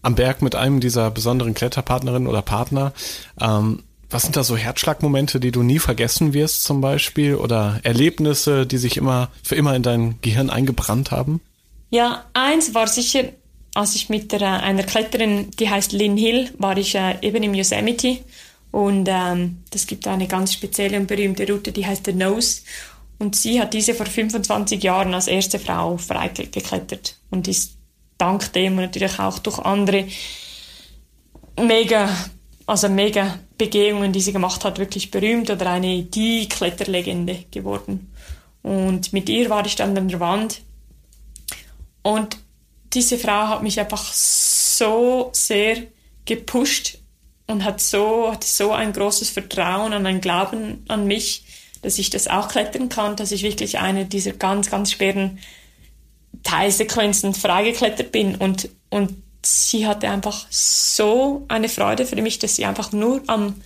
am 0.01 0.15
Berg 0.15 0.43
mit 0.43 0.55
einem 0.55 0.81
dieser 0.81 1.11
besonderen 1.11 1.55
Kletterpartnerin 1.55 2.27
oder 2.27 2.43
Partner. 2.43 2.93
Ähm, 3.41 3.83
was 4.11 4.23
sind 4.23 4.37
da 4.37 4.45
so 4.45 4.57
Herzschlagmomente, 4.57 5.41
die 5.41 5.53
du 5.53 5.63
nie 5.63 5.79
vergessen 5.79 6.35
wirst 6.35 6.65
zum 6.65 6.81
Beispiel 6.81 7.35
oder 7.35 7.81
Erlebnisse, 7.83 8.67
die 8.67 8.77
sich 8.77 8.97
immer 8.97 9.31
für 9.43 9.55
immer 9.55 9.75
in 9.75 9.83
dein 9.83 10.21
Gehirn 10.21 10.51
eingebrannt 10.51 11.11
haben? 11.11 11.41
Ja, 11.91 12.25
eins 12.35 12.75
war 12.75 12.87
sicher, 12.89 13.25
als 13.75 13.95
ich 13.95 14.11
mit 14.11 14.33
der, 14.33 14.63
einer 14.63 14.83
Kletterin, 14.83 15.51
die 15.59 15.71
heißt 15.71 15.93
Lynn 15.93 16.17
Hill, 16.17 16.51
war 16.59 16.77
ich 16.77 16.95
äh, 16.95 17.17
eben 17.23 17.43
im 17.43 17.55
Yosemite 17.55 18.19
und 18.73 19.07
ähm, 19.09 19.63
das 19.71 19.87
gibt 19.87 20.09
eine 20.09 20.27
ganz 20.27 20.53
spezielle 20.53 20.99
und 20.99 21.07
berühmte 21.07 21.47
Route, 21.47 21.71
die 21.71 21.87
heißt 21.87 22.07
The 22.07 22.13
Nose 22.13 22.63
und 23.19 23.37
sie 23.37 23.61
hat 23.61 23.73
diese 23.73 23.95
vor 23.95 24.07
25 24.07 24.83
Jahren 24.83 25.15
als 25.15 25.29
erste 25.29 25.61
Frau 25.61 25.97
freigeklettert 25.97 27.17
und 27.31 27.47
ist 27.47 27.77
dank 28.19 28.53
dem 28.53 28.73
und 28.73 28.81
natürlich 28.83 29.19
auch 29.21 29.39
durch 29.39 29.61
andere 29.61 30.09
mega 31.61 32.09
also 32.67 32.89
mega 32.89 33.39
Begehungen, 33.59 34.13
die 34.13 34.21
sie 34.21 34.33
gemacht 34.33 34.65
hat, 34.65 34.79
wirklich 34.79 35.11
berühmt 35.11 35.51
oder 35.51 35.71
eine 35.71 36.03
die 36.05 36.49
Kletterlegende 36.49 37.45
geworden. 37.51 38.13
Und 38.63 39.13
mit 39.13 39.29
ihr 39.29 39.51
war 39.51 39.67
ich 39.67 39.77
dann 39.77 39.97
an 39.97 40.09
der 40.09 40.21
Wand 40.21 40.63
und 42.03 42.39
diese 42.93 43.19
Frau 43.19 43.49
hat 43.49 43.63
mich 43.63 43.79
einfach 43.81 44.13
so 44.13 45.31
sehr 45.33 45.79
gepusht 46.25 46.99
und 47.53 47.65
hat 47.65 47.81
so, 47.81 48.33
hat 48.33 48.43
so 48.43 48.73
ein 48.73 48.93
großes 48.93 49.31
Vertrauen 49.31 49.93
und 49.93 50.07
ein 50.07 50.21
Glauben 50.21 50.85
an 50.89 51.07
mich, 51.07 51.45
dass 51.83 51.99
ich 51.99 52.11
das 52.11 52.29
auch 52.29 52.49
klettern 52.49 52.89
kann, 52.89 53.17
dass 53.17 53.31
ich 53.31 53.43
wirklich 53.43 53.79
eine 53.79 54.07
dieser 54.07 54.33
ganz, 54.33 54.71
ganz 54.71 54.93
schweren 54.93 55.39
Teilsequenzen 56.43 57.35
freigeklettert 57.35 58.11
bin 58.11 58.35
und, 58.37 58.69
und 58.91 59.15
sie 59.45 59.87
hatte 59.87 60.09
einfach 60.09 60.47
so 60.51 61.45
eine 61.49 61.69
Freude 61.69 62.07
für 62.07 62.21
mich, 62.21 62.39
dass 62.39 62.57
sie 62.57 62.65
einfach 62.65 62.93
nur 62.93 63.23
am, 63.27 63.61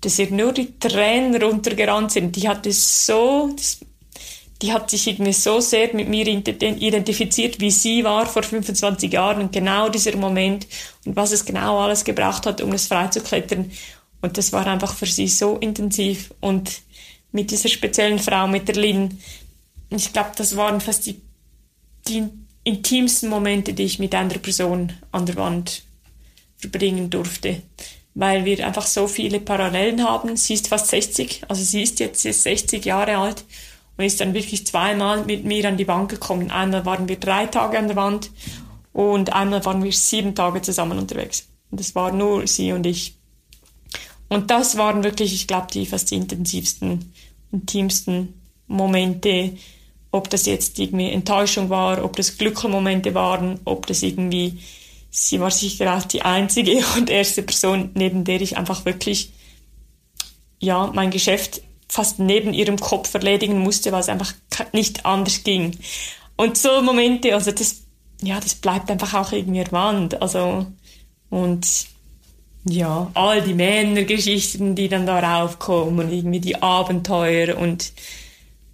dass 0.00 0.18
ihr 0.18 0.30
nur 0.30 0.52
die 0.52 0.78
Tränen 0.78 1.40
runtergerannt 1.40 2.12
sind. 2.12 2.36
Die 2.36 2.48
hatte 2.48 2.72
so, 2.72 3.50
das, 3.54 3.80
die 4.60 4.72
hat 4.72 4.90
sich 4.90 5.06
irgendwie 5.06 5.32
so 5.32 5.60
sehr 5.60 5.94
mit 5.94 6.08
mir 6.08 6.26
identifiziert, 6.26 7.60
wie 7.60 7.70
sie 7.70 8.02
war 8.02 8.26
vor 8.26 8.42
25 8.42 9.12
Jahren 9.12 9.42
und 9.42 9.52
genau 9.52 9.88
dieser 9.88 10.16
Moment 10.16 10.66
und 11.04 11.14
was 11.14 11.32
es 11.32 11.44
genau 11.44 11.78
alles 11.78 12.04
gebraucht 12.04 12.44
hat, 12.46 12.60
um 12.60 12.72
es 12.72 12.88
freizuklettern. 12.88 13.70
Und 14.20 14.36
das 14.36 14.52
war 14.52 14.66
einfach 14.66 14.94
für 14.94 15.06
sie 15.06 15.28
so 15.28 15.56
intensiv 15.58 16.34
und 16.40 16.80
mit 17.30 17.50
dieser 17.50 17.68
speziellen 17.68 18.18
Frau, 18.18 18.48
mit 18.48 18.66
der 18.66 18.74
Lynn, 18.74 19.20
ich 19.90 20.12
glaube, 20.12 20.30
das 20.36 20.56
waren 20.56 20.80
fast 20.80 21.06
die, 21.06 21.20
die 22.08 22.24
intimsten 22.64 23.28
Momente, 23.28 23.72
die 23.74 23.84
ich 23.84 23.98
mit 23.98 24.14
einer 24.14 24.38
Person 24.38 24.92
an 25.12 25.26
der 25.26 25.36
Wand 25.36 25.82
verbringen 26.56 27.10
durfte. 27.10 27.62
Weil 28.14 28.44
wir 28.44 28.66
einfach 28.66 28.86
so 28.86 29.06
viele 29.06 29.38
Parallelen 29.40 30.04
haben. 30.04 30.36
Sie 30.36 30.54
ist 30.54 30.68
fast 30.68 30.88
60, 30.88 31.42
also 31.48 31.62
sie 31.62 31.82
ist 31.82 32.00
jetzt 32.00 32.22
60 32.22 32.84
Jahre 32.84 33.16
alt 33.18 33.44
und 33.98 34.04
ist 34.04 34.20
dann 34.20 34.32
wirklich 34.32 34.66
zweimal 34.66 35.24
mit 35.24 35.44
mir 35.44 35.68
an 35.68 35.76
die 35.76 35.88
Wand 35.88 36.08
gekommen. 36.08 36.50
Einmal 36.50 36.86
waren 36.86 37.08
wir 37.08 37.16
drei 37.16 37.46
Tage 37.46 37.78
an 37.78 37.88
der 37.88 37.96
Wand 37.96 38.30
und 38.92 39.32
einmal 39.32 39.64
waren 39.64 39.82
wir 39.82 39.92
sieben 39.92 40.34
Tage 40.34 40.62
zusammen 40.62 40.98
unterwegs. 40.98 41.48
Und 41.70 41.80
das 41.80 41.94
war 41.94 42.12
nur 42.12 42.46
sie 42.46 42.72
und 42.72 42.86
ich. 42.86 43.16
Und 44.28 44.50
das 44.50 44.76
waren 44.76 45.02
wirklich, 45.02 45.34
ich 45.34 45.48
glaube, 45.48 45.66
die 45.72 45.84
fast 45.84 46.12
intensivsten, 46.12 47.12
intimsten 47.50 48.40
Momente, 48.68 49.56
ob 50.12 50.30
das 50.30 50.46
jetzt 50.46 50.78
irgendwie 50.78 51.10
Enttäuschung 51.10 51.68
war, 51.68 52.04
ob 52.04 52.14
das 52.16 52.38
Glückmomente 52.38 53.14
waren, 53.14 53.58
ob 53.64 53.86
das 53.86 54.02
irgendwie, 54.02 54.60
sie 55.10 55.40
war 55.40 55.50
sicher 55.50 55.96
auch 55.96 56.04
die 56.04 56.22
einzige 56.22 56.84
und 56.96 57.10
erste 57.10 57.42
Person, 57.42 57.90
neben 57.94 58.24
der 58.24 58.40
ich 58.40 58.56
einfach 58.56 58.84
wirklich, 58.84 59.32
ja, 60.60 60.92
mein 60.94 61.10
Geschäft 61.10 61.62
fast 61.88 62.18
neben 62.18 62.52
ihrem 62.52 62.78
Kopf 62.78 63.12
erledigen 63.14 63.58
musste, 63.58 63.92
weil 63.92 64.00
es 64.00 64.08
einfach 64.08 64.32
nicht 64.72 65.06
anders 65.06 65.42
ging. 65.44 65.76
Und 66.36 66.56
so 66.56 66.82
Momente, 66.82 67.34
also 67.34 67.50
das, 67.50 67.82
ja, 68.20 68.38
das 68.40 68.54
bleibt 68.54 68.90
einfach 68.90 69.14
auch 69.14 69.32
irgendwie 69.32 69.60
erwandt. 69.60 70.20
Also, 70.20 70.66
und 71.30 71.66
ja, 72.64 73.10
all 73.14 73.42
die 73.42 73.54
Männergeschichten, 73.54 74.74
die 74.74 74.88
dann 74.88 75.06
darauf 75.06 75.58
kommen 75.58 75.98
und 75.98 76.12
irgendwie 76.12 76.40
die 76.40 76.62
Abenteuer 76.62 77.56
und 77.56 77.92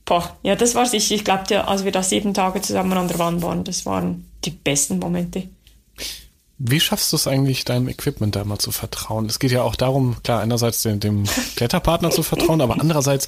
Boah, 0.04 0.36
ja, 0.42 0.54
das 0.54 0.74
war 0.74 0.84
sicher, 0.84 1.14
ich 1.14 1.24
glaube, 1.24 1.66
als 1.66 1.84
wir 1.84 1.92
da 1.92 2.02
sieben 2.02 2.34
Tage 2.34 2.60
zusammen 2.60 2.92
an 2.92 3.08
der 3.08 3.18
Wand 3.18 3.42
waren, 3.42 3.64
das 3.64 3.86
waren 3.86 4.28
die 4.44 4.50
besten 4.50 4.98
Momente. 4.98 5.48
Wie 6.58 6.78
schaffst 6.78 7.12
du 7.12 7.16
es 7.16 7.26
eigentlich, 7.26 7.64
deinem 7.64 7.88
Equipment 7.88 8.36
da 8.36 8.44
mal 8.44 8.58
zu 8.58 8.70
vertrauen? 8.70 9.26
Es 9.26 9.40
geht 9.40 9.50
ja 9.50 9.62
auch 9.62 9.74
darum, 9.74 10.22
klar, 10.22 10.40
einerseits 10.40 10.82
dem, 10.82 11.00
dem 11.00 11.24
Kletterpartner 11.56 12.10
zu 12.10 12.22
vertrauen, 12.22 12.60
aber 12.60 12.80
andererseits 12.80 13.26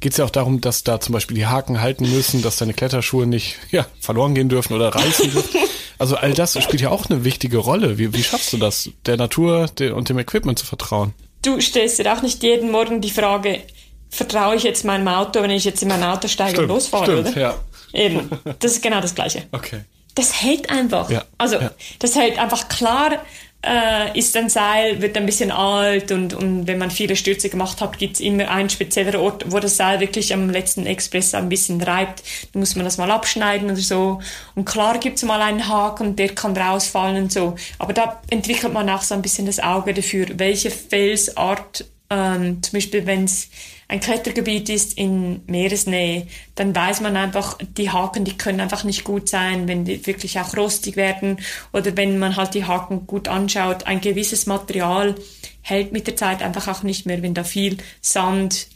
geht 0.00 0.12
es 0.12 0.18
ja 0.18 0.24
auch 0.24 0.30
darum, 0.30 0.60
dass 0.60 0.84
da 0.84 1.00
zum 1.00 1.12
Beispiel 1.12 1.36
die 1.36 1.46
Haken 1.46 1.80
halten 1.80 2.08
müssen, 2.08 2.40
dass 2.40 2.56
deine 2.56 2.74
Kletterschuhe 2.74 3.26
nicht 3.26 3.56
ja, 3.72 3.86
verloren 4.00 4.34
gehen 4.34 4.48
dürfen 4.48 4.74
oder 4.74 4.94
reißen 4.94 5.30
dürfen. 5.30 5.60
Also 5.98 6.14
all 6.14 6.32
das 6.32 6.62
spielt 6.62 6.80
ja 6.80 6.90
auch 6.90 7.10
eine 7.10 7.24
wichtige 7.24 7.58
Rolle. 7.58 7.98
Wie, 7.98 8.14
wie 8.14 8.22
schaffst 8.22 8.52
du 8.52 8.56
das, 8.56 8.90
der 9.06 9.16
Natur 9.16 9.68
und 9.92 10.08
dem 10.08 10.18
Equipment 10.20 10.56
zu 10.56 10.64
vertrauen? 10.64 11.12
Du 11.42 11.60
stellst 11.60 11.98
dir 11.98 12.12
auch 12.12 12.22
nicht 12.22 12.44
jeden 12.44 12.70
Morgen 12.70 13.00
die 13.00 13.10
Frage, 13.10 13.62
vertraue 14.08 14.54
ich 14.54 14.62
jetzt 14.62 14.84
meinem 14.84 15.08
Auto, 15.08 15.42
wenn 15.42 15.50
ich 15.50 15.64
jetzt 15.64 15.82
in 15.82 15.88
mein 15.88 16.04
Auto 16.04 16.28
steige 16.28 16.50
stimmt, 16.50 16.70
und 16.70 16.76
losfahre, 16.76 17.04
stimmt, 17.04 17.28
oder? 17.28 17.40
Ja. 17.40 17.54
Eben, 17.92 18.30
das 18.60 18.72
ist 18.72 18.82
genau 18.82 19.00
das 19.00 19.14
Gleiche. 19.14 19.46
Okay. 19.50 19.80
Das 20.18 20.42
hält 20.42 20.68
einfach. 20.68 21.10
Ja, 21.10 21.24
also 21.38 21.56
ja. 21.56 21.70
das 22.00 22.16
hält 22.16 22.38
einfach 22.38 22.68
klar. 22.68 23.22
Äh, 23.60 24.16
ist 24.16 24.36
ein 24.36 24.48
Seil, 24.48 25.02
wird 25.02 25.16
ein 25.16 25.26
bisschen 25.26 25.50
alt 25.50 26.12
und, 26.12 26.32
und 26.32 26.68
wenn 26.68 26.78
man 26.78 26.92
viele 26.92 27.16
Stürze 27.16 27.48
gemacht 27.48 27.80
hat, 27.80 27.98
gibt's 27.98 28.20
immer 28.20 28.48
einen 28.48 28.70
speziellen 28.70 29.16
Ort, 29.16 29.50
wo 29.50 29.58
das 29.58 29.76
Seil 29.76 29.98
wirklich 29.98 30.32
am 30.32 30.48
letzten 30.48 30.86
Express 30.86 31.34
ein 31.34 31.48
bisschen 31.48 31.80
reibt. 31.80 32.22
Da 32.52 32.58
muss 32.60 32.76
man 32.76 32.84
das 32.84 32.98
mal 32.98 33.10
abschneiden 33.10 33.68
oder 33.68 33.80
so. 33.80 34.20
Und 34.54 34.64
klar 34.64 34.98
gibt's 34.98 35.24
mal 35.24 35.42
einen 35.42 35.68
Haken, 35.68 36.14
der 36.14 36.28
kann 36.36 36.56
rausfallen 36.56 37.24
und 37.24 37.32
so. 37.32 37.56
Aber 37.80 37.92
da 37.92 38.22
entwickelt 38.30 38.72
man 38.72 38.88
auch 38.90 39.02
so 39.02 39.16
ein 39.16 39.22
bisschen 39.22 39.46
das 39.46 39.58
Auge 39.58 39.92
dafür, 39.92 40.26
welche 40.36 40.70
Felsart, 40.70 41.84
ähm, 42.10 42.62
zum 42.62 42.72
Beispiel 42.72 43.06
wenn 43.06 43.24
es 43.24 43.48
ein 43.88 44.00
Klettergebiet 44.00 44.68
ist 44.68 44.98
in 44.98 45.42
Meeresnähe, 45.46 46.26
dann 46.54 46.74
weiß 46.74 47.00
man 47.00 47.16
einfach, 47.16 47.58
die 47.60 47.90
Haken, 47.90 48.24
die 48.24 48.36
können 48.36 48.60
einfach 48.60 48.84
nicht 48.84 49.04
gut 49.04 49.28
sein, 49.28 49.66
wenn 49.66 49.84
die 49.84 50.06
wirklich 50.06 50.38
auch 50.38 50.56
rostig 50.56 50.96
werden 50.96 51.40
oder 51.72 51.96
wenn 51.96 52.18
man 52.18 52.36
halt 52.36 52.54
die 52.54 52.64
Haken 52.64 53.06
gut 53.06 53.28
anschaut. 53.28 53.86
Ein 53.86 54.00
gewisses 54.00 54.46
Material 54.46 55.14
hält 55.62 55.92
mit 55.92 56.06
der 56.06 56.16
Zeit 56.16 56.42
einfach 56.42 56.68
auch 56.68 56.82
nicht 56.82 57.06
mehr, 57.06 57.22
wenn 57.22 57.34
da 57.34 57.44
viel 57.44 57.78
Sand 58.00 58.68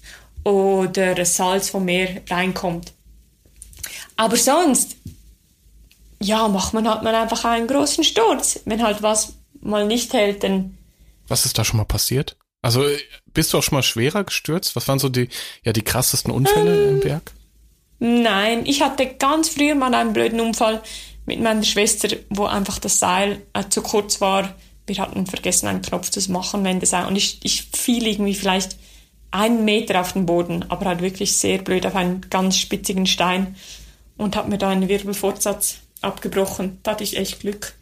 oder 0.45 1.25
Salz 1.25 1.71
vom 1.71 1.85
Meer 1.85 2.23
reinkommt. 2.29 2.93
Aber 4.17 4.37
sonst, 4.37 4.97
ja, 6.21 6.49
macht 6.49 6.75
man 6.75 6.89
halt 6.89 7.03
man 7.03 7.15
einfach 7.15 7.45
einen 7.45 7.67
großen 7.67 8.05
Sturz. 8.05 8.61
Wenn 8.65 8.83
halt 8.83 9.03
was 9.03 9.35
mal 9.61 9.87
nicht 9.87 10.13
hält, 10.13 10.43
dann 10.43 10.79
Was 11.29 11.45
ist 11.45 11.59
da 11.59 11.65
schon 11.65 11.79
mal 11.79 11.85
passiert? 11.85 12.37
Also 12.63 12.87
äh, 12.87 12.99
bist 13.35 13.53
du 13.53 13.59
auch 13.59 13.63
schon 13.63 13.77
mal 13.77 13.83
schwerer 13.83 14.25
gestürzt? 14.25 14.77
Was 14.77 14.89
waren 14.89 14.99
so 14.99 15.09
die, 15.09 15.29
ja, 15.65 15.73
die 15.73 15.83
krassesten 15.83 16.33
Unfälle 16.33 16.89
im 16.89 17.01
Berg? 17.01 17.33
Nein, 17.99 18.67
ich 18.67 18.83
hatte 18.83 19.07
ganz 19.07 19.51
früher 19.51 19.75
mal 19.75 19.95
einen 19.95 20.13
blöden 20.13 20.41
Unfall 20.41 20.83
mit 21.25 21.41
meiner 21.41 21.63
Schwester, 21.63 22.09
wo 22.31 22.47
einfach 22.47 22.79
das 22.79 22.99
Seil 22.99 23.43
äh, 23.53 23.69
zu 23.69 23.83
kurz 23.83 24.21
war. 24.21 24.55
Wir 24.87 24.99
hatten 24.99 25.27
vergessen, 25.27 25.69
einen 25.69 25.83
Knopf 25.83 26.11
zu 26.11 26.33
machen, 26.33 26.65
wenn 26.65 26.81
das 26.81 26.91
Seil, 26.91 27.07
und 27.07 27.15
ich, 27.15 27.39
ich 27.45 27.69
fiel 27.73 28.07
irgendwie 28.07 28.35
vielleicht 28.35 28.77
einen 29.31 29.65
Meter 29.65 30.01
auf 30.01 30.13
den 30.13 30.27
Boden, 30.27 30.65
aber 30.69 30.87
halt 30.87 31.01
wirklich 31.01 31.37
sehr 31.37 31.59
blöd 31.59 31.87
auf 31.87 31.95
einen 31.95 32.23
ganz 32.29 32.59
spitzigen 32.59 33.07
Stein 33.07 33.57
und 34.17 34.37
habe 34.37 34.51
mir 34.51 34.59
da 34.59 34.69
einen 34.69 34.89
Wirbelfortsatz 34.89 35.79
abgebrochen. 36.01 36.81
Da 36.83 36.93
hatte 36.93 37.05
ich 37.05 37.17
echt 37.17 37.41
Glück. 37.41 37.75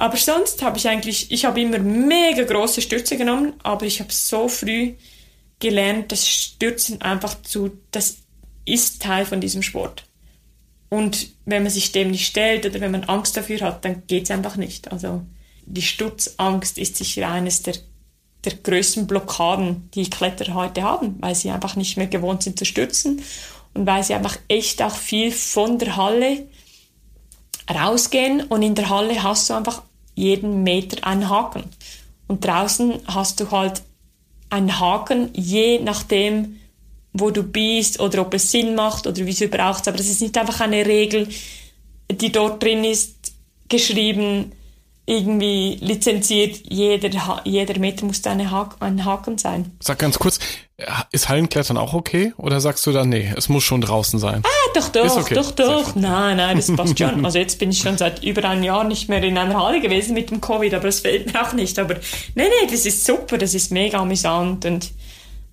Aber 0.00 0.16
sonst 0.16 0.62
habe 0.62 0.78
ich 0.78 0.88
eigentlich, 0.88 1.30
ich 1.30 1.44
habe 1.44 1.60
immer 1.60 1.78
mega 1.78 2.44
große 2.44 2.80
Stürze 2.80 3.18
genommen, 3.18 3.52
aber 3.62 3.84
ich 3.84 4.00
habe 4.00 4.10
so 4.10 4.48
früh 4.48 4.94
gelernt, 5.58 6.10
dass 6.10 6.26
Stürzen 6.26 7.02
einfach 7.02 7.42
zu, 7.42 7.72
das 7.90 8.16
ist 8.64 9.02
Teil 9.02 9.26
von 9.26 9.42
diesem 9.42 9.60
Sport. 9.60 10.04
Und 10.88 11.28
wenn 11.44 11.64
man 11.64 11.70
sich 11.70 11.92
dem 11.92 12.12
nicht 12.12 12.24
stellt 12.24 12.64
oder 12.64 12.80
wenn 12.80 12.92
man 12.92 13.04
Angst 13.04 13.36
dafür 13.36 13.60
hat, 13.60 13.84
dann 13.84 14.06
geht's 14.06 14.30
einfach 14.30 14.56
nicht. 14.56 14.90
Also 14.90 15.20
die 15.66 15.82
Sturzangst 15.82 16.78
ist 16.78 16.96
sicher 16.96 17.28
eines 17.28 17.60
der, 17.60 17.74
der 18.46 18.54
größten 18.54 19.06
Blockaden, 19.06 19.90
die 19.92 20.08
Kletterer 20.08 20.54
heute 20.54 20.80
haben, 20.80 21.16
weil 21.20 21.34
sie 21.34 21.50
einfach 21.50 21.76
nicht 21.76 21.98
mehr 21.98 22.06
gewohnt 22.06 22.42
sind 22.42 22.58
zu 22.58 22.64
stürzen 22.64 23.20
und 23.74 23.86
weil 23.86 24.02
sie 24.02 24.14
einfach 24.14 24.38
echt 24.48 24.80
auch 24.80 24.96
viel 24.96 25.30
von 25.30 25.78
der 25.78 25.96
Halle 25.96 26.48
rausgehen 27.70 28.44
und 28.44 28.62
in 28.62 28.74
der 28.74 28.88
Halle 28.88 29.22
hast 29.22 29.50
du 29.50 29.54
einfach 29.54 29.82
jeden 30.20 30.62
Meter 30.62 31.06
einen 31.06 31.28
Haken. 31.28 31.64
Und 32.28 32.44
draußen 32.44 33.00
hast 33.06 33.40
du 33.40 33.50
halt 33.50 33.82
einen 34.50 34.78
Haken, 34.78 35.30
je 35.32 35.80
nachdem, 35.80 36.60
wo 37.12 37.30
du 37.30 37.42
bist 37.42 37.98
oder 38.00 38.22
ob 38.22 38.34
es 38.34 38.50
Sinn 38.50 38.74
macht 38.74 39.06
oder 39.06 39.26
wie 39.26 39.30
es 39.30 39.50
braucht. 39.50 39.88
Aber 39.88 39.96
das 39.96 40.08
ist 40.08 40.20
nicht 40.20 40.36
einfach 40.38 40.60
eine 40.60 40.86
Regel, 40.86 41.28
die 42.10 42.30
dort 42.30 42.62
drin 42.62 42.84
ist, 42.84 43.32
geschrieben, 43.68 44.52
irgendwie 45.10 45.76
lizenziert, 45.80 46.60
jeder, 46.68 47.10
jeder 47.44 47.78
Meter 47.80 48.06
muss 48.06 48.22
da 48.22 48.30
ein 48.30 49.04
Haken 49.04 49.38
sein. 49.38 49.72
Sag 49.80 49.98
ganz 49.98 50.18
kurz, 50.20 50.38
ist 51.10 51.28
Hallenklettern 51.28 51.76
auch 51.76 51.94
okay? 51.94 52.32
Oder 52.36 52.60
sagst 52.60 52.86
du 52.86 52.92
dann, 52.92 53.08
nee, 53.08 53.28
es 53.36 53.48
muss 53.48 53.64
schon 53.64 53.80
draußen 53.80 54.20
sein? 54.20 54.42
Ah, 54.44 54.70
doch, 54.74 54.88
doch, 54.88 55.16
okay. 55.16 55.34
doch, 55.34 55.50
doch. 55.50 55.96
Nein, 55.96 56.36
nein, 56.36 56.56
das 56.56 56.70
passt 56.74 56.96
schon. 56.96 57.24
Also 57.30 57.38
jetzt 57.38 57.58
bin 57.58 57.70
ich 57.70 57.78
schon 57.78 57.98
seit 57.98 58.22
über 58.22 58.48
einem 58.48 58.62
Jahr 58.62 58.84
nicht 58.84 59.08
mehr 59.08 59.22
in 59.22 59.36
einer 59.36 59.60
Halle 59.60 59.80
gewesen 59.80 60.14
mit 60.14 60.30
dem 60.30 60.40
Covid, 60.40 60.74
aber 60.74 60.86
es 60.86 61.00
fehlt 61.00 61.32
mir 61.32 61.42
auch 61.42 61.52
nicht. 61.54 61.78
Aber 61.80 61.94
nee, 61.94 62.44
nee, 62.44 62.70
das 62.70 62.86
ist 62.86 63.04
super, 63.04 63.36
das 63.36 63.54
ist 63.54 63.72
mega 63.72 63.98
amüsant 63.98 64.64
und, 64.64 64.90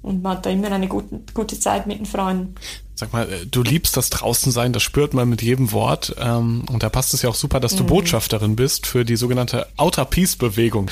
und 0.02 0.22
man 0.22 0.38
hat 0.38 0.45
da 0.45 0.50
immer 0.50 0.72
eine 0.72 0.88
gute, 0.88 1.20
gute 1.34 1.60
Zeit 1.60 1.88
mit 1.88 2.00
den 2.00 2.06
Freunden. 2.06 2.56
Sag 2.95 3.14
mal, 3.14 3.32
äh, 3.32 3.45
du 3.45 3.62
liebst 3.62 3.95
das 3.95 4.10
Draußensein, 4.10 4.74
das 4.74 4.82
spürt 4.84 5.14
man 5.14 5.30
mit 5.30 5.41
jedem 5.41 5.72
Wort. 5.72 6.16
Ähm, 6.20 6.64
und 6.72 6.82
da 6.82 6.89
passt 6.89 7.14
es 7.14 7.22
ja 7.22 7.30
auch 7.30 7.36
super, 7.36 7.60
dass 7.60 7.76
du 7.76 7.84
Botschafterin 7.84 8.56
bist 8.56 8.88
für 8.88 9.06
die 9.06 9.16
sogenannte 9.16 9.68
Outer 9.78 10.06
Peace-Bewegung. 10.06 10.89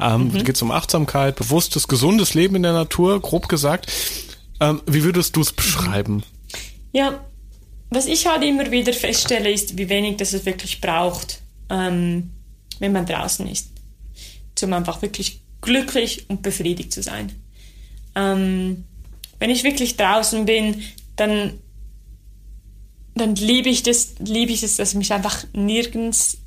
Ähm, 0.00 0.32
Da 0.32 0.42
geht 0.42 0.56
es 0.56 0.62
um 0.62 0.70
Achtsamkeit, 0.70 1.36
bewusstes, 1.36 1.88
gesundes 1.88 2.34
Leben 2.34 2.54
in 2.56 2.62
der 2.62 2.74
Natur, 2.74 3.20
grob 3.20 3.48
gesagt. 3.48 3.90
Ähm, 4.60 4.82
wie 4.86 5.02
würdest 5.02 5.34
du 5.36 5.40
es 5.40 5.52
beschreiben? 5.52 6.22
Ja, 6.92 7.24
was 7.90 8.06
ich 8.06 8.26
halt 8.26 8.44
immer 8.44 8.70
wieder 8.70 8.92
feststelle, 8.92 9.50
ist, 9.50 9.78
wie 9.78 9.88
wenig 9.88 10.16
das 10.18 10.32
es 10.32 10.44
wirklich 10.44 10.80
braucht, 10.80 11.40
ähm, 11.70 12.30
wenn 12.78 12.92
man 12.92 13.06
draußen 13.06 13.46
ist, 13.48 13.70
um 14.62 14.72
einfach 14.72 15.00
wirklich 15.02 15.40
glücklich 15.60 16.26
und 16.28 16.42
befriedigt 16.42 16.92
zu 16.92 17.02
sein. 17.02 17.32
Ähm, 18.14 18.84
wenn 19.38 19.50
ich 19.50 19.64
wirklich 19.64 19.96
draußen 19.96 20.44
bin, 20.44 20.82
dann, 21.16 21.58
dann 23.14 23.34
liebe 23.34 23.68
ich 23.68 23.82
das, 23.82 24.14
liebe 24.18 24.52
ich 24.52 24.62
es, 24.62 24.76
dass 24.76 24.94
mich 24.94 25.12
einfach 25.12 25.44
nirgends, 25.52 26.38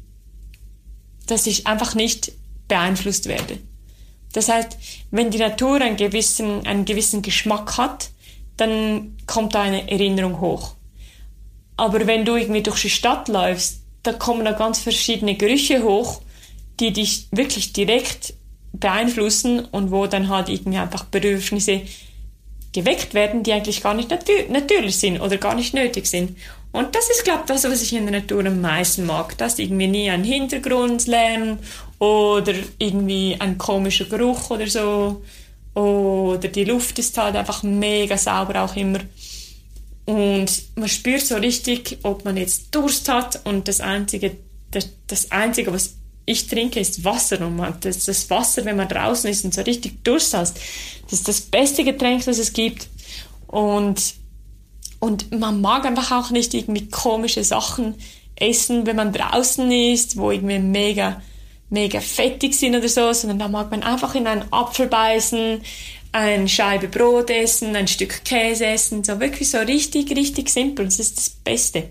dass 1.27 1.47
ich 1.47 1.67
einfach 1.67 1.95
nicht 1.95 2.33
beeinflusst 2.67 3.27
werde. 3.27 3.59
Das 4.33 4.49
heißt, 4.49 4.77
wenn 5.11 5.29
die 5.29 5.37
Natur 5.37 5.81
einen 5.81 5.97
gewissen, 5.97 6.65
einen 6.65 6.85
gewissen 6.85 7.21
Geschmack 7.21 7.77
hat, 7.77 8.09
dann 8.57 9.17
kommt 9.27 9.55
da 9.55 9.61
eine 9.61 9.89
Erinnerung 9.89 10.39
hoch. 10.39 10.75
Aber 11.77 12.05
wenn 12.07 12.25
du 12.25 12.35
irgendwie 12.35 12.63
durch 12.63 12.81
die 12.81 12.89
Stadt 12.89 13.27
läufst, 13.27 13.81
da 14.03 14.13
kommen 14.13 14.45
da 14.45 14.51
ganz 14.51 14.79
verschiedene 14.79 15.35
Gerüche 15.35 15.83
hoch, 15.83 16.21
die 16.79 16.93
dich 16.93 17.27
wirklich 17.31 17.73
direkt 17.73 18.33
beeinflussen 18.73 19.65
und 19.65 19.91
wo 19.91 20.07
dann 20.07 20.29
halt 20.29 20.49
irgendwie 20.49 20.77
einfach 20.77 21.05
Bedürfnisse 21.05 21.81
geweckt 22.73 23.13
werden, 23.13 23.43
die 23.43 23.51
eigentlich 23.51 23.83
gar 23.83 23.93
nicht 23.93 24.09
natür 24.09 24.45
natürlich 24.49 24.97
sind 24.97 25.19
oder 25.19 25.37
gar 25.37 25.55
nicht 25.55 25.73
nötig 25.73 26.07
sind. 26.07 26.37
Und 26.71 26.95
das 26.95 27.09
ist, 27.09 27.25
glaube 27.25 27.41
ich, 27.41 27.47
das, 27.47 27.65
was 27.65 27.81
ich 27.81 27.93
in 27.93 28.05
der 28.05 28.21
Natur 28.21 28.45
am 28.45 28.61
meisten 28.61 29.05
mag. 29.05 29.37
Dass 29.37 29.59
irgendwie 29.59 29.87
nie 29.87 30.09
ein 30.09 30.23
Hintergrundlärm 30.23 31.59
oder 31.99 32.53
irgendwie 32.77 33.35
ein 33.39 33.57
komischer 33.57 34.05
Geruch 34.05 34.49
oder 34.51 34.67
so. 34.67 35.21
Oder 35.73 36.47
die 36.47 36.63
Luft 36.63 36.97
ist 36.99 37.17
halt 37.17 37.35
einfach 37.35 37.63
mega 37.63 38.17
sauber 38.17 38.61
auch 38.61 38.75
immer. 38.75 38.99
Und 40.05 40.49
man 40.75 40.89
spürt 40.89 41.21
so 41.21 41.35
richtig, 41.35 41.99
ob 42.03 42.25
man 42.25 42.37
jetzt 42.37 42.73
Durst 42.73 43.07
hat 43.09 43.41
und 43.45 43.67
das 43.67 43.81
Einzige, 43.81 44.37
das, 44.71 44.89
das 45.07 45.31
Einzige, 45.31 45.73
was 45.73 45.95
ich 46.25 46.47
trinke, 46.47 46.79
ist 46.79 47.03
Wasser. 47.03 47.45
Und 47.45 47.57
man, 47.57 47.75
das, 47.81 48.05
das 48.05 48.29
Wasser, 48.29 48.65
wenn 48.65 48.77
man 48.77 48.87
draußen 48.87 49.29
ist 49.29 49.45
und 49.45 49.53
so 49.53 49.61
richtig 49.61 50.03
Durst 50.03 50.33
hast, 50.33 50.57
das 51.03 51.13
ist 51.13 51.27
das 51.27 51.41
beste 51.41 51.83
Getränk, 51.83 52.25
das 52.25 52.37
es 52.37 52.53
gibt. 52.53 52.87
Und, 53.47 54.15
und 54.99 55.37
man 55.37 55.61
mag 55.61 55.85
einfach 55.85 56.11
auch 56.11 56.31
nicht 56.31 56.53
irgendwie 56.53 56.87
komische 56.89 57.43
Sachen 57.43 57.95
essen, 58.35 58.85
wenn 58.85 58.95
man 58.95 59.13
draußen 59.13 59.71
ist, 59.71 60.17
wo 60.17 60.31
irgendwie 60.31 60.59
mega, 60.59 61.21
mega 61.69 61.99
fettig 61.99 62.55
sind 62.55 62.75
oder 62.75 62.89
so, 62.89 63.11
sondern 63.13 63.39
da 63.39 63.47
mag 63.47 63.71
man 63.71 63.83
einfach 63.83 64.15
in 64.15 64.27
einen 64.27 64.51
Apfel 64.51 64.87
beißen, 64.87 65.61
eine 66.13 66.49
Scheibe 66.49 66.87
Brot 66.87 67.29
essen, 67.29 67.75
ein 67.75 67.87
Stück 67.87 68.25
Käse 68.25 68.65
essen, 68.65 69.03
so 69.03 69.19
wirklich 69.19 69.49
so 69.49 69.59
richtig, 69.59 70.11
richtig 70.15 70.49
simpel. 70.49 70.85
Das 70.85 70.99
ist 70.99 71.17
das 71.17 71.29
Beste. 71.29 71.89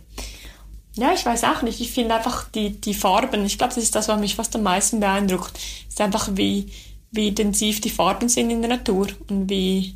Ja, 0.94 1.12
ich 1.14 1.24
weiß 1.24 1.44
auch 1.44 1.62
nicht. 1.62 1.80
Ich 1.80 1.92
finde 1.92 2.14
einfach 2.14 2.48
die, 2.50 2.80
die 2.80 2.94
Farben, 2.94 3.44
ich 3.44 3.58
glaube, 3.58 3.74
das 3.74 3.82
ist 3.82 3.94
das, 3.94 4.08
was 4.08 4.20
mich 4.20 4.34
fast 4.34 4.54
am 4.56 4.62
meisten 4.62 5.00
beeindruckt. 5.00 5.52
Es 5.56 5.94
ist 5.94 6.00
einfach, 6.00 6.30
wie, 6.34 6.72
wie 7.10 7.28
intensiv 7.28 7.80
die 7.80 7.90
Farben 7.90 8.28
sind 8.28 8.50
in 8.50 8.60
der 8.60 8.70
Natur 8.70 9.08
und 9.28 9.48
wie, 9.48 9.94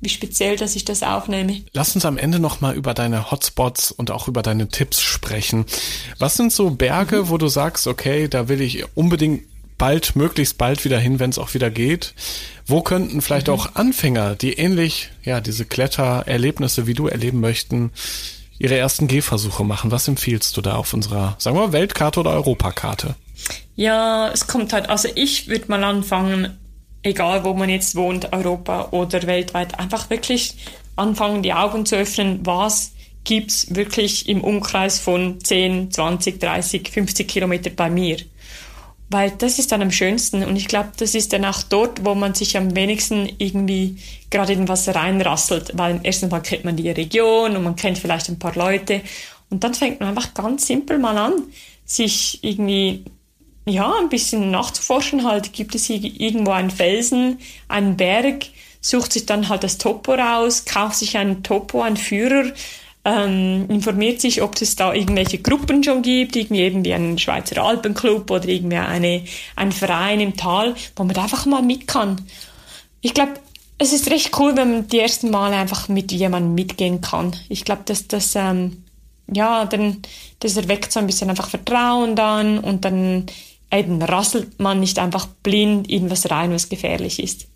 wie 0.00 0.08
speziell, 0.08 0.56
dass 0.56 0.74
ich 0.74 0.84
das 0.84 1.02
aufnehme. 1.02 1.62
Lass 1.72 1.94
uns 1.94 2.04
am 2.04 2.16
Ende 2.16 2.38
nochmal 2.38 2.74
über 2.74 2.94
deine 2.94 3.30
Hotspots 3.30 3.92
und 3.92 4.10
auch 4.10 4.26
über 4.26 4.42
deine 4.42 4.68
Tipps 4.68 5.00
sprechen. 5.00 5.66
Was 6.18 6.36
sind 6.36 6.52
so 6.52 6.70
Berge, 6.70 7.28
wo 7.28 7.36
du 7.36 7.48
sagst, 7.48 7.86
okay, 7.86 8.28
da 8.28 8.48
will 8.48 8.62
ich 8.62 8.84
unbedingt 8.96 9.42
bald, 9.76 10.16
möglichst 10.16 10.58
bald 10.58 10.84
wieder 10.84 10.98
hin, 10.98 11.18
wenn 11.18 11.30
es 11.30 11.38
auch 11.38 11.54
wieder 11.54 11.70
geht? 11.70 12.14
Wo 12.66 12.82
könnten 12.82 13.20
vielleicht 13.20 13.48
auch 13.48 13.74
Anfänger, 13.74 14.34
die 14.34 14.54
ähnlich, 14.54 15.10
ja, 15.24 15.40
diese 15.40 15.66
Klettererlebnisse 15.66 16.86
wie 16.86 16.94
du 16.94 17.08
erleben 17.08 17.40
möchten, 17.40 17.90
ihre 18.62 18.76
ersten 18.76 19.08
Gehversuche 19.08 19.64
machen? 19.64 19.90
Was 19.90 20.06
empfiehlst 20.06 20.56
du 20.56 20.60
da 20.60 20.76
auf 20.76 20.94
unserer, 20.94 21.34
sagen 21.38 21.56
wir 21.56 21.72
Weltkarte 21.72 22.20
oder 22.20 22.30
Europakarte? 22.30 23.16
Ja, 23.74 24.30
es 24.30 24.46
kommt 24.46 24.72
halt, 24.72 24.88
also 24.88 25.08
ich 25.16 25.48
würde 25.48 25.64
mal 25.66 25.82
anfangen, 25.82 26.58
egal 27.02 27.44
wo 27.44 27.54
man 27.54 27.68
jetzt 27.68 27.96
wohnt, 27.96 28.32
Europa 28.32 28.88
oder 28.92 29.26
weltweit, 29.26 29.80
einfach 29.80 30.10
wirklich 30.10 30.54
anfangen, 30.94 31.42
die 31.42 31.52
Augen 31.52 31.84
zu 31.86 31.96
öffnen, 31.96 32.46
was 32.46 32.92
gibt's 33.24 33.74
wirklich 33.74 34.28
im 34.28 34.42
Umkreis 34.44 35.00
von 35.00 35.40
10, 35.40 35.90
20, 35.90 36.38
30, 36.38 36.88
50 36.88 37.26
Kilometer 37.26 37.70
bei 37.70 37.90
mir. 37.90 38.18
Weil 39.12 39.30
das 39.32 39.58
ist 39.58 39.70
dann 39.70 39.82
am 39.82 39.90
schönsten 39.90 40.42
und 40.42 40.56
ich 40.56 40.68
glaube, 40.68 40.90
das 40.96 41.14
ist 41.14 41.32
dann 41.32 41.44
auch 41.44 41.62
dort, 41.62 42.04
wo 42.04 42.14
man 42.14 42.34
sich 42.34 42.56
am 42.56 42.74
wenigsten 42.74 43.28
irgendwie 43.38 43.98
gerade 44.30 44.54
in 44.54 44.68
was 44.68 44.88
reinrasselt, 44.88 45.72
weil 45.74 46.00
erstens 46.02 46.30
mal 46.30 46.40
kennt 46.40 46.64
man 46.64 46.76
die 46.76 46.90
Region 46.90 47.56
und 47.56 47.62
man 47.62 47.76
kennt 47.76 47.98
vielleicht 47.98 48.28
ein 48.28 48.38
paar 48.38 48.54
Leute 48.54 49.02
und 49.50 49.62
dann 49.64 49.74
fängt 49.74 50.00
man 50.00 50.08
einfach 50.08 50.32
ganz 50.32 50.66
simpel 50.66 50.98
mal 50.98 51.18
an, 51.18 51.34
sich 51.84 52.42
irgendwie 52.42 53.04
ja, 53.66 53.92
ein 54.00 54.08
bisschen 54.08 54.50
nachzuforschen 54.50 55.24
halt. 55.24 55.52
Gibt 55.52 55.74
es 55.74 55.84
hier 55.84 56.02
irgendwo 56.02 56.52
einen 56.52 56.70
Felsen, 56.70 57.38
einen 57.68 57.96
Berg, 57.96 58.46
sucht 58.80 59.12
sich 59.12 59.26
dann 59.26 59.48
halt 59.48 59.62
das 59.62 59.78
Topo 59.78 60.14
raus, 60.14 60.64
kauft 60.64 60.96
sich 60.96 61.16
einen 61.16 61.42
Topo, 61.42 61.82
einen 61.82 61.96
Führer, 61.96 62.52
ähm, 63.04 63.66
informiert 63.68 64.20
sich, 64.20 64.42
ob 64.42 64.60
es 64.60 64.76
da 64.76 64.94
irgendwelche 64.94 65.38
Gruppen 65.38 65.82
schon 65.82 66.02
gibt, 66.02 66.36
irgendwie 66.36 66.62
eben 66.62 66.84
wie 66.84 66.94
einen 66.94 67.18
Schweizer 67.18 67.62
Alpenclub 67.62 68.30
oder 68.30 68.48
irgendwie 68.48 68.76
eine, 68.76 69.24
ein 69.56 69.72
Verein 69.72 70.20
im 70.20 70.36
Tal, 70.36 70.74
wo 70.96 71.04
man 71.04 71.14
da 71.14 71.24
einfach 71.24 71.46
mal 71.46 71.62
mit 71.62 71.86
kann. 71.88 72.20
Ich 73.00 73.14
glaube, 73.14 73.34
es 73.78 73.92
ist 73.92 74.10
recht 74.10 74.38
cool, 74.38 74.56
wenn 74.56 74.70
man 74.70 74.88
die 74.88 75.00
ersten 75.00 75.30
Male 75.30 75.56
einfach 75.56 75.88
mit 75.88 76.12
jemandem 76.12 76.54
mitgehen 76.54 77.00
kann. 77.00 77.34
Ich 77.48 77.64
glaube, 77.64 77.82
dass 77.84 78.06
das, 78.06 78.36
ähm, 78.36 78.84
ja, 79.32 79.64
dann, 79.64 80.02
das 80.38 80.56
erweckt 80.56 80.92
so 80.92 81.00
ein 81.00 81.06
bisschen 81.06 81.30
einfach 81.30 81.48
Vertrauen 81.48 82.14
dann 82.14 82.60
und 82.60 82.84
dann 82.84 83.26
eben 83.72 84.00
rasselt 84.02 84.60
man 84.60 84.78
nicht 84.78 85.00
einfach 85.00 85.26
blind 85.42 85.90
in 85.90 86.10
was 86.10 86.30
rein, 86.30 86.52
was 86.52 86.68
gefährlich 86.68 87.20
ist. 87.20 87.48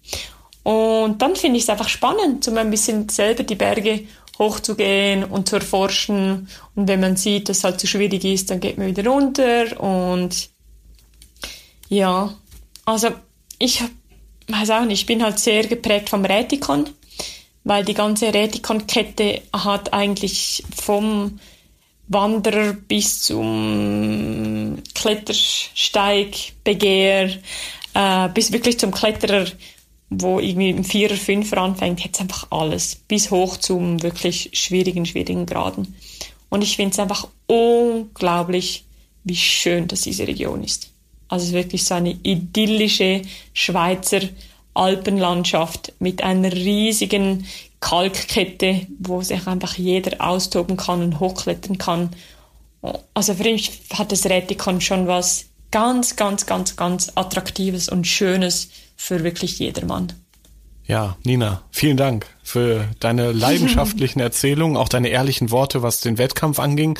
Und 0.65 1.23
dann 1.23 1.37
finde 1.37 1.59
ich 1.59 1.63
es 1.63 1.71
einfach 1.71 1.89
spannend, 1.89 2.43
so 2.43 2.53
ein 2.53 2.71
bisschen 2.71 3.09
selber 3.09 3.45
die 3.45 3.55
Berge 3.55 4.01
hochzugehen 4.39 5.25
und 5.25 5.49
zu 5.49 5.57
erforschen. 5.57 6.49
Und 6.75 6.89
wenn 6.89 7.01
man 7.01 7.17
sieht, 7.17 7.49
dass 7.49 7.59
es 7.59 7.65
halt 7.65 7.81
zu 7.81 7.87
schwierig 7.87 8.25
ist, 8.25 8.51
dann 8.51 8.61
geht 8.61 8.79
man 8.79 8.89
wieder 8.89 9.11
runter. 9.11 9.81
Und 9.81 10.51
ja, 11.89 12.35
also 12.85 13.09
ich 13.59 13.83
weiß 14.49 14.71
auch 14.71 14.85
nicht, 14.85 15.01
ich 15.01 15.07
bin 15.07 15.23
halt 15.23 15.39
sehr 15.39 15.67
geprägt 15.67 16.09
vom 16.09 16.25
Rätikon, 16.25 16.89
weil 17.65 17.85
die 17.85 17.95
ganze 17.95 18.33
Rätikon-Kette 18.33 19.43
hat 19.53 19.93
eigentlich 19.93 20.63
vom 20.75 21.39
Wanderer 22.09 22.75
bis 22.75 23.23
zum 23.23 24.79
Klettersteig, 24.95 26.53
Begehr, 26.63 27.31
äh, 27.95 28.29
bis 28.29 28.53
wirklich 28.53 28.79
zum 28.79 28.93
Kletterer 28.93 29.47
wo 30.11 30.39
irgendwie 30.39 30.71
im 30.71 30.85
Vierer, 30.85 31.17
Fünfer 31.17 31.59
anfängt, 31.59 32.05
hat 32.05 32.15
es 32.15 32.21
einfach 32.21 32.47
alles. 32.51 32.97
Bis 33.09 33.31
hoch 33.31 33.57
zum 33.57 34.03
wirklich 34.03 34.51
schwierigen, 34.53 35.07
schwierigen 35.07 35.47
Graden. 35.47 35.95
Und 36.49 36.63
ich 36.63 36.77
finde 36.77 36.93
es 36.93 36.99
einfach 36.99 37.29
unglaublich, 37.47 38.85
wie 39.25 39.37
schön 39.37 39.89
das 39.89 40.03
diese 40.03 40.27
Region 40.27 40.63
ist. 40.63 40.91
Also 41.29 41.53
wirklich 41.53 41.85
so 41.85 41.95
eine 41.95 42.17
idyllische 42.23 43.23
Schweizer 43.53 44.21
Alpenlandschaft 44.75 45.95
mit 45.99 46.23
einer 46.23 46.53
riesigen 46.53 47.47
Kalkkette, 47.81 48.87
wo 48.99 49.23
sich 49.23 49.47
einfach 49.47 49.75
jeder 49.75 50.25
austoben 50.25 50.77
kann 50.77 51.03
und 51.03 51.19
hochklettern 51.19 51.79
kann. 51.79 52.11
Also 53.15 53.35
für 53.35 53.45
mich 53.45 53.81
hat 53.95 54.13
das 54.13 54.27
Rätikon 54.27 54.81
schon 54.81 55.07
was 55.07 55.47
ganz, 55.71 56.15
ganz, 56.17 56.47
ganz, 56.47 56.77
ganz 56.77 57.11
Attraktives 57.15 57.89
und 57.89 58.07
Schönes 58.07 58.69
für 58.97 59.23
wirklich 59.23 59.59
jedermann. 59.59 60.13
Ja, 60.85 61.17
Nina, 61.25 61.63
vielen 61.71 61.97
Dank 61.97 62.27
für 62.43 62.89
deine 63.01 63.33
leidenschaftlichen 63.33 64.21
Erzählungen, 64.21 64.77
auch 64.77 64.89
deine 64.89 65.09
ehrlichen 65.09 65.51
Worte, 65.51 65.83
was 65.83 66.01
den 66.01 66.19
Wettkampf 66.19 66.59
anging. 66.59 66.99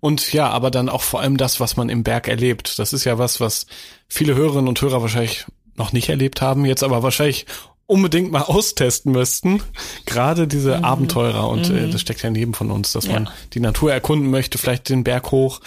Und 0.00 0.32
ja, 0.32 0.48
aber 0.50 0.70
dann 0.70 0.88
auch 0.88 1.02
vor 1.02 1.20
allem 1.20 1.36
das, 1.36 1.60
was 1.60 1.76
man 1.76 1.88
im 1.88 2.04
Berg 2.04 2.28
erlebt. 2.28 2.78
Das 2.78 2.92
ist 2.92 3.04
ja 3.04 3.18
was, 3.18 3.40
was 3.40 3.66
viele 4.08 4.34
Hörerinnen 4.34 4.68
und 4.68 4.80
Hörer 4.80 5.02
wahrscheinlich 5.02 5.46
noch 5.76 5.92
nicht 5.92 6.08
erlebt 6.08 6.40
haben, 6.40 6.64
jetzt 6.64 6.82
aber 6.82 7.02
wahrscheinlich 7.02 7.46
unbedingt 7.86 8.30
mal 8.30 8.42
austesten 8.46 9.12
müssten. 9.12 9.62
Gerade 10.04 10.46
diese 10.46 10.78
mhm. 10.78 10.84
Abenteurer 10.84 11.48
und 11.48 11.70
äh, 11.70 11.86
mhm. 11.86 11.90
das 11.92 12.00
steckt 12.00 12.22
ja 12.22 12.30
jedem 12.30 12.54
von 12.54 12.70
uns, 12.70 12.92
dass 12.92 13.06
ja. 13.06 13.14
man 13.14 13.30
die 13.54 13.60
Natur 13.60 13.92
erkunden 13.92 14.30
möchte, 14.30 14.58
vielleicht 14.58 14.88
den 14.88 15.04
Berg 15.04 15.30
hoch 15.30 15.60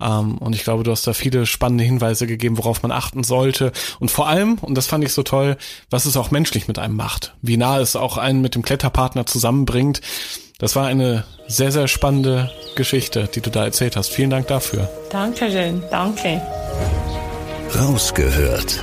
ähm, 0.00 0.38
und 0.38 0.54
ich 0.54 0.64
glaube, 0.64 0.82
du 0.82 0.90
hast 0.90 1.06
da 1.06 1.12
viele 1.12 1.46
spannende 1.46 1.84
Hinweise 1.84 2.26
gegeben, 2.26 2.58
worauf 2.58 2.82
man 2.82 2.92
achten 2.92 3.24
sollte. 3.24 3.72
Und 3.98 4.10
vor 4.10 4.28
allem, 4.28 4.54
und 4.60 4.74
das 4.76 4.86
fand 4.86 5.04
ich 5.04 5.12
so 5.12 5.22
toll, 5.22 5.56
was 5.90 6.06
es 6.06 6.16
auch 6.16 6.30
menschlich 6.30 6.68
mit 6.68 6.78
einem 6.78 6.96
macht. 6.96 7.34
Wie 7.42 7.56
nah 7.56 7.78
es 7.80 7.96
auch 7.96 8.16
einen 8.16 8.40
mit 8.40 8.54
dem 8.54 8.62
Kletterpartner 8.62 9.26
zusammenbringt. 9.26 10.00
Das 10.58 10.76
war 10.76 10.86
eine 10.86 11.24
sehr, 11.48 11.72
sehr 11.72 11.88
spannende 11.88 12.50
Geschichte, 12.76 13.28
die 13.34 13.40
du 13.40 13.50
da 13.50 13.64
erzählt 13.64 13.96
hast. 13.96 14.10
Vielen 14.10 14.30
Dank 14.30 14.46
dafür. 14.48 14.90
Dankeschön. 15.10 15.82
Danke. 15.90 16.42
Rausgehört 17.74 18.82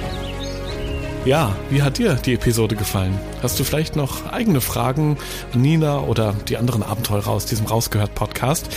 ja, 1.27 1.53
wie 1.69 1.81
hat 1.81 1.97
dir 1.97 2.15
die 2.15 2.35
Episode 2.35 2.77
gefallen? 2.77 3.19
Hast 3.43 3.59
du 3.59 3.65
vielleicht 3.65 3.97
noch 3.97 4.31
eigene 4.31 4.61
Fragen 4.61 5.17
an 5.53 5.61
Nina 5.61 5.99
oder 5.99 6.33
die 6.47 6.55
anderen 6.55 6.83
Abenteurer 6.83 7.27
aus 7.27 7.45
diesem 7.45 7.65
Rausgehört 7.65 8.15
Podcast? 8.15 8.69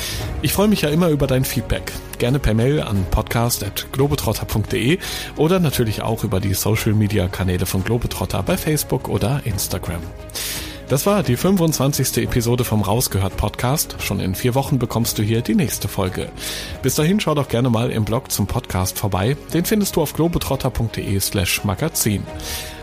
Ich 0.43 0.53
freue 0.53 0.67
mich 0.67 0.83
ja 0.83 0.89
immer 0.89 1.11
über 1.11 1.29
dein 1.29 1.45
Feedback. 1.45 1.93
Gerne 2.19 2.41
per 2.41 2.55
Mail 2.55 2.81
an 2.81 3.07
podcast.globetrotter.de 3.09 4.99
oder 5.37 5.61
natürlich 5.61 6.03
auch 6.03 6.25
über 6.25 6.41
die 6.41 6.55
Social 6.55 6.93
Media 6.93 7.29
Kanäle 7.29 7.67
von 7.67 7.85
Globetrotter 7.85 8.43
bei 8.43 8.57
Facebook 8.57 9.09
oder 9.09 9.43
Instagram. 9.45 10.03
Das 10.91 11.07
war 11.07 11.23
die 11.23 11.37
25. 11.37 12.17
Episode 12.25 12.65
vom 12.65 12.83
Rausgehört 12.83 13.37
Podcast. 13.37 13.95
Schon 14.01 14.19
in 14.19 14.35
vier 14.35 14.57
Wochen 14.57 14.81
bekommst 14.81 15.19
du 15.19 15.23
hier 15.23 15.41
die 15.41 15.55
nächste 15.55 15.87
Folge. 15.87 16.33
Bis 16.83 16.97
dahin 16.97 17.21
schau 17.21 17.37
doch 17.37 17.47
gerne 17.47 17.71
mal 17.71 17.93
im 17.93 18.05
Blog 18.05 18.33
zum 18.33 18.49
Podcast 18.49 18.99
vorbei. 18.99 19.37
Den 19.55 19.65
findest 19.65 19.95
du 19.95 20.03
auf 20.03 20.15
globetrotter.de 20.15 21.21
slash 21.21 21.63
magazin. 21.63 22.25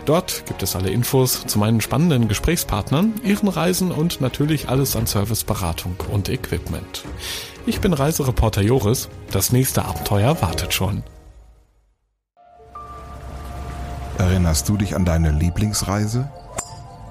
Dort 0.06 0.46
gibt 0.46 0.62
es 0.62 0.74
alle 0.74 0.88
Infos 0.88 1.44
zu 1.46 1.58
meinen 1.58 1.82
spannenden 1.82 2.28
Gesprächspartnern, 2.28 3.12
ihren 3.24 3.48
Reisen 3.48 3.92
und 3.92 4.22
natürlich 4.22 4.70
alles 4.70 4.96
an 4.96 5.04
Serviceberatung 5.04 5.96
und 6.10 6.30
Equipment. 6.30 7.04
Ich 7.66 7.82
bin 7.82 7.92
Reisereporter 7.92 8.62
Joris. 8.62 9.10
Das 9.32 9.52
nächste 9.52 9.84
Abenteuer 9.84 10.40
wartet 10.40 10.72
schon. 10.72 11.02
Erinnerst 14.16 14.66
du 14.66 14.78
dich 14.78 14.96
an 14.96 15.04
deine 15.04 15.30
Lieblingsreise? 15.30 16.30